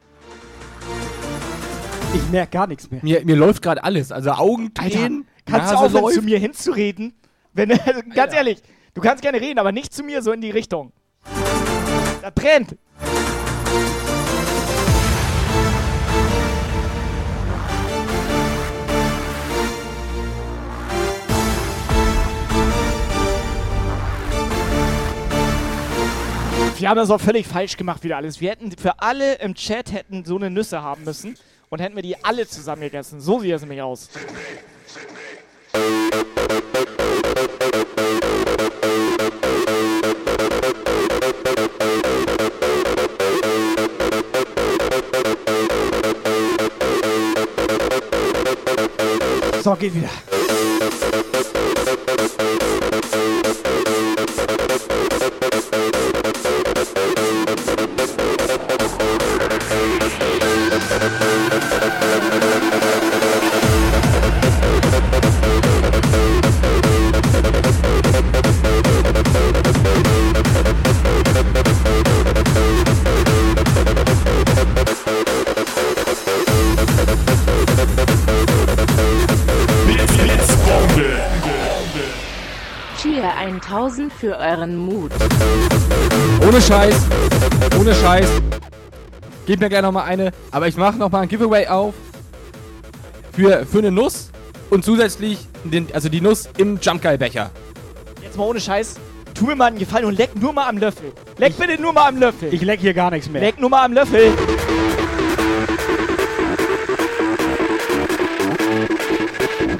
[2.14, 3.00] Ich merke gar nichts mehr.
[3.02, 4.10] Mir, mir läuft gerade alles.
[4.12, 6.14] Also Augen drehen, kannst Nase du aufhören, läuft.
[6.16, 7.14] zu mir hinzureden?
[7.52, 7.68] Wenn,
[8.14, 8.62] ganz ehrlich,
[8.94, 10.92] du kannst gerne reden, aber nicht zu mir so in die Richtung.
[12.22, 12.76] Da brennt.
[26.80, 28.40] Wir haben das auch völlig falsch gemacht wieder alles.
[28.40, 31.36] Wir hätten für alle im Chat hätten so eine Nüsse haben müssen
[31.68, 33.20] und hätten wir die alle zusammen gegessen.
[33.20, 34.08] So sieht es nämlich aus.
[49.62, 50.39] So, geht wieder.
[86.50, 87.06] Ohne Scheiß.
[87.78, 88.28] Ohne Scheiß.
[89.46, 90.32] Gib mir gerne nochmal eine.
[90.50, 91.94] Aber ich mache nochmal ein Giveaway auf.
[93.32, 94.32] Für, für eine Nuss.
[94.68, 97.52] Und zusätzlich den, also die Nuss im Jumpgeil-Becher.
[98.20, 98.96] Jetzt mal ohne Scheiß.
[99.32, 101.12] Tu mir mal einen Gefallen und leck nur mal am Löffel.
[101.38, 102.52] Leck bitte nur mal am Löffel.
[102.52, 103.40] Ich leck hier gar nichts mehr.
[103.40, 104.32] Leck nur mal am Löffel.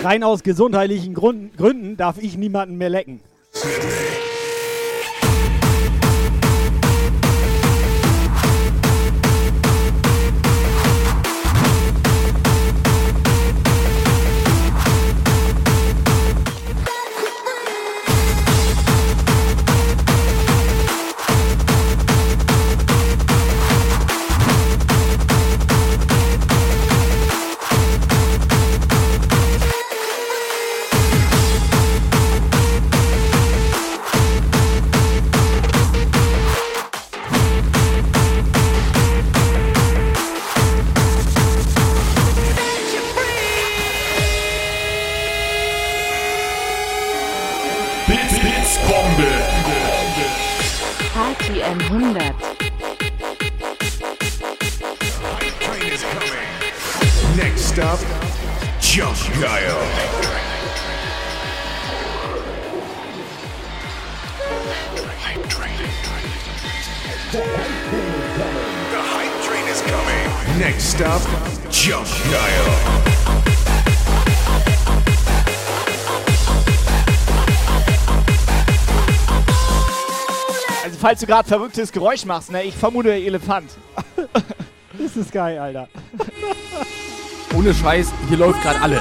[0.04, 3.20] Rein aus gesundheitlichen Gründen, Gründen darf ich niemanden mehr lecken.
[81.30, 82.64] Gerade verrücktes Geräusch machst, ne?
[82.64, 83.70] Ich vermute Elefant.
[84.98, 85.88] Das ist geil, Alter.
[87.56, 89.00] Ohne Scheiß, hier läuft gerade alles.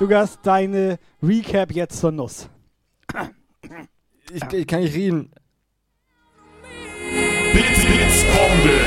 [0.00, 2.48] Lukas, deine Recap jetzt zur Nuss.
[4.32, 5.30] Ich, ich kann nicht reden.
[7.52, 8.80] Blitz, Blitzbombe.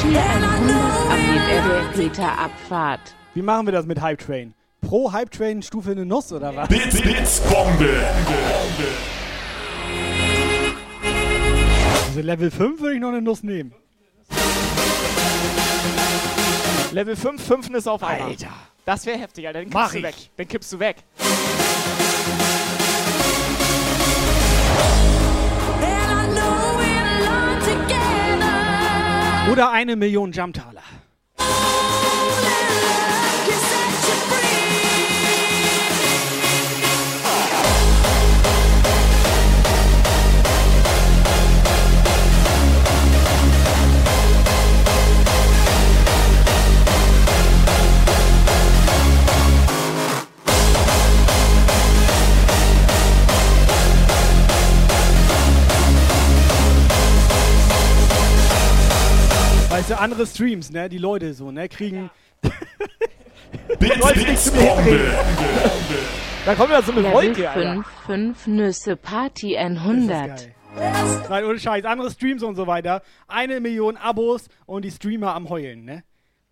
[0.00, 0.76] Cheer 100
[1.12, 3.14] ab die Peter Abfahrt.
[3.34, 4.54] Wie machen wir das mit Hype Train?
[4.80, 6.68] Pro Hype Train Stufe eine Nuss oder was?
[6.68, 8.02] Blitz, Blitzbombe.
[12.18, 13.72] Also Level 5 würde ich noch eine Nuss nehmen.
[16.90, 18.30] Level 5, 5 ist auf einmal.
[18.30, 18.48] Alter.
[18.84, 19.60] Das wäre heftig, Alter.
[19.60, 20.14] Den Mach kippst du weg.
[20.36, 20.96] Den kippst du weg.
[29.52, 30.82] Oder eine Million Jumptaler.
[60.12, 60.88] Andere Streams, ne?
[60.88, 61.68] Die Leute so, ne?
[61.68, 62.10] Kriegen.
[63.78, 64.52] Bits, Leute, Bits.
[66.46, 67.74] Da kommt ja so eine Wolke, Alter.
[67.74, 70.48] 5, 5 Nüsse Party 100.
[71.28, 71.84] Nein, ohne Scheiß.
[71.84, 73.02] Andere Streams und so weiter.
[73.26, 76.04] Eine Million Abos und die Streamer am Heulen, ne?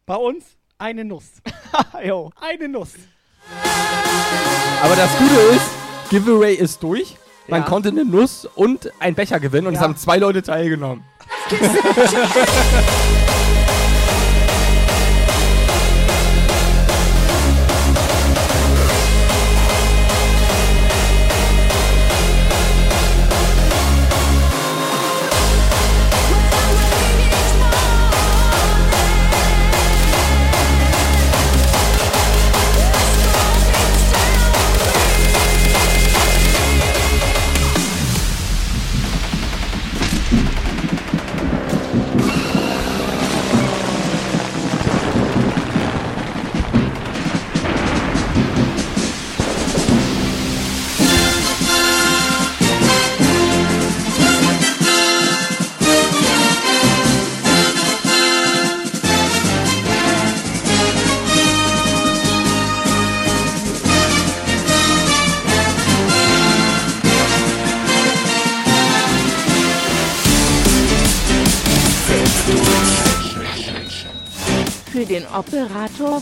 [0.05, 0.45] Bei uns
[0.77, 1.25] eine Nuss.
[2.05, 2.31] jo.
[2.39, 2.93] Eine Nuss.
[4.83, 5.71] Aber das Gute ist,
[6.11, 7.17] Giveaway ist durch.
[7.49, 7.67] Man Ja.
[7.69, 9.85] konnte eine Nuss und einen Becher gewinnen und es Ja.
[9.85, 11.05] haben zwei Leute teilgenommen.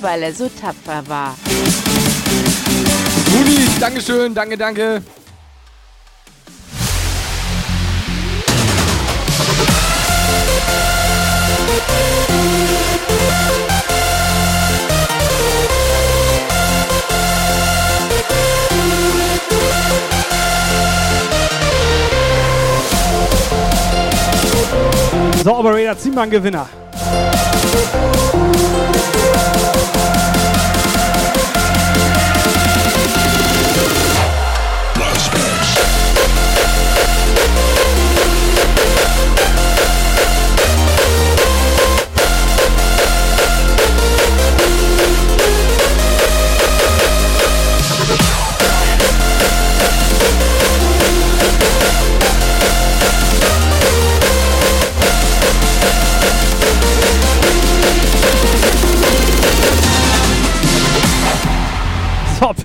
[0.04, 1.34] weil er so tapfer war.
[3.32, 5.02] Rudi, Dankeschön, danke, danke.
[25.42, 26.68] So, Operator, zieh mal einen Gewinner.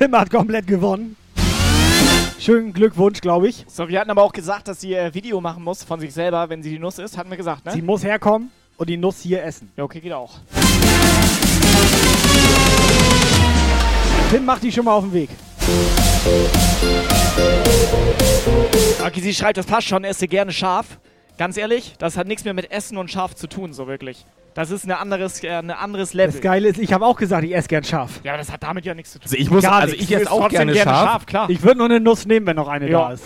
[0.09, 1.15] Pim hat komplett gewonnen.
[2.39, 3.63] Schönen Glückwunsch, glaube ich.
[3.67, 6.49] So, wir hatten aber auch gesagt, dass sie äh, Video machen muss von sich selber,
[6.49, 7.15] wenn sie die Nuss isst.
[7.15, 7.73] Hatten wir gesagt, ne?
[7.73, 9.71] Sie muss herkommen und die Nuss hier essen.
[9.77, 10.39] ja, okay, geht auch.
[14.31, 15.29] Pim macht die schon mal auf den Weg.
[19.05, 20.99] Okay, sie schreibt, das passt schon, esse gerne scharf.
[21.37, 24.25] Ganz ehrlich, das hat nichts mehr mit Essen und scharf zu tun, so wirklich.
[24.55, 26.31] Das ist ein anderes, äh, ein anderes Level.
[26.33, 28.19] Das Geile ist, ich habe auch gesagt, ich esse gern scharf.
[28.23, 29.25] Ja, aber das hat damit ja nichts zu tun.
[29.25, 31.09] Also ich muss, Gar also ich esse auch trotzdem gerne, gerne scharf.
[31.11, 31.49] scharf, klar.
[31.49, 33.09] Ich würde nur eine Nuss nehmen, wenn noch eine Ja.
[33.09, 33.23] da ist.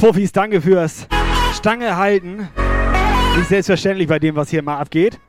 [0.00, 1.06] Profis, danke fürs
[1.54, 2.48] Stange halten.
[3.36, 5.20] Nicht selbstverständlich bei dem, was hier mal abgeht.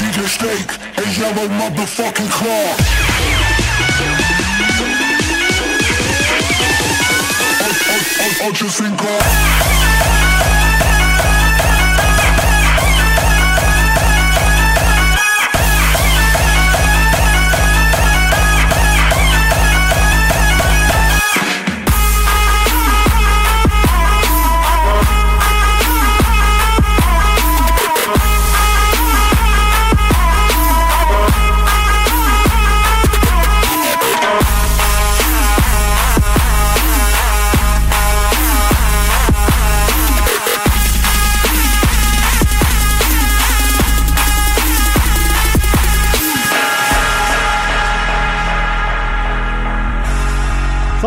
[0.00, 2.97] DJ Snake and yellow motherfucking claw.
[8.40, 8.80] I just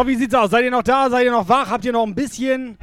[0.02, 0.49] So, wie sieht's aus?
[0.49, 1.11] Seid ihr noch da?
[1.11, 1.69] Seid ihr noch wach?
[1.69, 2.76] Habt ihr noch ein bisschen,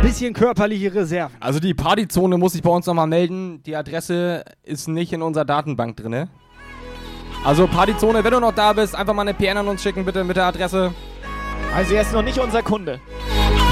[0.00, 1.36] bisschen körperliche Reserven?
[1.38, 3.62] Also die Partyzone muss ich bei uns nochmal melden.
[3.64, 6.30] Die Adresse ist nicht in unserer Datenbank drin.
[7.44, 10.24] Also Partyzone, wenn du noch da bist, einfach mal eine PN an uns schicken, bitte
[10.24, 10.94] mit der Adresse.
[11.76, 12.98] Also er ist noch nicht unser Kunde.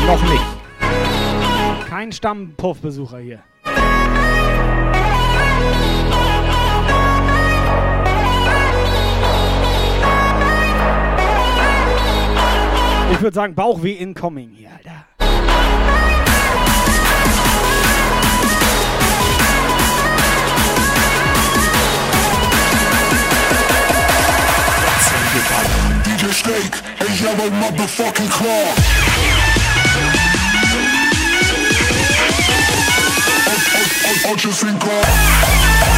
[0.07, 1.89] Noch nicht.
[1.89, 3.43] Kein Stammpuffbesucher hier.
[13.23, 15.07] Würde sagen, Bauchweh incoming hier, Alter.
[26.05, 28.75] DJ Snake, a yellow motherfucking car.
[33.47, 34.27] I, I,
[35.89, 35.92] I,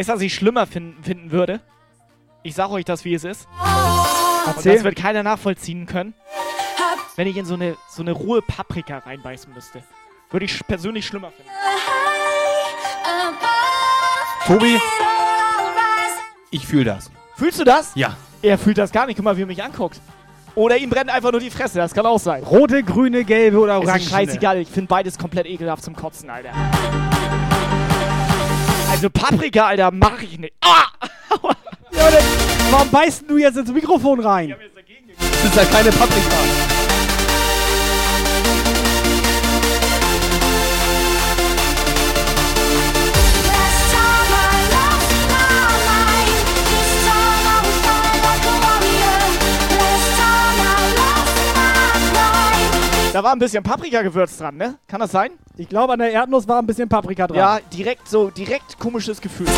[0.00, 1.60] Weißt du, was ich schlimmer fin finden würde?
[2.42, 3.46] Ich sag euch das, wie es ist.
[4.46, 6.14] Und das wird keiner nachvollziehen können.
[7.16, 9.82] Wenn ich in so eine, so eine rohe Paprika reinbeißen müsste.
[10.30, 11.50] Würde ich persönlich schlimmer finden.
[14.46, 14.80] Tobi,
[16.50, 17.10] ich fühle das.
[17.36, 17.92] Fühlst du das?
[17.94, 18.16] Ja.
[18.40, 19.16] Er fühlt das gar nicht.
[19.16, 20.00] Guck mal, wie er mich anguckt.
[20.54, 21.76] Oder ihm brennt einfach nur die Fresse.
[21.76, 22.42] Das kann auch sein.
[22.42, 24.04] Rote, grüne, gelbe oder Ist orange?
[24.04, 24.56] mir scheißegal.
[24.60, 26.52] Ich finde beides komplett ekelhaft zum Kotzen, Alter.
[29.00, 30.52] Also Paprika, Alter, mach ich nicht.
[30.60, 30.84] Ah!
[31.90, 32.10] Ja,
[32.70, 34.54] warum beißt du jetzt ins Mikrofon rein?
[35.18, 36.79] Das ist ja keine Paprika.
[53.12, 54.78] Da war ein bisschen Paprikagewürz dran, ne?
[54.86, 55.32] Kann das sein?
[55.56, 57.38] Ich glaube, an der Erdnuss war ein bisschen Paprika dran.
[57.38, 59.48] Ja, direkt so, direkt komisches Gefühl.
[59.48, 59.52] See,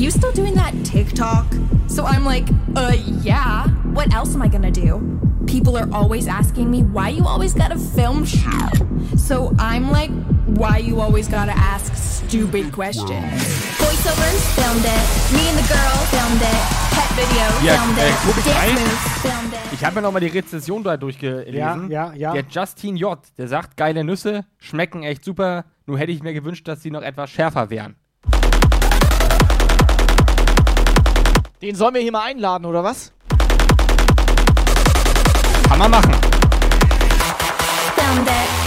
[0.00, 1.44] You still doing that TikTok?
[1.88, 3.66] So I'm like, Uh, yeah.
[3.92, 5.00] What else am I gonna do?
[5.46, 8.72] People are always asking me, Why you always gotta film shit?
[9.18, 10.10] So I'm like,
[10.56, 13.10] Why you always gotta ask stupid questions?
[13.76, 15.04] Voiceovers filmed it.
[15.36, 16.62] Me and the girl filmed it.
[16.96, 18.16] Pet video Ja, filmed äh, it.
[18.24, 19.72] guck ich Dance moves filmed it.
[19.74, 21.90] Ich habe mir nochmal die Rezession da durchgelesen.
[21.90, 22.32] Ja, ja, ja.
[22.32, 25.66] Der Justin J., der sagt, geile Nüsse, schmecken echt super.
[25.86, 27.96] Nur hätte ich mir gewünscht, dass sie noch etwas schärfer wären.
[31.62, 33.12] Den sollen wir hier mal einladen, oder was?
[35.68, 36.14] Kann man machen.
[37.96, 38.59] Soundback.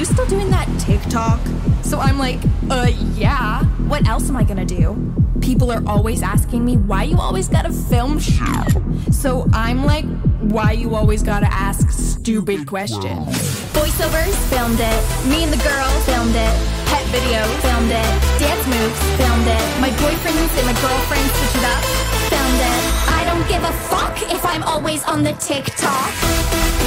[0.00, 1.38] You still doing that TikTok?
[1.82, 2.40] So I'm like,
[2.70, 3.64] Uh, yeah.
[3.84, 4.96] What else am I gonna do?
[5.42, 8.80] People are always asking me, Why you always gotta film shit?
[9.12, 10.06] So I'm like,
[10.40, 13.28] Why you always gotta ask stupid questions?
[13.76, 15.00] Voiceovers filmed it.
[15.28, 16.54] Me and the girl filmed it.
[16.88, 18.10] Pet video filmed it.
[18.40, 19.64] Dance moves filmed it.
[19.84, 21.84] My boyfriends and my girlfriends switch it up
[22.32, 22.82] filmed it.
[23.18, 26.79] I don't give a fuck if I'm always on the TikTok.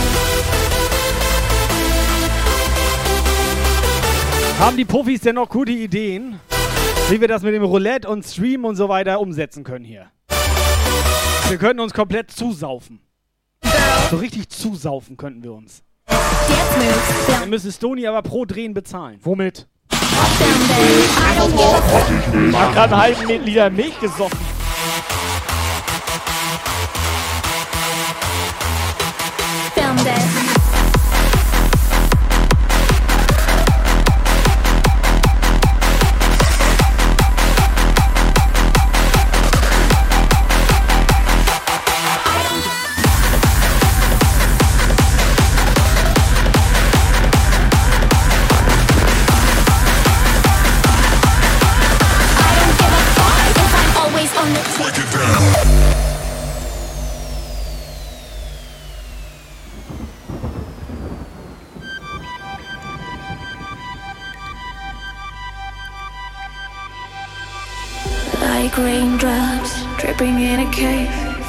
[4.60, 6.40] Haben die Profis denn noch gute Ideen,
[7.10, 10.12] wie wir das mit dem Roulette und Stream und so weiter umsetzen können hier?
[11.50, 13.02] Wir könnten uns komplett zusaufen.
[14.10, 15.84] So richtig zusaufen könnten wir uns.
[16.08, 19.20] Dann müsste Stony aber pro Drehen bezahlen.
[19.22, 19.68] Womit?
[19.92, 20.00] Ich
[22.56, 24.40] hab gerade einen halben Liter Milch gesoffen.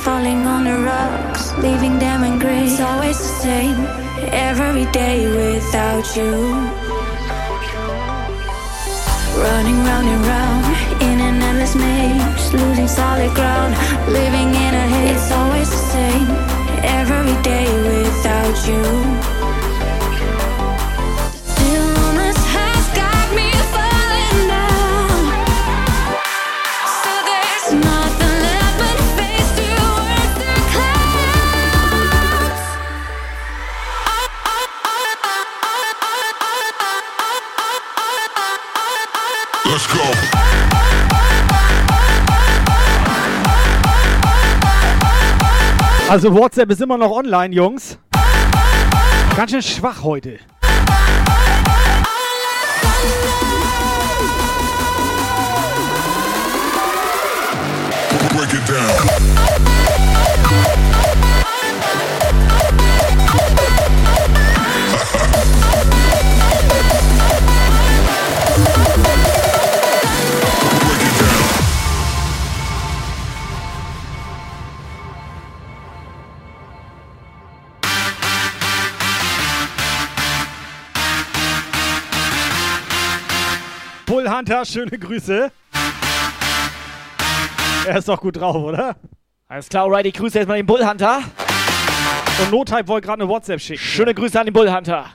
[0.05, 2.73] Falling on the rocks, leaving them engraved.
[2.73, 3.81] It's always the same,
[4.33, 6.31] every day without you.
[9.41, 10.65] Running round and round
[11.03, 13.75] in an endless maze, losing solid ground,
[14.13, 15.17] living in a haze.
[15.17, 16.29] It's always the same,
[17.01, 19.34] every day without you.
[46.15, 47.99] Also WhatsApp ist immer noch online, Jungs.
[49.36, 50.39] Ganz schön schwach heute.
[58.31, 59.14] Break it down.
[84.35, 85.52] Hunter, schöne Grüße.
[87.86, 88.97] Er ist doch gut drauf, oder?
[89.47, 91.23] Alles klar, alright, ich grüße erstmal den Bullhunter.
[92.43, 93.81] Und Notype wollte gerade eine WhatsApp schicken.
[93.81, 95.06] Schöne Grüße an den Bullhunter.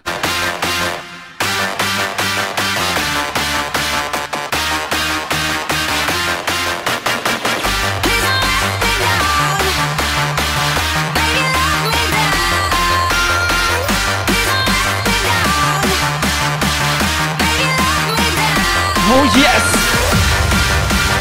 [19.12, 19.64] Oh yes!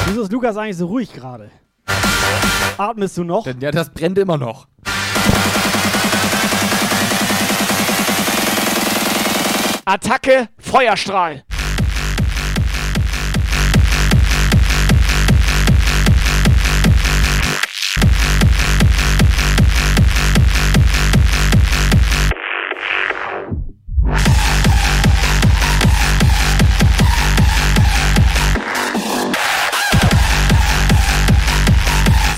[0.07, 1.51] Wieso ist Lukas eigentlich so ruhig gerade?
[2.77, 3.47] Atmest du noch?
[3.47, 4.69] Ja, das brennt immer noch.
[9.87, 11.45] Attacke, Feuerstrahl.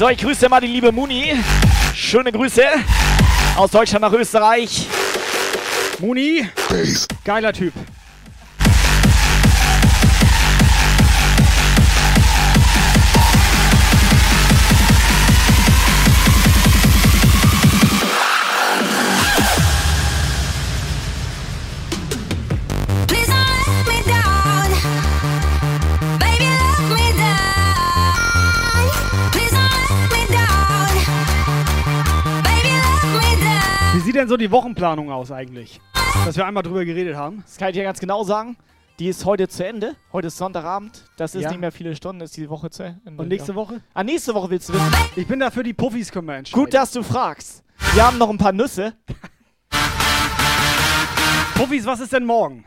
[0.00, 1.34] So, ich grüße mal die liebe Muni.
[1.94, 2.62] Schöne Grüße
[3.54, 4.86] aus Deutschland nach Österreich.
[5.98, 6.48] Muni,
[7.22, 7.74] geiler Typ.
[34.20, 35.80] Denn so die Wochenplanung aus eigentlich?
[36.26, 37.42] Dass wir einmal drüber geredet haben.
[37.46, 38.56] Das kann ich dir ganz genau sagen.
[38.98, 39.96] Die ist heute zu Ende.
[40.12, 41.04] Heute ist Sonntagabend.
[41.16, 41.48] Das ist Ja.
[41.48, 43.00] nicht mehr viele Stunden, ist die Woche zu Ende.
[43.16, 43.56] Und nächste ja.
[43.56, 43.80] Woche?
[43.94, 44.92] Ah, nächste Woche willst du wissen.
[45.16, 46.62] Ich bin dafür, die Puffis können wir entscheiden.
[46.62, 47.64] Gut, dass du fragst.
[47.94, 48.92] Wir haben noch ein paar Nüsse.
[51.54, 52.66] Puffis, was ist denn morgen?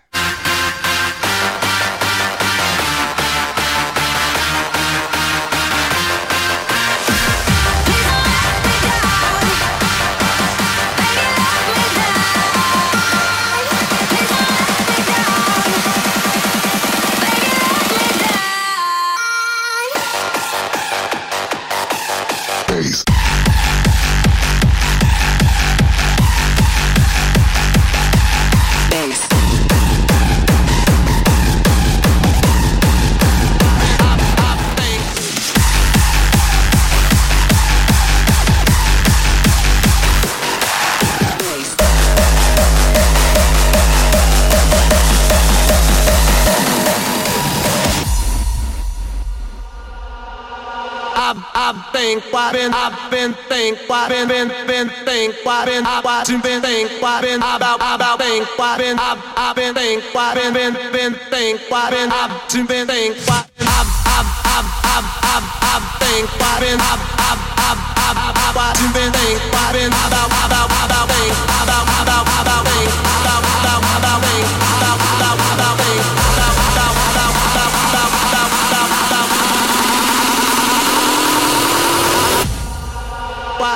[52.04, 56.28] Think, why been, I've been think, why been, been, been think, why been, I watch
[56.30, 60.36] and been think, why been, about, about think, why been, I've, I've been think, why
[60.36, 65.08] been, been, been think, why been, I've and been think, why, I've, I've, I've, I've,
[65.32, 69.72] I've, I've think, why been, I've, I've, I've, I've, I've, watch and been think, why
[69.72, 72.92] been, about, about, about think, about, about, about think,
[73.24, 74.63] about, about, about think,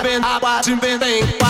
[0.06, 1.47] I watch watching, been.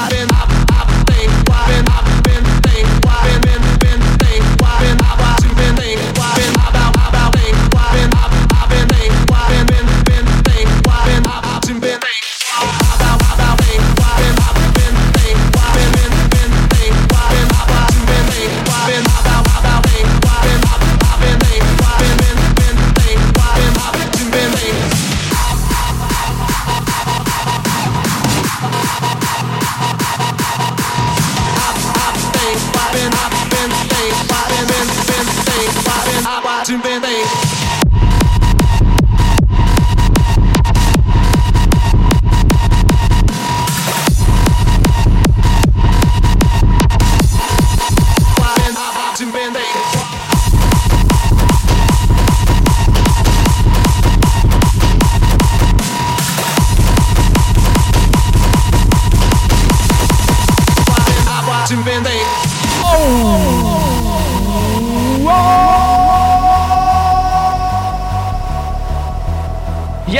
[36.69, 37.36] watching, baby.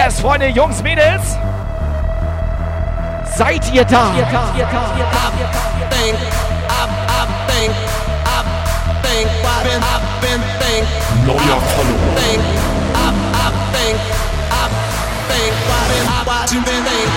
[0.08, 1.38] Yes, Freunde, Jungs, Mädels.
[3.36, 4.14] Seid ihr da?
[4.16, 5.12] Ihr da, ihr da, ihr da.
[5.12, 5.36] I
[5.92, 6.18] think,
[6.70, 7.76] I, I think,
[8.24, 8.40] I
[9.04, 10.88] think, I've been, I've been think.
[11.26, 12.16] Know your follower.
[12.16, 12.40] Think,
[12.96, 14.00] I, I think,
[14.50, 14.64] I
[15.28, 17.12] think, why did I, why you been think?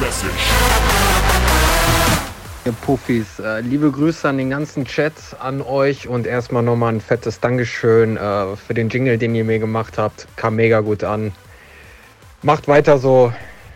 [0.00, 0.57] Message.
[2.68, 7.00] Ihr Puffis, äh, liebe Grüße an den ganzen Chat, an euch und erstmal nochmal ein
[7.00, 10.28] fettes Dankeschön äh, für den Jingle, den ihr mir gemacht habt.
[10.36, 11.32] Kam mega gut an.
[12.42, 13.32] Macht weiter so.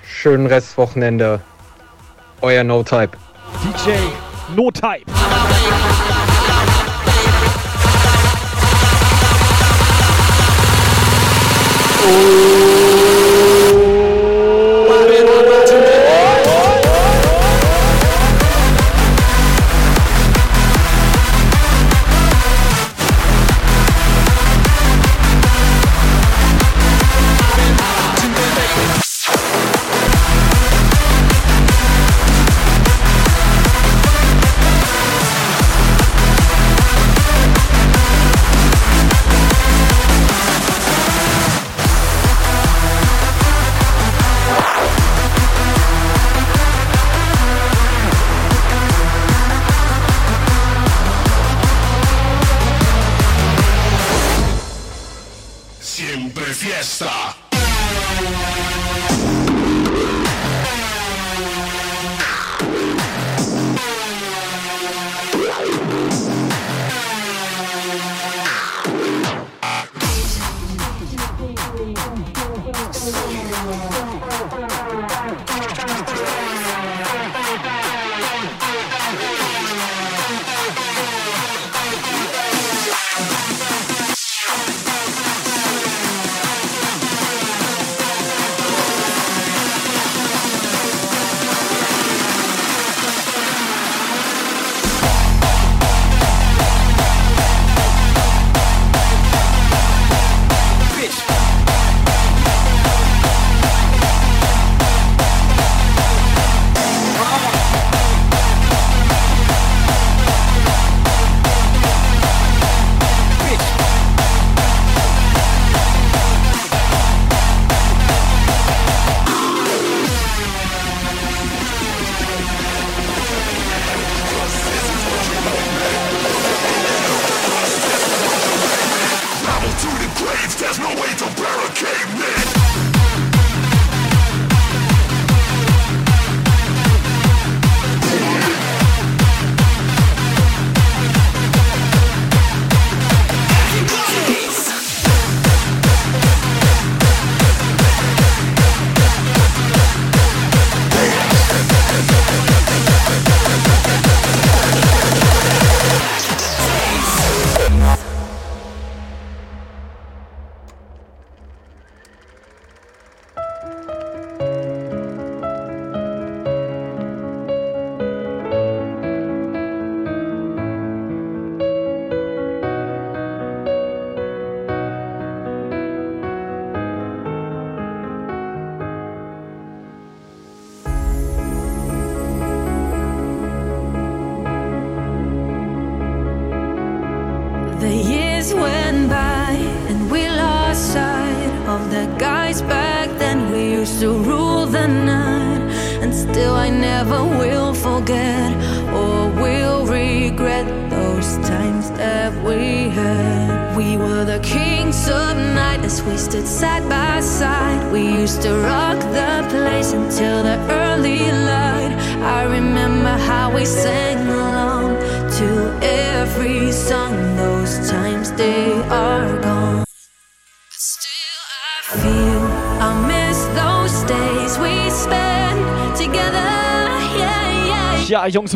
[0.06, 1.40] Schönen Restwochenende.
[2.42, 3.16] Euer No-Type.
[3.64, 3.92] DJ
[4.54, 5.10] No Type.
[12.02, 12.71] Siempre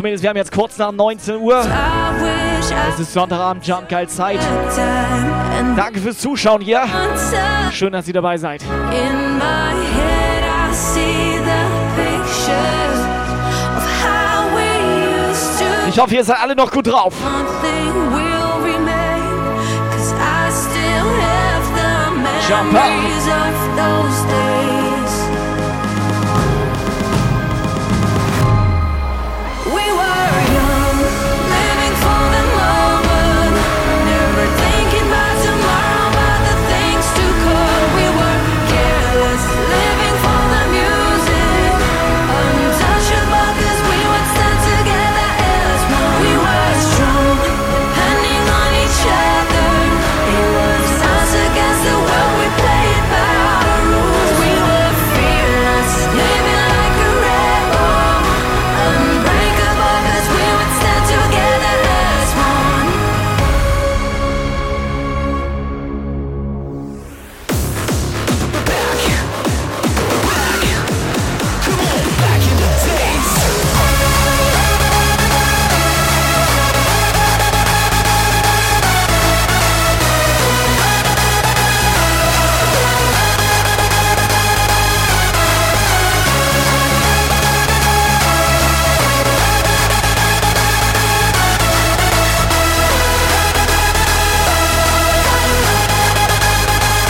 [0.03, 1.65] Mädels, wir haben jetzt kurz nach 19 Uhr.
[2.89, 4.39] Es ist Sonntagabend, Jump Geil Zeit.
[5.75, 6.83] Danke fürs Zuschauen hier.
[7.71, 8.61] Schön, dass ihr dabei seid.
[8.63, 12.99] In my head, I see the pictures
[13.77, 15.89] of how we used to.
[15.89, 17.13] Ich hoffe, ihr seid alle noch gut drauf.
[17.23, 18.37] Nothing will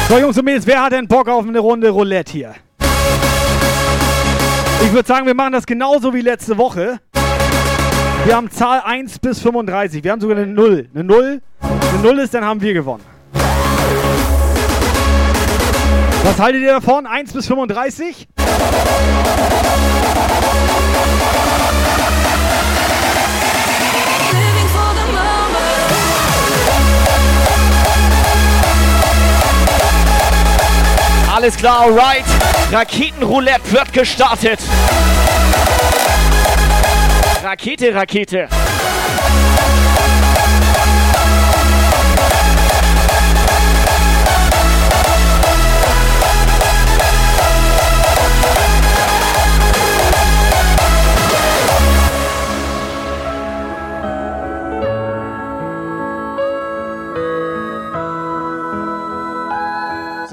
[0.10, 2.56] So, Jungs und Mädels, wer hat denn Bock auf eine Runde Roulette hier?
[4.82, 7.00] Ich würde sagen, wir machen das genauso wie letzte Woche.
[8.24, 10.02] Wir haben Zahl 1 bis 35.
[10.06, 10.88] Wir haben sogar eine 0.
[10.94, 11.42] Eine 0.
[11.60, 13.04] Eine 0 ist, dann haben wir gewonnen.
[16.24, 17.06] Was haltet ihr davon?
[17.06, 18.30] 1 bis 35?
[31.38, 32.26] Alles klar, alright.
[32.72, 34.60] Raketenroulette wird gestartet.
[37.44, 38.50] Rakete, Rakete.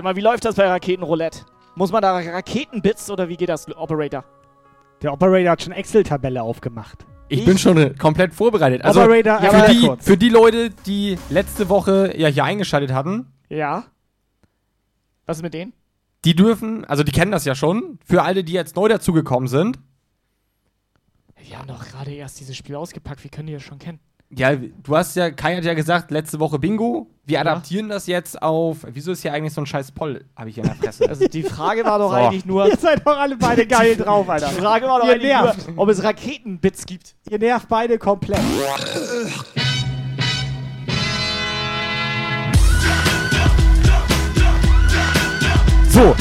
[0.05, 1.47] Sag mal, wie läuft das bei Raketenroulette?
[1.77, 4.23] Muss man da Raketenbits oder wie geht das, Operator?
[5.01, 7.07] Der Operator hat schon Excel-Tabelle aufgemacht.
[7.29, 8.85] Ich, bin schon komplett vorbereitet.
[8.85, 10.05] Also Operator, für, erklär die, kurz.
[10.05, 13.85] für die Leute, die letzte Woche ja hier eingeschaltet hatten, Ja.
[15.25, 15.73] Was ist mit denen?
[16.27, 17.99] die dürfen, also die kennen das ja schon.
[18.05, 19.79] Für alle, die jetzt neu dazugekommen sind,
[21.49, 23.25] Wir haben doch gerade erst dieses Spiel ausgepackt.
[23.25, 24.01] Wie können die das schon kennen?
[24.37, 27.07] Ja, du hast ja, Kai hat ja gesagt, letzte Woche Bingo.
[27.27, 28.79] Wir adaptieren das jetzt auf.
[28.91, 30.25] Wieso ist hier eigentlich so ein scheiß Poll?
[30.37, 31.09] Habe ich hier in der Fresse.
[31.09, 32.17] Also die Frage war doch So.
[32.17, 32.67] eigentlich nur.
[32.69, 34.49] Ihr seid doch alle beide geil drauf, Alter.
[34.49, 35.69] Die Frage war doch Ihr eigentlich nervt.
[35.69, 37.15] nur, ob es Raketenbits gibt.
[37.31, 38.41] Ihr nervt beide komplett.
[45.91, 46.15] So,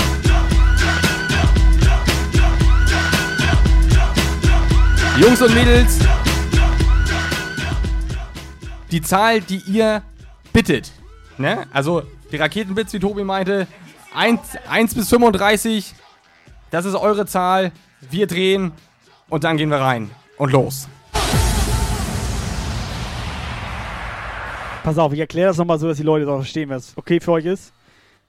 [5.20, 6.00] Jungs und Mädels,
[8.94, 10.04] die Zahl, die ihr
[10.54, 10.92] bittet,
[11.40, 11.66] ne?
[11.74, 13.68] Also die Raketenbits, wie Tobi meinte,
[14.14, 14.40] 1,
[14.70, 15.96] 1 bis 35,
[16.70, 17.72] das ist eure Zahl.
[18.10, 18.72] Wir drehen
[19.30, 20.12] und dann gehen wir rein.
[20.38, 20.88] Und los.
[24.84, 27.32] pass auf, ich erkläre das nochmal so, dass die Leute auch verstehen, was okay für
[27.32, 27.74] euch ist.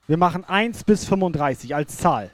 [0.07, 2.31] Wir machen 1 bis 35 als Zahl.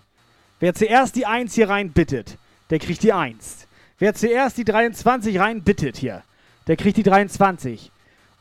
[0.59, 2.37] Wer zuerst die 1 hier rein bittet,
[2.69, 3.67] der kriegt die 1.
[3.97, 6.23] Wer zuerst die 23 rein bittet hier,
[6.67, 7.91] der kriegt die 23.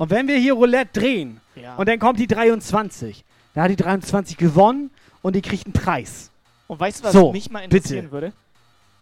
[0.01, 1.75] Und wenn wir hier Roulette drehen Ja.
[1.77, 3.23] und dann kommt die 23,
[3.53, 6.31] dann hat die 23 gewonnen und die kriegt einen Preis.
[6.69, 8.13] Und weißt du, was so, mich mal interessieren bitte.
[8.13, 8.33] würde?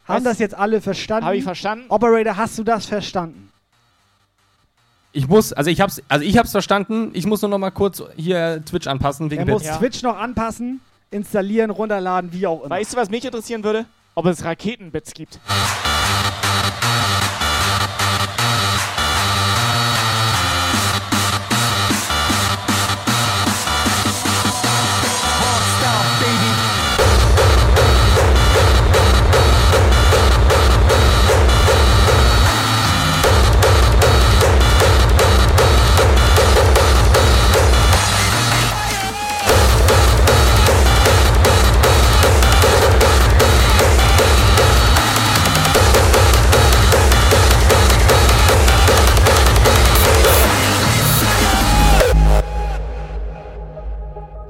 [0.09, 1.27] Haben Weißt- das jetzt alle verstanden?
[1.27, 1.85] Hab ich verstanden.
[1.89, 3.53] Operator, hast du das verstanden?
[5.13, 7.11] Ich muss, also ich hab's, also ich hab's verstanden.
[7.13, 9.79] Ich muss nur noch mal kurz hier Twitch anpassen wegen Er muss Bits.
[9.79, 10.81] Twitch noch anpassen,
[11.13, 12.71] installieren, runterladen, wie auch immer.
[12.71, 13.87] Weißt du, was mich interessieren würde?
[14.17, 15.39] Ob es Raketenbits gibt.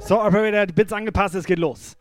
[0.09, 1.95] So, Operator, die Bits angepasst, es geht los.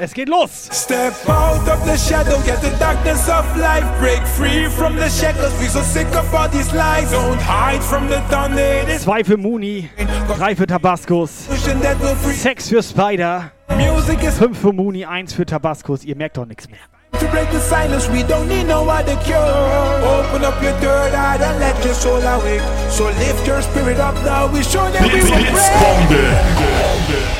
[0.00, 0.70] Es geht los!
[0.72, 3.84] Step out of the shadow, get the darkness of life.
[4.00, 5.52] Break free from the shackles.
[5.60, 7.12] We so sick of all these lies.
[7.12, 8.86] Don't hide from the thunder.
[8.98, 9.90] Zwei für Muni,
[10.38, 12.32] drei für free.
[12.32, 16.02] sechs für Spider, Music is fünf für Muni, eins für Tabascos.
[16.04, 16.80] Ihr merkt doch nichts mehr.
[17.18, 18.08] to break the silence.
[18.08, 19.36] We don't need no other cure.
[19.36, 22.62] Open up your third eye and let your soul awake.
[22.88, 24.46] So lift your spirit up now.
[24.50, 25.28] We show that we will
[27.28, 27.39] break.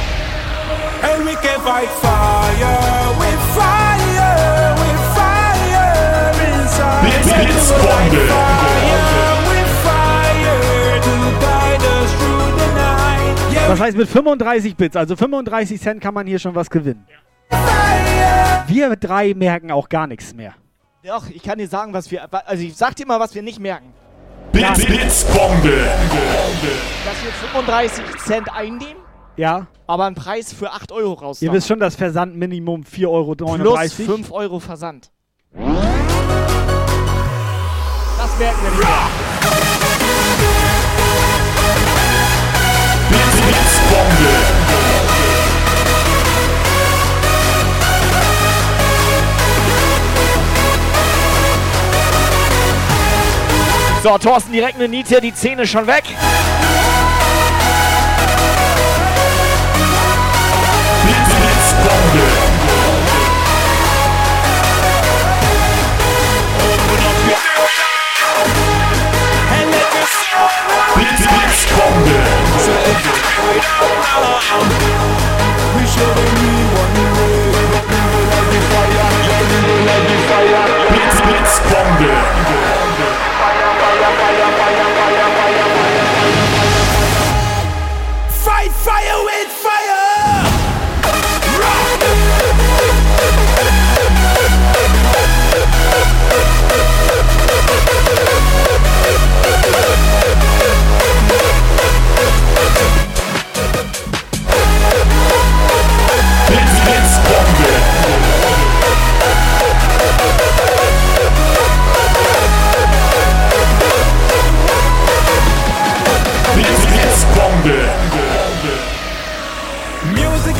[1.02, 7.00] And we can fight fire with fire, with fire inside.
[12.74, 13.52] Night.
[13.52, 17.06] Yeah, Das heißt, mit 35 Bits, also 35 Cent, kann man hier schon was gewinnen.
[18.66, 20.54] Wir drei merken auch gar nichts mehr.
[21.02, 22.28] Doch, ich kann dir sagen, was wir.
[22.46, 23.92] Also, ich sag dir mal, was wir nicht merken.
[24.52, 25.88] Blitz, Blitzbombe.
[27.04, 28.96] Dass wir 35 Cent einnehmen,
[29.40, 31.40] Ja, aber einen Preis für 8 Euro raus.
[31.40, 33.34] ihr wisst schon, das Versandminimum 4,39 Euro.
[33.34, 35.10] Plus 5 Euro Versand.
[35.54, 35.64] Das
[38.38, 38.86] merken wir nicht.
[54.02, 56.04] So, Thorsten, direkt eine Niete, die Zähne schon weg.
[88.44, 89.39] Fight fire with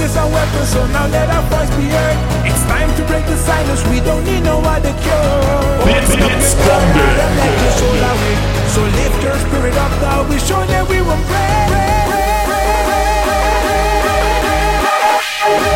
[0.03, 2.19] is our weapon, so now let our voice be heard.
[2.49, 3.83] It's time to break the silence.
[3.89, 5.85] We don't need no other cure.
[5.85, 7.05] Blitz, Open up your Blitzbombe.
[7.05, 8.43] heart let your soul awake.
[8.75, 10.19] So lift your spirit up now.
[10.29, 11.69] We show that we will break.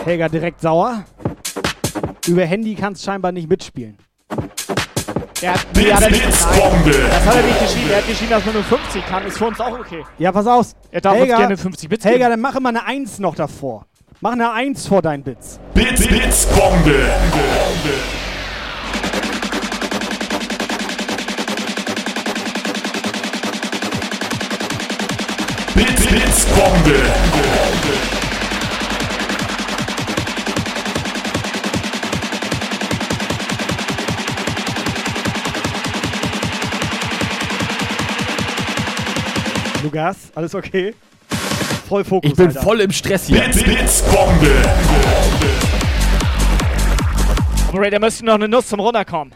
[0.06, 1.04] Helga direkt sauer.
[2.28, 3.98] Über Handy kannst scheinbar nicht mitspielen.
[5.42, 7.90] Er hat, nee, hat er nicht, das hat er nicht geschrieben.
[7.90, 9.26] Er hat geschrieben, dass man nur 50 kann.
[9.26, 10.04] Ist für uns auch okay.
[10.20, 10.74] Ja, pass auf.
[10.92, 12.30] Er darf uns gerne 50 Bits Helga, geben.
[12.30, 13.88] dann mach immer eine 1 noch davor.
[14.22, 15.60] Mach eine 1 vor deinen Bits.
[15.74, 17.10] Blitz, Blitzbombe.
[25.74, 27.02] Blitz, Blitzbombe.
[39.96, 40.94] Lukas, alles okay?
[41.88, 42.30] Voll Fokus.
[42.30, 42.62] Ich bin Alter.
[42.62, 43.40] voll im Stress hier.
[43.40, 44.52] Blitz, Blitzbombe.
[47.70, 49.34] Operator, müsste noch eine Nuss zum Runterkommen.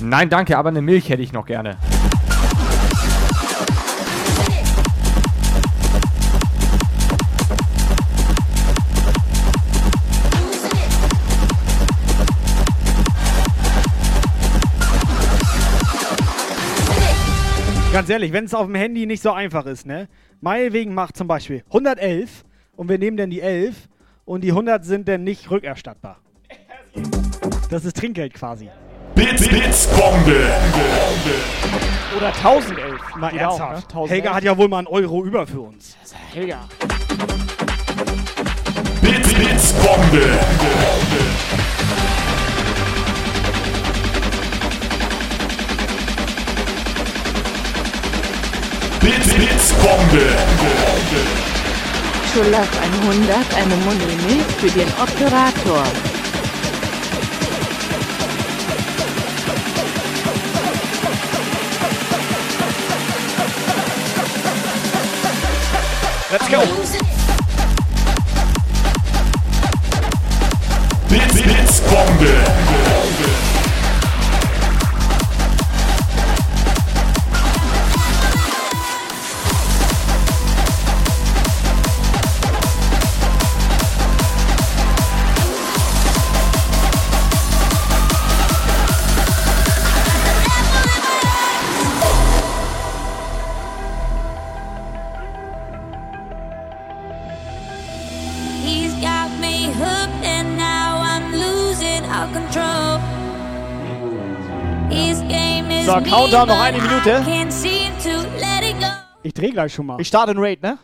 [0.00, 1.76] Nein, danke, aber eine Milch hätte ich noch gerne.
[17.92, 20.08] Ganz ehrlich, wenn es auf dem Handy nicht so einfach ist, ne?
[20.40, 23.88] Meinetwegen macht zum Beispiel 111 und wir nehmen dann die 11
[24.24, 26.18] und die 100 sind dann nicht rückerstattbar.
[27.70, 28.70] Das ist Trinkgeld quasi.
[29.14, 30.46] Blitz, Blitzbombe.
[32.16, 33.16] Oder 1011.
[33.16, 33.72] Mal Geht auch, ernsthaft.
[33.72, 34.00] ne?
[34.00, 34.10] 1011.
[34.10, 35.96] Helga hat ja wohl mal einen Euro über für uns.
[36.32, 36.60] Helga.
[39.02, 40.38] Blitz, Blitzbombe.
[49.02, 50.36] Blitz, Blitzbombe.
[52.32, 52.68] Schulas
[53.02, 55.82] 100, eine Muni Milch für den Operator.
[66.30, 66.62] Let's go.
[71.08, 72.61] Blitz, Blitzbombe.
[106.32, 107.22] Is So, mean, Countdown, noch eine Minute.
[109.22, 110.00] Ich drehe gleich schon mal.
[110.00, 110.78] Ich starte den Raid, ne?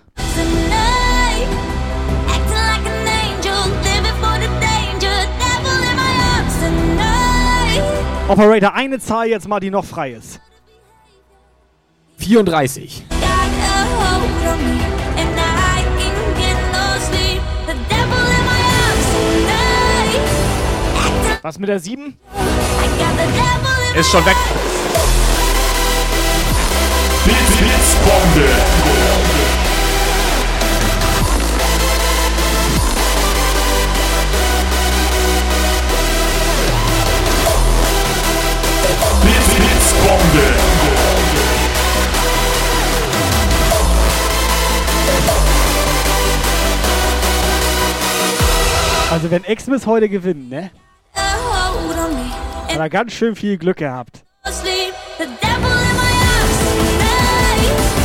[8.28, 10.39] Operator, eine Zahl jetzt mal, die noch frei ist.
[12.18, 13.07] 34.
[13.09, 14.85] Got a hold on me,
[15.17, 17.41] and I can get no sleep.
[17.67, 19.07] The devil in my arms
[20.12, 21.43] tonight.
[21.43, 21.99] Was mit der 7?
[21.99, 22.09] I
[22.99, 24.36] got the devil in Ist schon weg.
[27.58, 28.48] Blitzbombe.
[39.22, 40.54] Blitz, Blitzbombe.
[49.10, 50.70] Also wenn Xmas heute gewinnt, ne?
[52.68, 54.22] Hat er ganz schön viel Glück gehabt.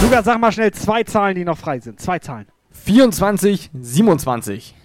[0.01, 1.99] Lukas, sag mal schnell zwei Zahlen, die noch frei sind.
[1.99, 2.47] Zwei Zahlen.
[2.71, 4.75] 24, 27.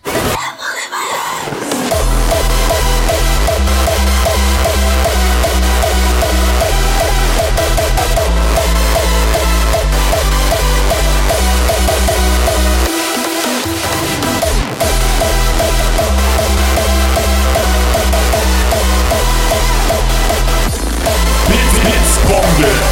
[21.48, 22.87] Blitz,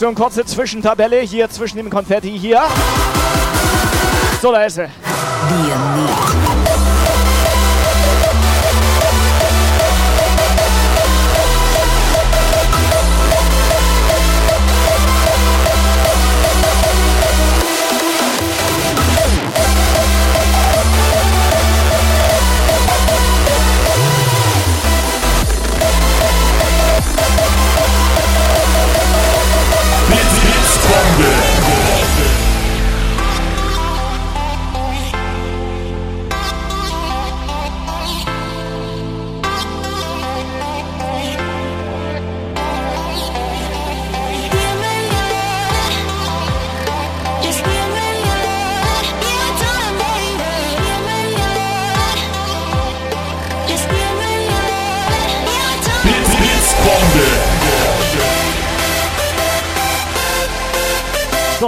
[0.00, 2.62] Achtung, kurze Zwischentabelle hier zwischen dem Konfetti hier.
[4.40, 4.88] So, da ist er.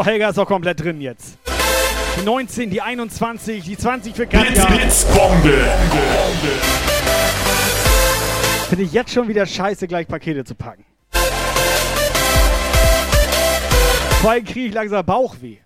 [0.03, 1.39] So, Helga ist doch komplett drin jetzt.
[2.19, 4.65] Die 19, die 21, die 20 für Katja.
[4.65, 5.65] Blitzbombe.
[8.69, 10.85] Finde ich jetzt schon wieder scheiße, gleich Pakete zu packen.
[14.21, 15.59] Vor allem kriege ich langsam Bauchweh.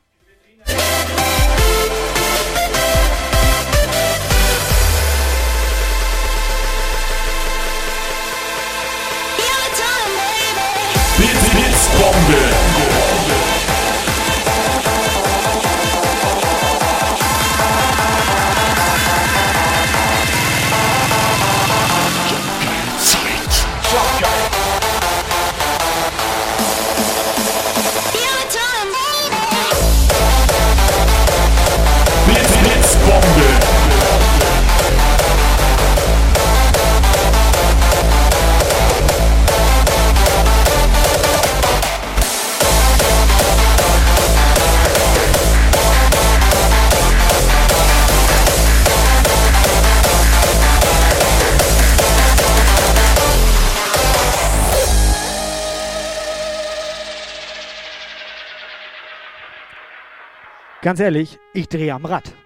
[60.86, 62.45] Ganz ehrlich, ich drehe am Rad.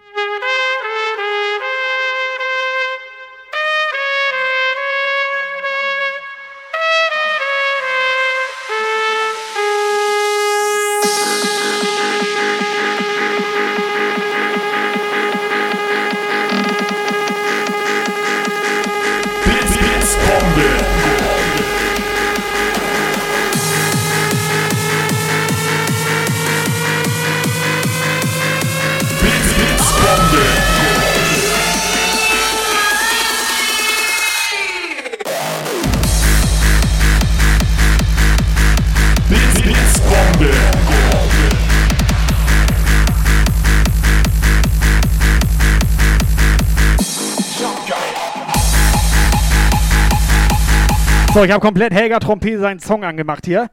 [51.40, 53.70] So, ich habe komplett Helga Trompete seinen Song angemacht hier.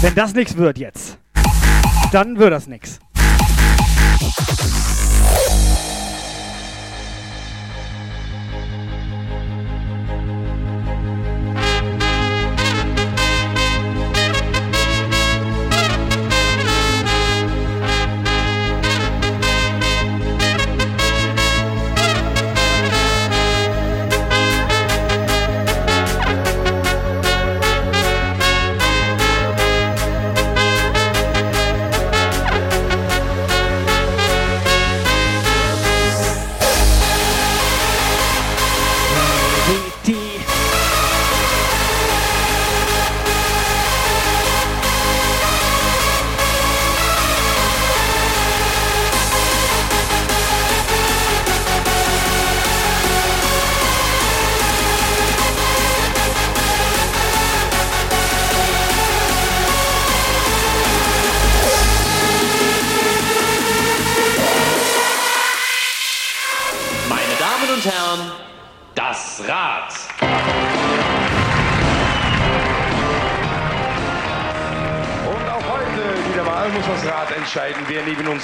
[0.00, 1.16] Wenn das nichts wird jetzt,
[2.10, 2.98] dann wird das nichts.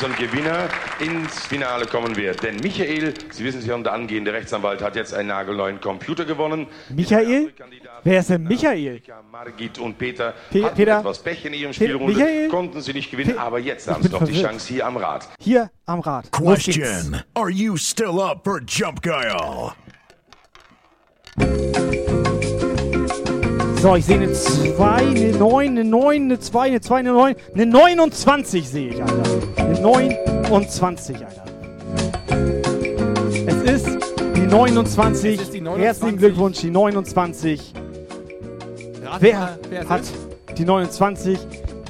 [0.07, 0.68] Unserem Gewinner
[1.01, 2.43] ins Finale kommen wird.
[2.43, 6.67] Denn Michael, Sie wissen es ja, der angehende Rechtsanwalt hat jetzt einen nagelneuen Computer gewonnen.
[6.91, 7.52] Michael?
[8.05, 9.02] Wer ist denn Michael?
[9.33, 10.99] Margit und Peter Pe- hatten Peter?
[11.01, 12.49] etwas Pech in ihrem Pe- Spielrunde, Michael?
[12.49, 14.47] konnten sie nicht gewinnen, aber jetzt haben sie doch die verwirrt.
[14.52, 15.28] Chance hier am Rad.
[15.41, 16.31] Hier am Rad.
[16.31, 17.20] Question.
[17.35, 19.73] Are you still up for Jump Guile?
[23.87, 27.37] So, ich sehe eine 2, eine 9, eine 9, eine 2, eine 2, eine 9,
[27.55, 29.23] eine 29 sehe ich, Alter.
[29.59, 31.45] Eine 29, Alter.
[33.47, 33.99] Es ist
[34.35, 35.35] die 29.
[35.37, 35.85] Es ist die 29.
[35.85, 37.75] Herzlichen Glückwunsch, die 29.
[39.05, 40.15] Rat Wer, mal, wer hat ist.
[40.59, 41.39] die 29?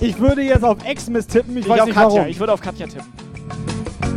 [0.01, 2.15] Ich würde jetzt auf Xmas tippen, ich, Ich weiß auf nicht Katja.
[2.15, 2.27] warum.
[2.29, 3.11] Ich würde auf Katja tippen.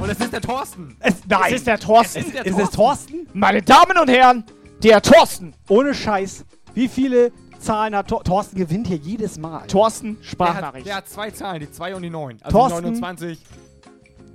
[0.02, 0.98] Und es ist der Thorsten.
[1.00, 1.42] Es, nein.
[1.48, 2.20] Es ist der Thorsten.
[2.20, 3.26] Es ist der Ist es Thorsten?
[3.32, 4.44] Meine Damen und Herren,
[4.84, 5.54] der Thorsten.
[5.70, 6.44] Ohne Scheiß.
[6.74, 9.68] Wie viele Zahlen hat Thor Thorsten gewinnt hier jedes Mal?
[9.68, 10.88] Thorsten, Der hat, Sprachnachricht.
[10.88, 12.38] der hat zwei Zahlen, die 2 und die 9.
[12.42, 12.84] Also Thorsten.
[12.84, 13.40] 29.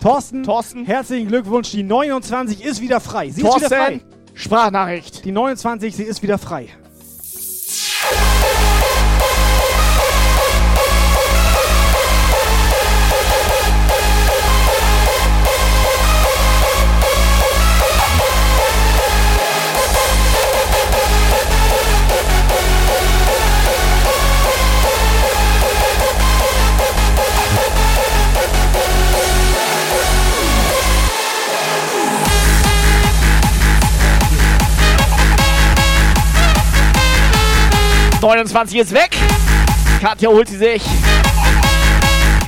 [0.01, 0.85] Thorsten, Thorsten.
[0.85, 1.71] herzlichen Glückwunsch.
[1.71, 3.31] Die 29 ist wieder frei.
[3.31, 3.99] Sie ist wieder frei.
[3.99, 5.25] Thorsten, Sprachnachricht.
[5.25, 6.69] Die 29, sie ist wieder frei.
[38.25, 39.11] 29 ist weg.
[40.01, 40.83] Katja holt sie sich.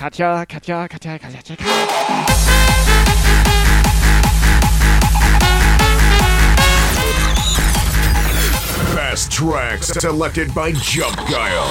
[0.00, 1.56] Katja, Katja, Katja, Katja, Katja.
[8.94, 11.68] Best tracks selected by Jump Guile.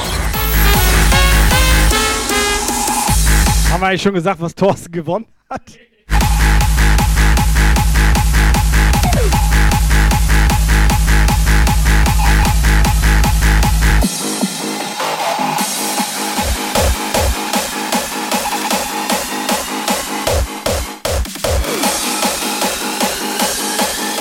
[3.71, 5.63] Haben wir eigentlich schon gesagt, was Thorsten gewonnen hat?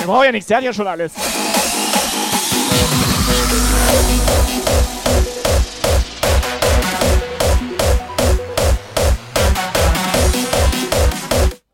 [0.05, 1.13] Der braucht ja nichts, der hat ja schon alles.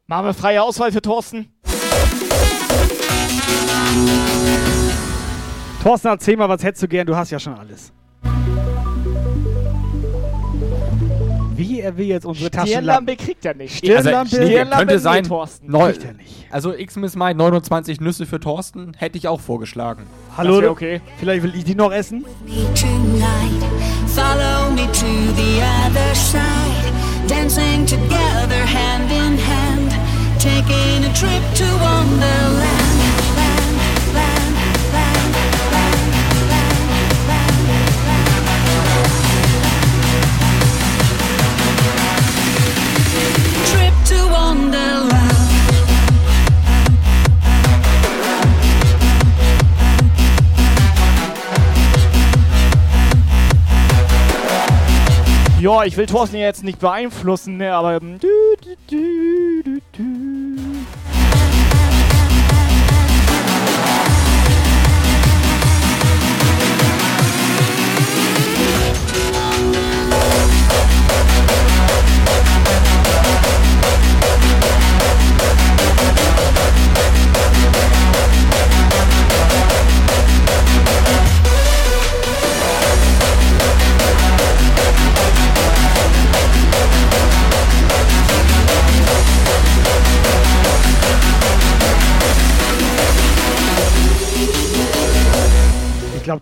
[0.08, 1.54] Machen wir freie Auswahl für Thorsten.
[5.84, 7.06] Thorsten, erzähl mal, was hättest du gern?
[7.06, 7.92] Du hast ja schon alles.
[11.62, 13.16] Wie er will jetzt unsere Stirnlampe Taschenlampe.
[13.18, 13.78] kriegt er nicht.
[13.78, 15.24] Stirnlampe, Also, Stirnlampe könnte sein.
[15.24, 15.72] Thorsten.
[15.72, 16.48] Neu, Kriegt er nicht.
[16.50, 20.04] also X-Miss Mai 29 Nüsse für Thorsten hätte ich auch vorgeschlagen.
[20.36, 21.02] Hallo, okay.
[21.20, 22.26] vielleicht will ich die noch essen?
[22.76, 23.64] tonight.
[24.08, 26.92] Follow me to the other side.
[27.28, 29.92] Dancing together hand in hand.
[30.40, 32.62] Taking a trip to Wonderland.
[33.38, 33.78] Land,
[34.14, 34.56] land, land,
[55.62, 57.98] Ja, ich will Thorsten jetzt nicht beeinflussen, ne, aber.
[58.02, 58.28] ähm, Du,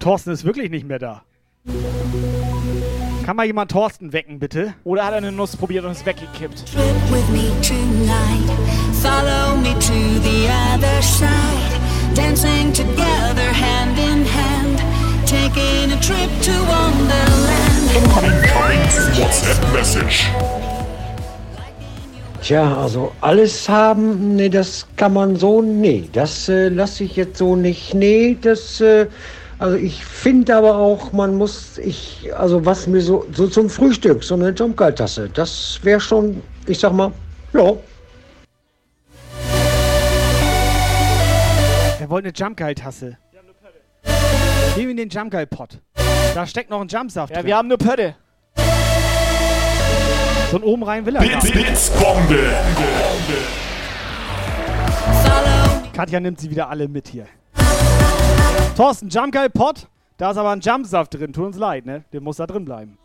[0.09, 1.21] Thorsten ist wirklich nicht mehr da.
[3.27, 4.73] Kann mal jemand Thorsten wecken, bitte?
[4.83, 6.63] Oder hat er eine Nuss probiert und ist weggekippt?
[22.41, 27.37] Tja, also alles haben, nee, das kann man so, nee, das äh, lasse ich jetzt
[27.37, 29.05] so nicht, nee, das, äh,
[29.59, 34.23] also ich finde aber auch, man muss, ich, also was mir so, so zum Frühstück,
[34.23, 37.11] so eine Jumpgeil-Tasse, das wäre schon, ich sag mal,
[37.53, 37.73] ja,
[41.99, 43.17] Er wollte eine Jumpgeil-Tasse.
[44.75, 45.79] Gib ihm den Jumpgeil-Pot.
[46.33, 47.47] Da steckt noch ein Jumpsaft Ja, drin.
[47.47, 48.15] wir haben eine Pötte.
[50.49, 51.51] So ein oben rein will er Bits.
[51.51, 52.51] Bits, Bombe.
[55.93, 57.27] Katja nimmt sie wieder alle mit hier.
[58.75, 59.87] Thorsten, Jumpgeil-Pot.
[60.17, 61.33] Da ist aber ein Jumpsaft drin.
[61.33, 62.03] Tut uns leid, ne?
[62.11, 62.97] Der muss da drin bleiben.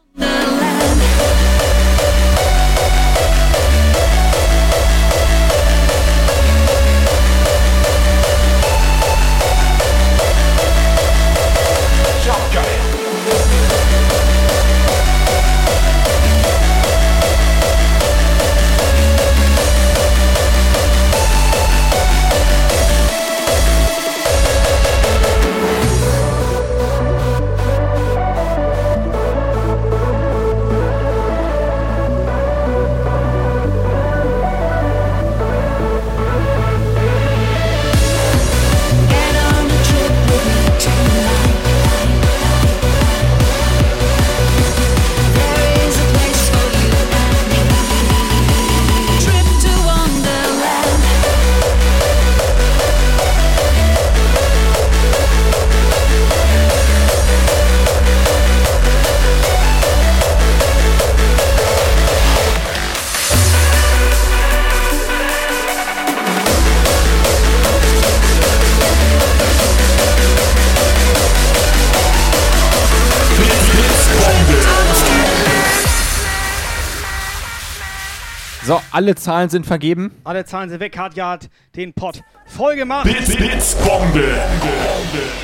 [78.95, 80.13] Alle Zahlen sind vergeben.
[80.23, 80.93] Alle Zahlen sind weg.
[80.93, 83.05] Katja hat den Pott voll gemacht.
[83.05, 84.23] Bits, Bits, Bombe.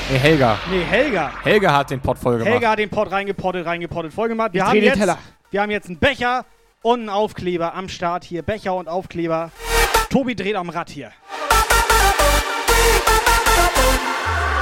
[0.08, 0.56] Nee, Helga.
[0.70, 1.32] Nee, Helga.
[1.42, 2.48] Helga hat den Pott voll gemacht.
[2.52, 4.52] Helga hat den Pott reingepottet, reingepottet, voll gemacht.
[4.52, 5.18] Wir Ich haben, den jetzt, Teller.
[5.50, 6.44] wir haben jetzt einen Becher
[6.82, 8.42] und einen Aufkleber am Start hier.
[8.42, 9.50] Becher und Aufkleber.
[10.10, 11.10] Tobi dreht am Rad hier.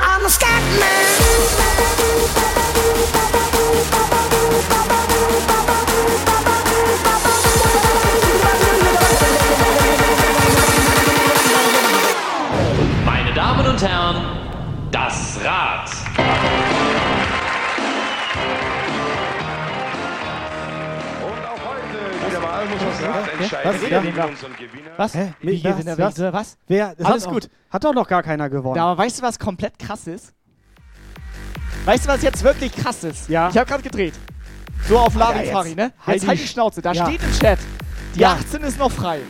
[0.00, 0.30] I'm a
[6.40, 6.54] Meine
[13.38, 14.16] Damen und Herren,
[14.90, 15.88] das Rad.
[22.26, 23.72] Wieder mal muss das Rad entscheiden.
[23.80, 23.90] Was?
[23.90, 24.28] Ja.
[24.96, 25.14] Was?
[25.14, 25.34] Hä?
[25.40, 26.18] Wie Was?
[26.18, 26.32] er?
[26.66, 26.94] Wer?
[26.96, 27.50] Das Alles hat gut.
[27.70, 28.74] Hat doch noch gar keiner gewonnen.
[28.74, 30.34] Ja, aber weißt du, was komplett krass ist?
[31.84, 33.28] Weißt du, was jetzt wirklich krass ist?
[33.28, 33.50] Ja.
[33.50, 34.14] Ich habe gerade gedreht.
[34.88, 35.92] So auf Ja, Larifari, ne?
[36.04, 36.82] Halt Jetzt halt die die Schnauze.
[36.82, 37.06] Da Ja.
[37.06, 37.60] steht im Chat,
[38.16, 38.32] die Ja.
[38.32, 39.20] 18 ist noch frei.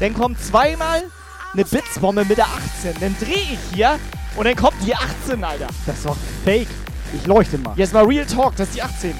[0.00, 1.04] Dann kommt zweimal
[1.56, 2.94] eine Blitzbombe mit der 18.
[3.00, 3.98] Dann drehe ich hier
[4.36, 5.68] und dann kommt die 18, Alter.
[5.86, 6.68] Das doch fake.
[7.14, 7.72] Ich leuchte mal.
[7.76, 9.14] Jetzt mal Real Talk, das ist die 18.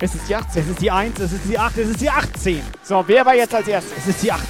[0.00, 0.62] Es ist die 18.
[0.62, 2.62] Es ist die 1, es ist die 8, es ist die 18.
[2.84, 3.92] So, wer war jetzt als erstes?
[3.98, 4.46] Es ist die 18.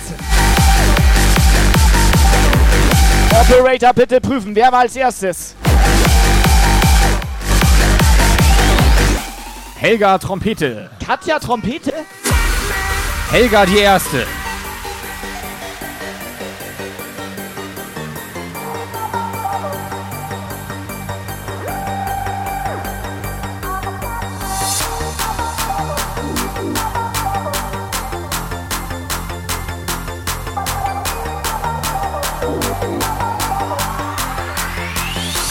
[3.41, 5.55] Operator, bitte prüfen, wer war als erstes?
[9.77, 10.91] Helga Trompete.
[11.07, 11.93] Katja Trompete?
[13.31, 14.27] Helga die Erste.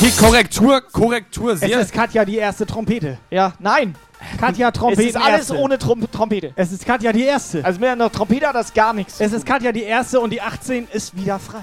[0.08, 1.82] Die Korrektur, Korrektur Es sehr.
[1.82, 3.18] ist Katja die erste Trompete.
[3.30, 3.94] Ja, nein.
[4.40, 5.02] Katja Trompete.
[5.02, 5.58] es ist alles erste.
[5.58, 6.53] ohne Trom Trompete.
[6.56, 7.66] Es ist Katja die erste.
[7.66, 9.19] Also mit einer Trompete hat das gar nichts.
[9.19, 11.60] Es ist Katja die erste und die 18 ist wieder frei.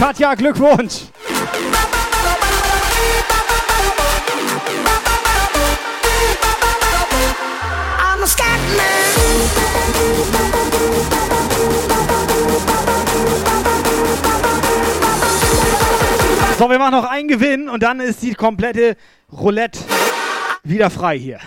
[0.00, 1.02] Katja, Glückwunsch!
[8.00, 8.92] I'm a Scatman.
[16.62, 18.96] So, wir machen noch einen Gewinn und dann ist die komplette
[19.32, 19.80] Roulette
[20.62, 21.40] wieder frei hier.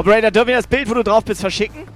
[0.00, 1.89] Operator, dürfen wir das Bild, wo du drauf bist, verschicken?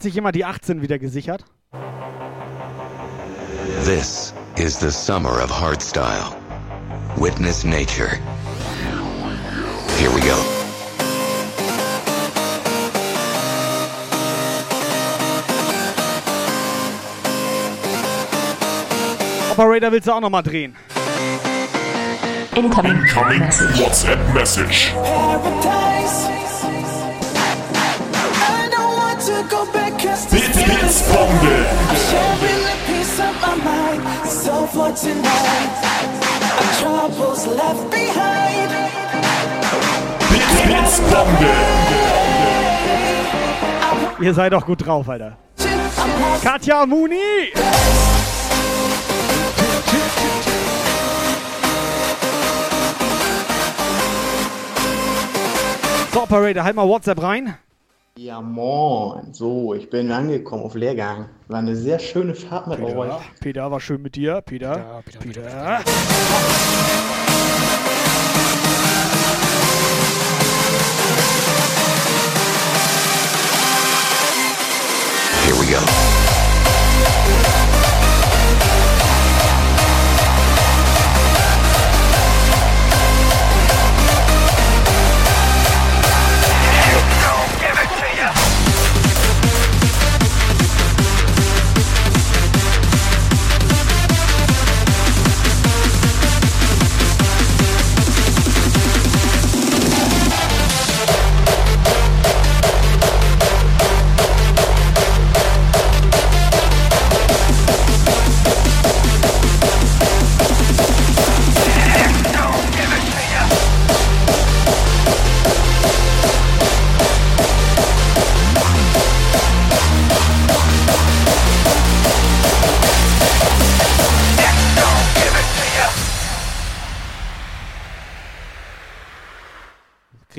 [0.00, 1.44] Hat sich jemand die 18 wieder gesichert.
[3.84, 6.34] This is the summer of hardstyle.
[7.18, 8.18] Witness nature.
[9.98, 10.38] Here we go.
[19.50, 20.74] Operator, willst du auch nochmal drehen?
[22.56, 23.02] Incoming
[23.76, 24.94] WhatsApp Message.
[33.40, 34.02] My mind.
[34.28, 35.72] So for tonight,
[36.58, 38.70] our troubles left behind.
[40.30, 41.54] Bits, Bits, Bombe.
[44.20, 45.36] Ihr seid doch gut drauf, Alter.
[46.42, 47.52] Katja Muni!
[56.12, 57.56] So, Operator, halt mal WhatsApp rein.
[58.22, 59.32] Ja, moin.
[59.32, 61.30] So, ich bin angekommen auf Lehrgang.
[61.48, 62.92] War eine sehr schöne Fahrt mit euch.
[62.92, 64.42] Peter, Peter, war schön mit dir.
[64.42, 65.78] Peter, Peter, Peter.
[75.46, 76.09] Here we go.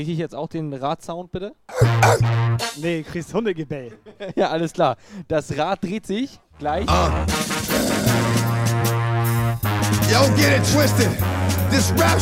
[0.02, 1.54] Kriege ich jetzt auch den Radsound bitte?
[2.78, 3.92] Nee, kriegst Hundegebell.
[4.36, 4.98] ja, alles klar.
[5.28, 6.88] Das Rad dreht sich gleich.
[10.10, 11.12] Yo, get it twisted.
[11.70, 12.18] This rap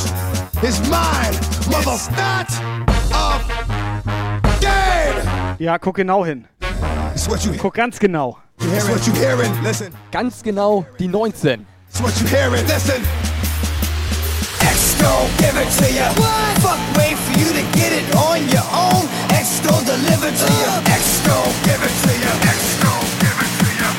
[0.62, 1.40] is mine,
[1.72, 2.50] mother not
[3.14, 3.48] of
[4.60, 5.56] game.
[5.58, 6.50] Ja, guck genau hin.
[7.60, 8.40] Guck ganz genau.
[8.58, 9.54] That's what you hearing.
[9.64, 9.94] Listen.
[10.12, 11.66] Ganz genau die 19.
[11.88, 12.68] That's what you hearing.
[12.68, 13.29] Listen.
[15.02, 16.10] Gon' give it to ya.
[16.64, 19.08] Fuck, wait for you to get it on your own.
[19.32, 20.82] X gon' deliver to ya.
[20.86, 22.34] X gon' give it to ya.
[22.44, 23.90] X gon' give it to ya.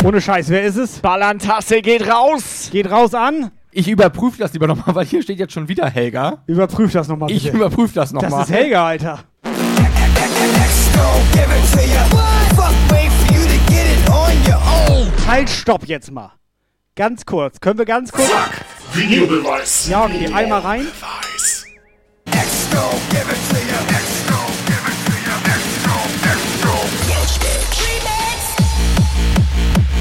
[0.00, 0.98] Gon' Ohne Scheiß, wer ist es?
[0.98, 2.68] Ballantasse geht raus.
[2.72, 3.52] Geht raus an.
[3.70, 6.38] Ich überprüfe das lieber nochmal, weil hier steht jetzt schon wieder Helga.
[6.46, 7.48] Überprüf das nochmal bitte.
[7.48, 8.30] Ich überprüfe das nochmal.
[8.30, 9.24] Das ist Helga, Alter.
[9.42, 12.04] gon' give it to ya.
[12.56, 13.01] Fuck, wait
[15.32, 16.32] Halt, stopp jetzt mal.
[16.94, 17.58] Ganz kurz.
[17.58, 18.30] Können wir ganz kurz.
[18.92, 19.88] Videobeweis.
[19.88, 20.86] Ja, okay, einmal rein.
[22.26, 24.34] X gon' give it to it to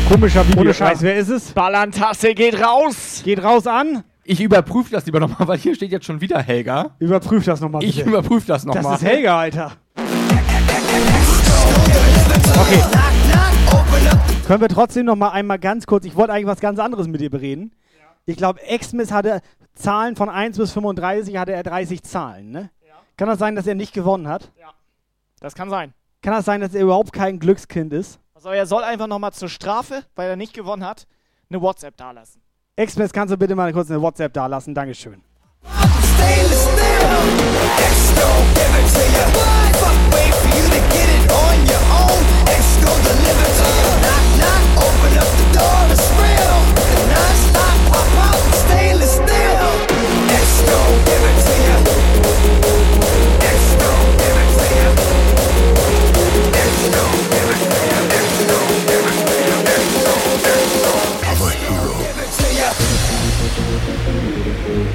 [0.09, 0.59] Komischer Video.
[0.63, 1.53] Ohne Scheiß, wer ist es?
[1.53, 3.21] Ballantasse geht raus.
[3.23, 4.03] Geht raus an.
[4.25, 6.97] Ich überprüfe das lieber nochmal, weil hier steht jetzt schon wieder Helga.
[6.99, 7.85] Überprüf das nochmal.
[7.85, 8.83] Ich überprüfe das nochmal.
[8.83, 9.71] Das ist Helga, Alter.
[12.59, 12.83] Okay.
[14.51, 17.21] Können wir trotzdem noch mal einmal ganz kurz, ich wollte eigentlich was ganz anderes mit
[17.21, 17.73] dir bereden.
[18.25, 19.39] Ich glaube, Xmas hatte
[19.75, 22.69] Zahlen von 1 bis 35, hatte er 30 Zahlen, ne?
[23.15, 24.51] Kann das sein, dass er nicht gewonnen hat?
[25.39, 25.93] Das kann sein.
[26.21, 28.19] Kann das sein, dass er überhaupt kein Glückskind ist?
[28.33, 31.07] Also er soll einfach nochmal zur Strafe, weil er nicht gewonnen hat,
[31.49, 32.41] eine WhatsApp dalassen.
[32.75, 34.75] Xmas, kannst du bitte mal kurz eine WhatsApp dalassen?
[34.75, 35.23] Dankeschön.
[41.93, 42.40] I'm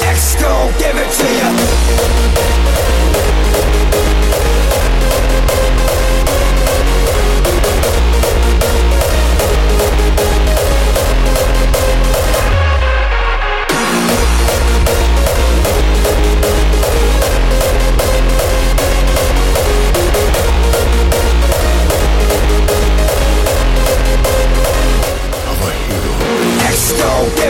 [0.00, 1.48] X gon' give it to ya.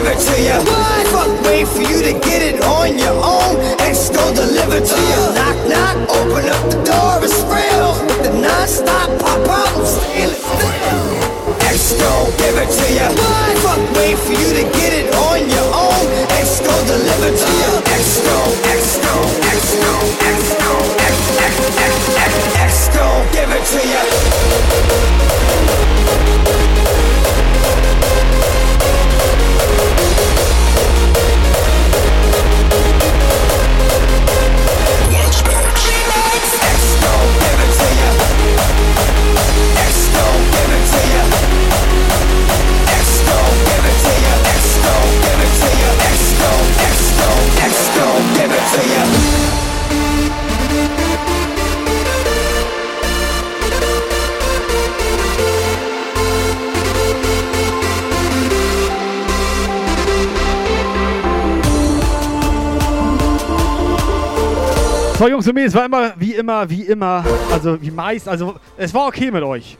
[0.09, 0.57] deliver to you.
[0.65, 1.07] What?
[1.07, 3.57] Fuck, wait for you to get it on your own.
[3.79, 5.33] X deliver to you.
[5.35, 7.93] Knock, knock, open up the door, it's real.
[8.07, 10.35] With the non-stop pop out, I'm stealing
[12.37, 12.85] give it to.
[13.13, 13.57] What?
[13.59, 15.89] Fuck, wait for you to get it on your own.
[16.89, 17.45] Deliver to
[23.31, 24.29] give it to you.
[39.85, 41.28] It's no limit to you.
[65.19, 68.55] So, Jungs und Mädels, es war immer, wie immer, wie immer, also wie meist, also
[68.77, 69.77] es war okay mit euch.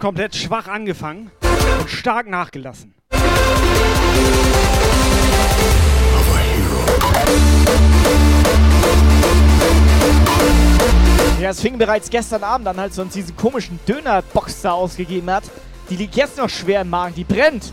[0.00, 1.30] Komplett schwach angefangen
[1.78, 2.94] und stark nachgelassen.
[11.40, 15.30] Ja, es fing bereits gestern Abend an, als er uns diesen komischen Dönerbox da ausgegeben
[15.30, 15.44] hat.
[15.88, 17.72] Die liegt jetzt noch schwer im Magen, die brennt.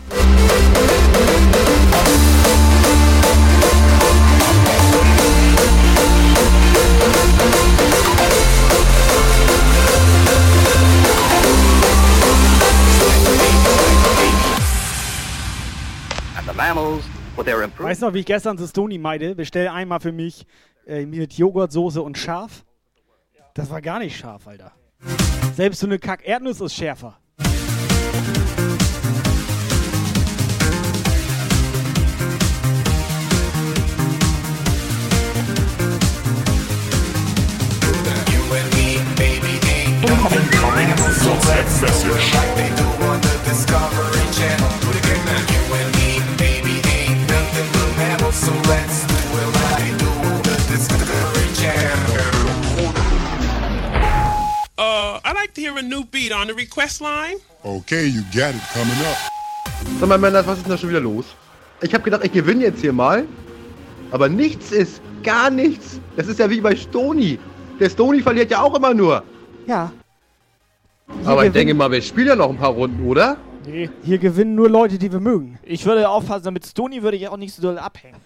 [16.58, 19.36] Weißt du noch, wie ich gestern zu Stony meinte?
[19.36, 20.44] Bestell einmal für mich
[20.86, 22.64] äh, mit Joghurtsoße und scharf.
[23.54, 24.72] Das war gar nicht scharf, Alter.
[25.54, 27.18] Selbst so eine Kack-Erdnuss ist schärfer.
[41.20, 42.34] So text message.
[42.34, 44.87] Like they do on the Discovery Channel.
[57.62, 59.16] Okay, you got it coming up.
[59.98, 61.24] Sag mal, Männer, was ist denn da schon wieder los?
[61.80, 63.24] Ich habe gedacht, ich gewinne jetzt hier mal.
[64.10, 65.98] Aber nichts ist, gar nichts.
[66.16, 67.38] Das ist ja wie bei Stony.
[67.80, 69.22] Der Stony verliert ja auch immer nur.
[69.66, 69.90] Ja.
[71.24, 73.38] Aber ich denke mal, wir spielen ja noch ein paar Runden, oder?
[73.68, 73.90] Nee.
[74.02, 75.58] Hier gewinnen nur Leute, die wir mögen.
[75.62, 78.16] Ich würde aufpassen, mit Stony würde ich auch nicht so doll abhängen.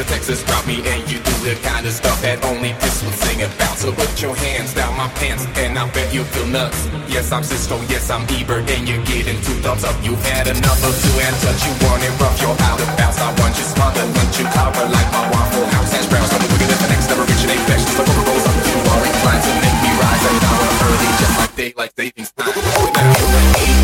[0.05, 3.43] Texas drop me and you do the kind of stuff that only this would sing
[3.43, 3.77] about.
[3.79, 6.89] So put your hands down my pants and I bet you feel nuts.
[7.09, 9.97] Yes, I'm Cisco, yes, I'm Ebert, and you're getting two thumbs up.
[10.03, 11.61] You've had enough of two and touch.
[11.67, 13.19] You want it rough, you're out of bounds.
[13.19, 15.93] I want you smothered, want you covered like my waffle house.
[15.93, 17.27] Hash browns, I'm at the next never
[17.69, 17.83] flesh.
[17.85, 21.11] Just like Coca Cola, up you are inclined to make me rise an hour early,
[21.21, 22.55] just like daylight savings time.
[22.97, 23.82] Now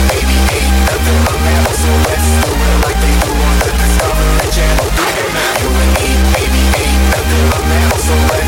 [8.08, 8.47] but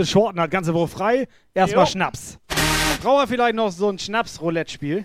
[0.00, 1.28] Kruse Shorten hat ganze Woche frei.
[1.52, 1.86] Erstmal.
[1.86, 2.38] Schnaps.
[3.02, 5.04] Brauchen wir vielleicht noch so ein Schnaps-Roulette-Spiel?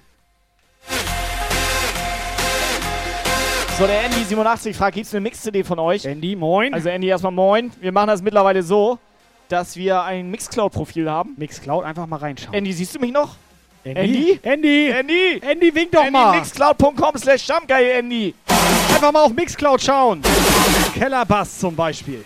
[3.77, 6.05] So, der Andy87 fragt, gibt's eine Mix-CD von euch?
[6.05, 6.73] Andy, moin.
[6.73, 7.73] Also Andy, erstmal moin.
[7.81, 8.97] Wir machen das mittlerweile so,
[9.49, 11.33] dass wir ein Mixcloud-Profil haben.
[11.35, 12.53] Mixcloud, einfach mal reinschauen.
[12.53, 13.35] Andy, siehst du mich noch?
[13.83, 14.39] Andy?
[14.43, 14.91] Andy?
[14.91, 15.41] Andy?
[15.41, 16.37] Andy, wink doch Andy, mal.
[16.37, 18.33] mixcloud.com slash Stammgeil, Andy.
[18.93, 20.21] Einfach mal auf Mixcloud schauen.
[20.93, 22.23] Kellerbass zum Beispiel.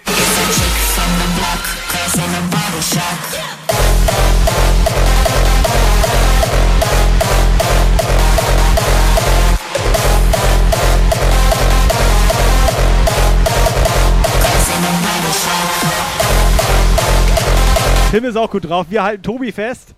[18.12, 18.88] Tim ist auch gut drauf.
[18.90, 19.94] Wir halten Tobi fest.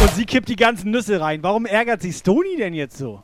[0.00, 1.42] Und sie kippt die ganzen Nüsse rein.
[1.42, 3.22] Warum ärgert sich Stony denn jetzt so?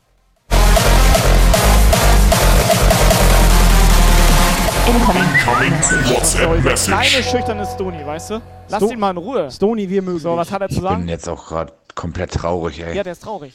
[4.85, 4.91] So,
[6.55, 8.41] dieser kleine, schüchterne Stony, weißt du?
[8.69, 9.49] Lass Sto- ihn mal in Ruhe.
[9.49, 11.07] Stony, wir mögen So, was hat er zu Ich bin sagen?
[11.07, 12.95] jetzt auch gerade komplett traurig, ey.
[12.95, 13.53] Ja, der ist traurig.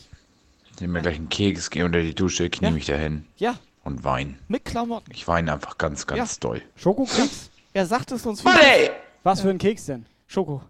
[0.74, 2.70] Ich nehme mir gleich einen Keks, gehe unter die Dusche, knie Ja.
[2.72, 4.34] mich dahin Ja, und weine.
[4.48, 5.12] mit Klamotten.
[5.14, 6.36] Ich weine einfach ganz, ganz Ja.
[6.40, 6.62] doll.
[6.76, 7.50] Schokokeks?
[7.74, 8.90] Er sagt es uns Money!
[9.22, 10.06] Was für ein Keks denn?
[10.26, 10.62] Schoko.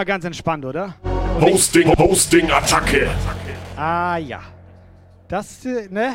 [0.00, 0.94] Mal ganz entspannt, oder?
[1.40, 3.10] Hosting, Hosting, Attacke.
[3.76, 4.40] Ah ja.
[5.28, 6.14] Das, äh, ne?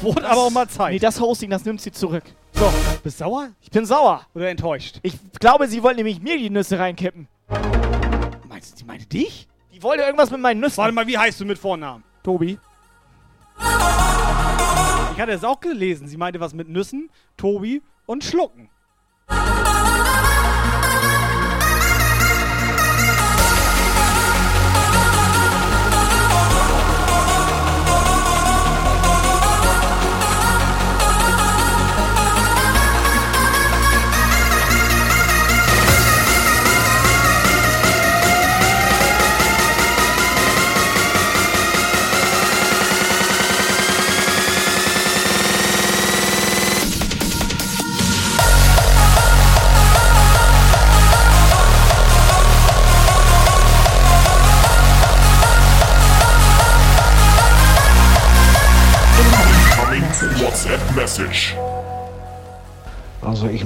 [0.00, 0.94] Wurde aber auch mal Zeit.
[0.94, 2.24] Nee, das Hosting, das nimmt sie zurück.
[2.54, 2.72] So,
[3.04, 3.50] bist sauer?
[3.60, 4.26] Ich bin sauer.
[4.34, 4.98] Oder enttäuscht?
[5.02, 7.28] Ich glaube, sie wollte nämlich mir die Nüsse reinkippen.
[8.48, 9.48] Meinst du, die meinte dich?
[9.72, 10.78] Die wollte irgendwas mit meinen Nüssen.
[10.78, 12.02] Warte mal, wie heißt du mit Vornamen?
[12.24, 12.58] Tobi.
[13.60, 16.08] Ich hatte es auch gelesen.
[16.08, 18.70] Sie meinte was mit Nüssen, Tobi und Schlucken.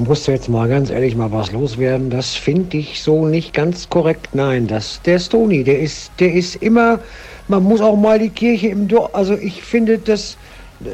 [0.06, 2.10] Also ich muss jetzt mal ganz ehrlich mal was loswerden.
[2.10, 4.28] Das finde ich so nicht ganz korrekt.
[4.34, 7.00] Nein, das der Stony, der ist, der ist immer.
[7.48, 9.12] Man muss auch mal die Kirche im Dorf.
[9.16, 10.36] Also ich finde das,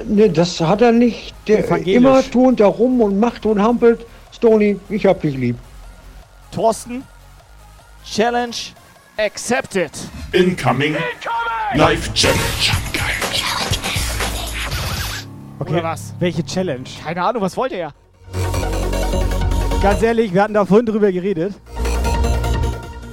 [0.06, 1.34] ne, das hat er nicht.
[1.46, 4.06] Der immer turnt da rum und macht und hampelt.
[4.32, 5.56] Stony, ich hab dich lieb.
[6.50, 7.02] Thorsten.
[8.06, 8.56] Challenge
[9.18, 9.90] accepted.
[10.32, 10.96] Incoming
[11.74, 12.40] Live Challenge.
[15.58, 16.14] Okay, Oder was?
[16.18, 16.88] welche Challenge?
[17.04, 17.92] Keine Ahnung, was wollte er?
[19.82, 21.54] Ganz ehrlich, wir hatten da vorhin drüber geredet.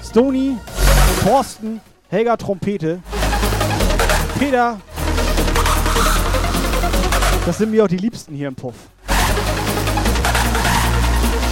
[0.04, 0.56] Stony,
[1.24, 3.00] Thorsten, Helga Trompete,
[4.38, 4.80] Peter.
[7.44, 8.76] Das sind mir auch die Liebsten hier im Puff.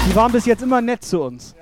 [0.08, 1.56] Die waren bis jetzt immer nett zu uns.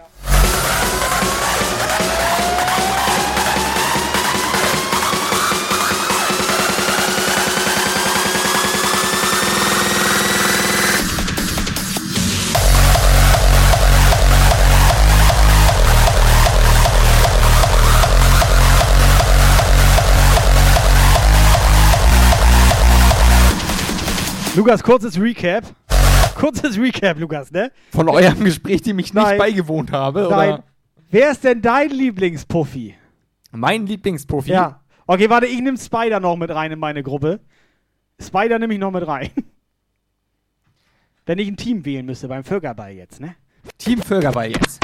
[24.56, 25.66] Lukas, kurzes Recap.
[26.36, 27.72] Kurzes Recap, Lukas, ne?
[27.92, 29.38] Von eurem Gespräch, dem ich nicht Nein.
[29.38, 30.54] beigewohnt habe, Nein.
[30.54, 30.64] oder?
[31.10, 32.96] Wer ist denn dein Lieblingspuffi?
[33.52, 34.52] Mein Lieblingsprofi.
[34.52, 34.82] Ja.
[35.08, 37.42] Okay, warte, ich nehme Spider noch mit rein in meine Gruppe.
[38.22, 39.30] Spider nehme ich noch mit rein.
[41.26, 43.36] Wenn ich ein Team wählen müsste beim Völkerball jetzt, ne?
[43.78, 44.80] Team Völkerball jetzt.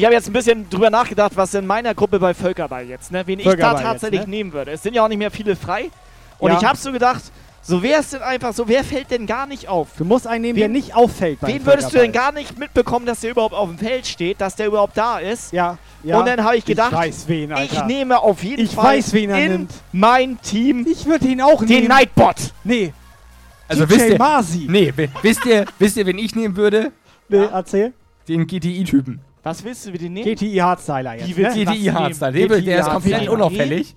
[0.00, 3.22] Ich habe jetzt ein bisschen drüber nachgedacht, was in meiner Gruppe bei Völkerball jetzt, ne?
[3.26, 4.36] Wen ich da Völkerball tatsächlich jetzt, ne?
[4.36, 4.70] nehmen würde.
[4.72, 5.90] Es sind ja auch nicht mehr viele frei.
[6.38, 6.58] Und Ja.
[6.58, 7.22] ich habe so gedacht,
[7.62, 9.88] so wer ist denn einfach so, wer fällt denn gar nicht auf?
[9.98, 12.32] Du musst einen nehmen, der Wen- nicht auffällt Wen würdest du denn Völkerball.
[12.32, 15.52] gar nicht mitbekommen, dass der überhaupt auf dem Feld steht, dass der überhaupt da ist?
[15.52, 16.18] Ja, ja.
[16.18, 17.72] Und dann habe ich gedacht, ich weiß wen, Alter.
[17.74, 19.72] ich nehme auf jeden Ich Fall weiß, wen er in nimmt.
[19.92, 21.88] mein Team Ich würde ihn auch den nehmen.
[21.88, 22.36] Nightbot.
[22.64, 22.94] Nee.
[23.68, 24.66] Also DJ wisst ihr, Masi.
[24.68, 26.90] nee, wi- wisst ihr, wisst ihr, wen ich nehmen würde?
[27.28, 27.92] Nee, erzähl.
[28.26, 29.20] Den GTI-Typen.
[29.42, 30.34] Was willst du mit den nehmen?
[30.34, 31.28] GTI Hardstyler jetzt.
[31.28, 31.64] Die willst ne?
[31.64, 31.94] GTI nehmen?
[31.94, 32.32] Hardstyle.
[32.32, 33.94] Der, GTI der ist komplett unauffällig.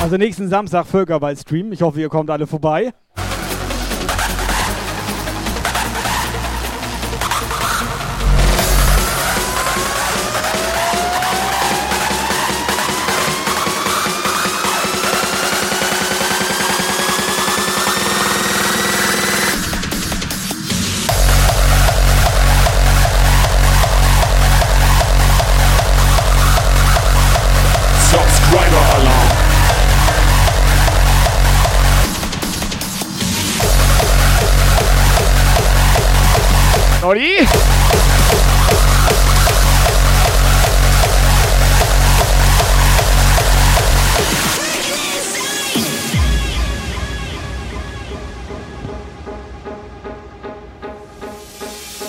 [0.00, 1.72] Also nächsten Samstag Völkerball-Stream.
[1.72, 2.94] Ich hoffe, ihr kommt alle vorbei.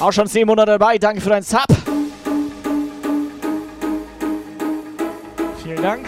[0.03, 0.97] Auch schon 10 Monate dabei.
[0.97, 1.65] Danke für deinen Sub.
[5.63, 6.05] Vielen Dank.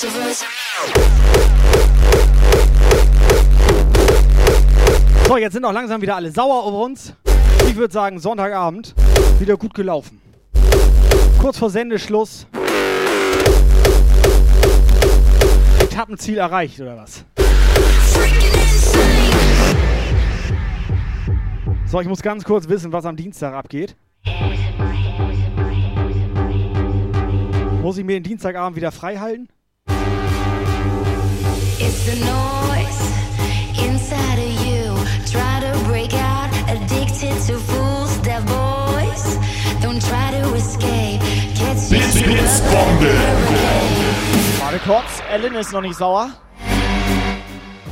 [0.00, 0.44] The voice.
[5.26, 7.14] So, jetzt sind auch langsam wieder alle sauer auf uns.
[7.80, 8.94] Würde sagen, Sonntagabend
[9.38, 10.20] wieder gut gelaufen.
[11.40, 12.46] Kurz vor Sendeschluss.
[15.80, 17.24] Etappenziel erreicht, oder was?
[21.86, 23.96] So, ich muss ganz kurz wissen, was am Dienstag abgeht.
[27.80, 29.48] Muss ich mir den Dienstagabend wieder frei halten?
[31.78, 33.09] It's the noise
[41.88, 43.14] Blitzbombe.
[44.60, 45.22] Warte kurz.
[45.30, 46.30] Ellen ist noch nicht sauer.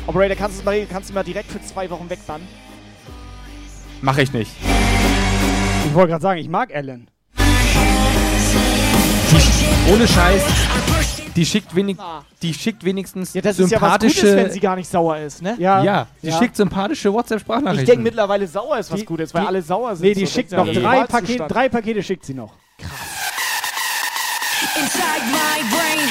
[0.07, 2.47] Operator, kannst du mal, kannst du mal direkt für zwei Wochen wegbannen?
[4.01, 4.53] Mach ich nicht.
[5.87, 7.11] Ich wollte gerade sagen, ich mag Ellen.
[9.91, 10.43] Ohne Scheiß.
[11.39, 11.97] Die schickt, wenig,
[12.43, 14.23] die schickt wenigstens Ja, das ist ja was sympathische.
[14.23, 15.55] Gutes, wenn sie gar nicht sauer ist, ne?
[15.61, 16.37] ja, die ja.
[16.39, 17.87] schickt sympathische Ich WhatsApp-Sprachnachrichten.
[17.87, 20.09] denke mittlerweile sauer ist was Die- Gutes, weil die- alle sauer sind.
[20.09, 21.05] Nee, die so, schickt noch drei.
[21.05, 22.55] Pakete, drei Pakete schickt sie noch.
[24.75, 26.09] Inside my brain.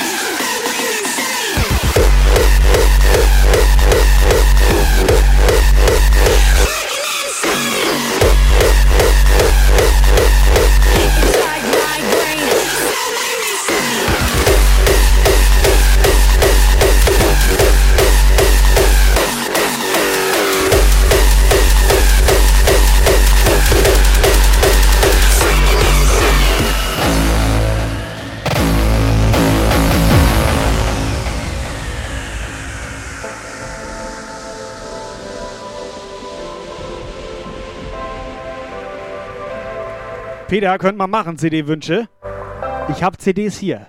[10.37, 12.47] Inside my brain.
[40.47, 42.07] Peter, könnt mal machen, CD-Wünsche.
[42.87, 43.85] Ich hab CDs hier.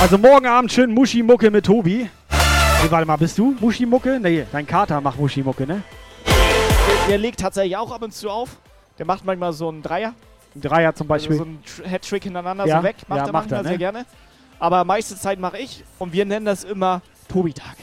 [0.00, 2.08] Also morgen Abend schön Muschi-Mucke mit Tobi.
[2.82, 4.20] Nee, warte mal, bist du Muschi-Mucke?
[4.20, 5.82] Nee, dein Kater macht Muschi-Mucke, ne?
[6.26, 8.56] Der, der legt tatsächlich auch ab und zu auf.
[8.98, 10.14] Der macht manchmal so einen Dreier.
[10.54, 11.32] Ein Dreier zum Beispiel.
[11.38, 12.96] Also so einen Tr- Hat-Trick hintereinander Ja, so weg.
[13.08, 13.68] Macht ja, er macht manchmal er, ne?
[13.68, 14.06] sehr gerne.
[14.60, 15.84] Aber meiste Zeit mache ich.
[15.98, 17.76] Und wir nennen das immer Tobi-Tag.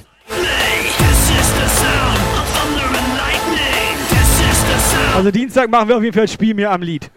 [5.16, 7.10] Also Dienstag machen wir auf jeden Fall Spiel mir am Lied.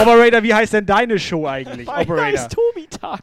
[0.00, 1.88] Operator, wie heißt denn deine Show eigentlich?
[1.88, 2.22] Operator.
[2.24, 3.20] heißt Tobi-Tag.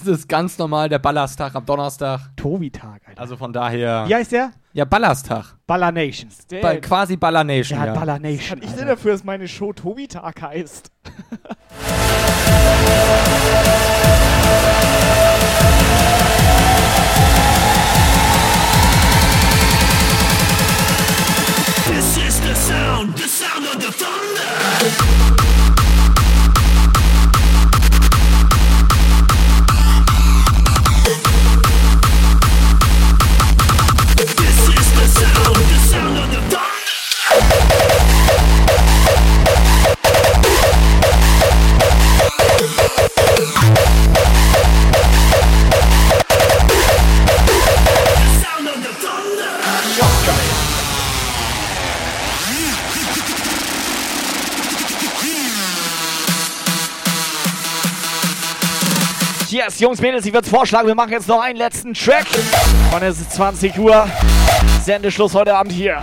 [0.00, 2.30] Das ist ganz normal der Ballerstag am Donnerstag.
[2.36, 3.20] Tobi-Tag, Alter.
[3.20, 4.06] Also von daher.
[4.08, 4.52] Wie heißt der?
[4.72, 5.56] Ja, Ballerstag.
[5.66, 6.30] Baller Nation.
[6.62, 7.86] Ba quasi Baller Nation, ja.
[7.86, 8.60] hat Baller Nation.
[8.60, 10.90] Kann ich denn dafür, dass meine Show Tobi-Tag heißt?
[21.86, 25.59] This is the sound, the sound of the thunder.
[59.50, 62.26] Yes, Jungs, Mädels, ich würde vorschlagen, wir machen jetzt noch einen letzten Track.
[62.94, 64.08] Und es ist 20 Uhr.
[64.84, 66.00] Sendeschluss heute Abend hier.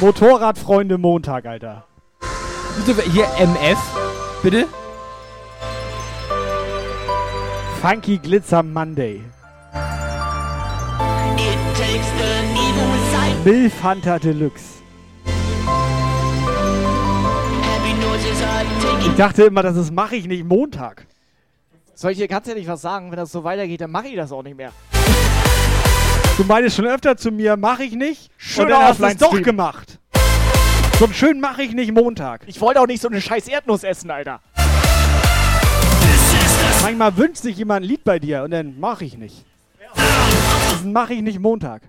[0.00, 1.86] Motorradfreunde Montag, Alter.
[2.86, 3.78] Bitte, hier MF,
[4.40, 4.66] bitte?
[7.82, 9.20] Funky Glitzer Monday.
[13.44, 14.82] Milf Hunter Deluxe.
[19.00, 21.06] Ich dachte immer, das ist mache ich nicht Montag.
[21.94, 23.10] Soll ich dir ganz ehrlich was sagen?
[23.10, 24.72] Wenn das so weitergeht, dann mache ich das auch nicht mehr.
[26.36, 28.30] Du meintest schon öfter zu mir, mache ich nicht.
[28.36, 29.98] Schöner und dann hast du es doch gemacht.
[30.98, 32.42] So einen schönen mache ich nicht Montag.
[32.46, 34.40] Ich wollte auch nicht so eine scheiß Erdnuss essen, Alter.
[36.82, 39.44] Manchmal wünscht sich jemand ein Lied bei dir und dann mache ich nicht.
[39.94, 41.82] Das mache ich nicht Montag.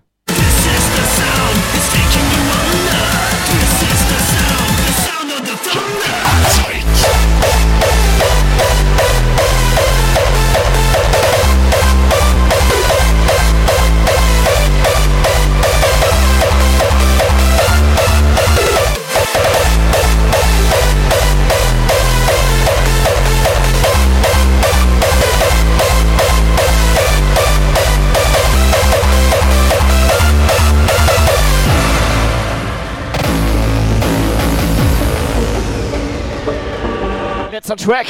[37.55, 38.07] Letzter Track.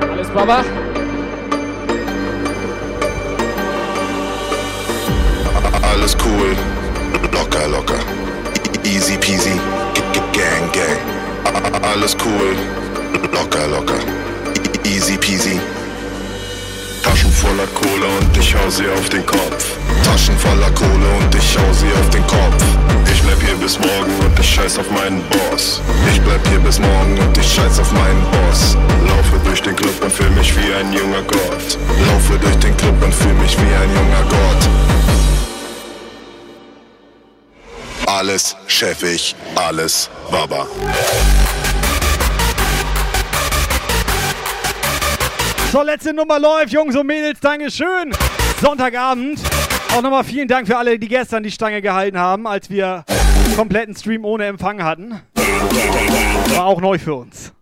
[0.00, 0.64] Alles Baba.
[5.82, 6.56] Alles cool,
[7.30, 7.98] locker, locker.
[8.84, 9.60] E- Easy peasy,
[10.32, 11.84] gang, gang.
[11.92, 12.56] Alles cool,
[13.34, 14.00] locker, locker.
[14.82, 15.60] E- Easy peasy.
[17.02, 19.76] Taschen voller Kohle und ich hau sie auf den Kopf.
[20.04, 22.64] Taschen voller Kohle und ich hau sie auf den Kopf.
[23.26, 25.80] Bleib hier bis morgen und ich scheiß auf meinen Boss.
[26.08, 28.76] Ich bleib hier bis morgen und ich scheiß auf meinen Boss.
[29.08, 31.76] Laufe durch den Club und fühl mich wie ein junger Gott.
[32.06, 34.68] Laufe durch den Club und fühl mich wie ein junger Gott.
[38.06, 40.68] Alles chefig, alles Baba.
[45.72, 48.14] So, letzte Nummer läuft, Jungs und Mädels, Dankeschön.
[48.62, 49.40] Sonntagabend.
[49.96, 53.04] Auch nochmal vielen Dank für alle, die gestern die Stange gehalten haben, als wir
[53.54, 55.20] kompletten Stream ohne Empfang hatten.
[56.54, 57.52] War auch neu für uns.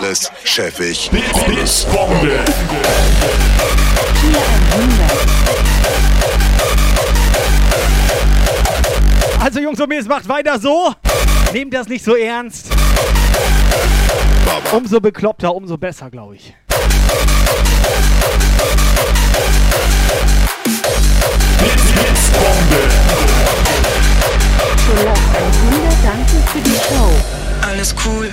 [0.00, 1.10] Alles chefig.
[1.46, 2.40] Alles Bombe.
[9.40, 10.94] Also, Jungs und Mädels, macht weiter so.
[11.52, 12.68] Nehmt das nicht so ernst.
[14.72, 16.54] Umso bekloppter, umso besser, glaube ich.
[24.84, 27.10] Scholas 100, danke für die Show.
[27.66, 28.32] Alles cool.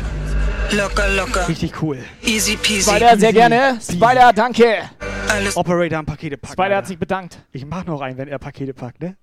[0.72, 1.48] Locker, locker.
[1.48, 1.98] Richtig cool.
[2.22, 2.90] Easy peasy.
[2.90, 3.80] Spider, sehr gerne.
[3.82, 4.90] Spider, danke.
[5.28, 6.54] Alles Operator am Pakete packen.
[6.54, 7.40] Spider hat sich bedankt.
[7.52, 9.16] Ich mach noch einen, wenn er Pakete packt, ne?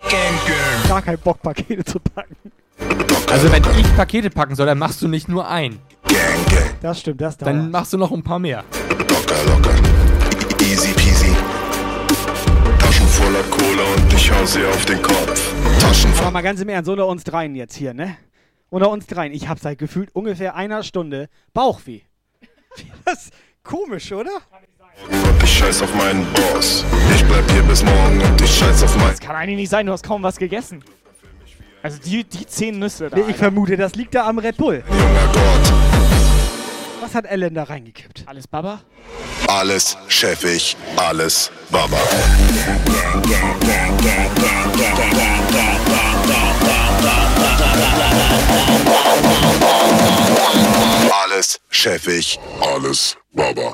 [0.00, 0.88] Gang, gang.
[0.88, 2.36] Gar keinen Bock, Pakete zu packen.
[3.30, 5.78] Also wenn ich Pakete packen soll, dann machst du nicht nur ein.
[6.82, 7.54] Das stimmt, das dauert.
[7.54, 8.64] Dann machst du noch ein paar mehr.
[13.22, 15.54] Voller Kohle und ich hau sie auf den Kopf.
[15.80, 18.16] Taschen Aber mal ganz im Ernst, unter uns dreien jetzt hier, ne?
[18.70, 19.32] Unter uns dreien.
[19.32, 22.00] Ich hab seit gefühlt ungefähr einer Stunde Bauchweh.
[23.04, 24.30] Das ist komisch, oder?
[25.08, 26.84] und ich scheiß auf meinen Boss.
[27.14, 29.08] Ich bleib hier bis morgen und ich scheiß auf mein.
[29.08, 30.82] Das kann eigentlich nicht sein, du hast kaum was gegessen.
[31.82, 33.16] Also die, die zehn Nüsse da.
[33.16, 33.38] Nee, ich Alter.
[33.38, 34.82] vermute, das liegt da am Red Bull.
[37.02, 38.22] Was hat Ellen da reingekippt?
[38.26, 38.80] Alles Baba?
[39.48, 41.96] Alles chefig, alles Baba.
[51.10, 53.72] Alles chefig, alles Baba.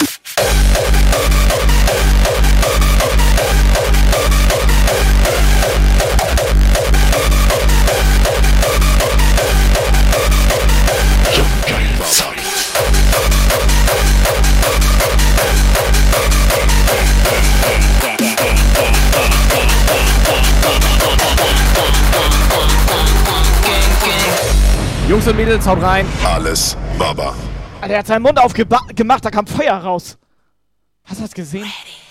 [25.19, 26.07] Jungs und Mädels, haut rein.
[26.25, 27.35] Alles Baba.
[27.81, 30.17] Alter, er hat seinen Mund aufgemacht, da kam Feuer raus.
[31.03, 31.65] Hast du das gesehen?
[31.65, 32.08] Follow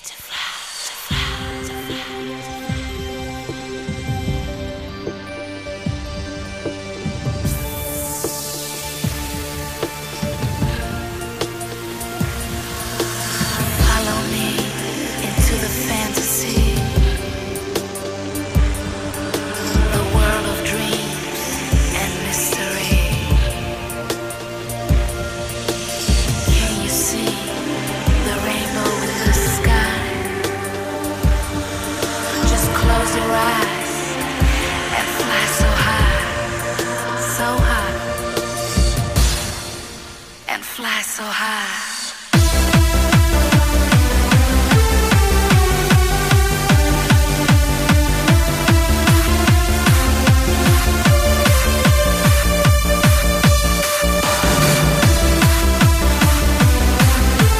[41.04, 42.08] so high.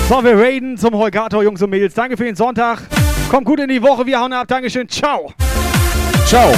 [0.10, 1.94] So, wir raiden zum Holgator, Jungs und Mädels.
[1.94, 2.80] Danke für den Sonntag.
[3.30, 4.06] Kommt gut in die Woche.
[4.06, 4.48] Wir hauen ab.
[4.48, 4.88] Dankeschön.
[4.88, 5.34] Ciao.
[6.26, 6.54] Ciao.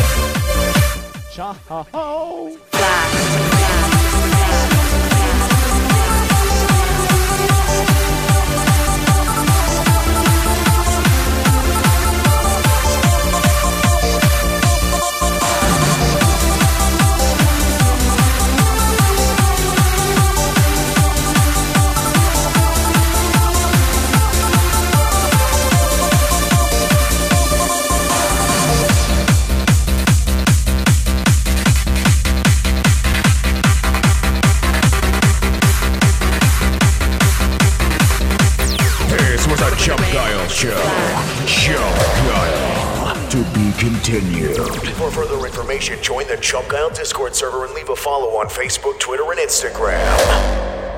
[1.33, 2.51] Ciao.
[2.71, 3.88] This
[43.79, 44.57] continued.
[44.97, 48.99] For further information, join the Chump Guile Discord server and leave a follow on Facebook,
[48.99, 50.88] Twitter, and Instagram.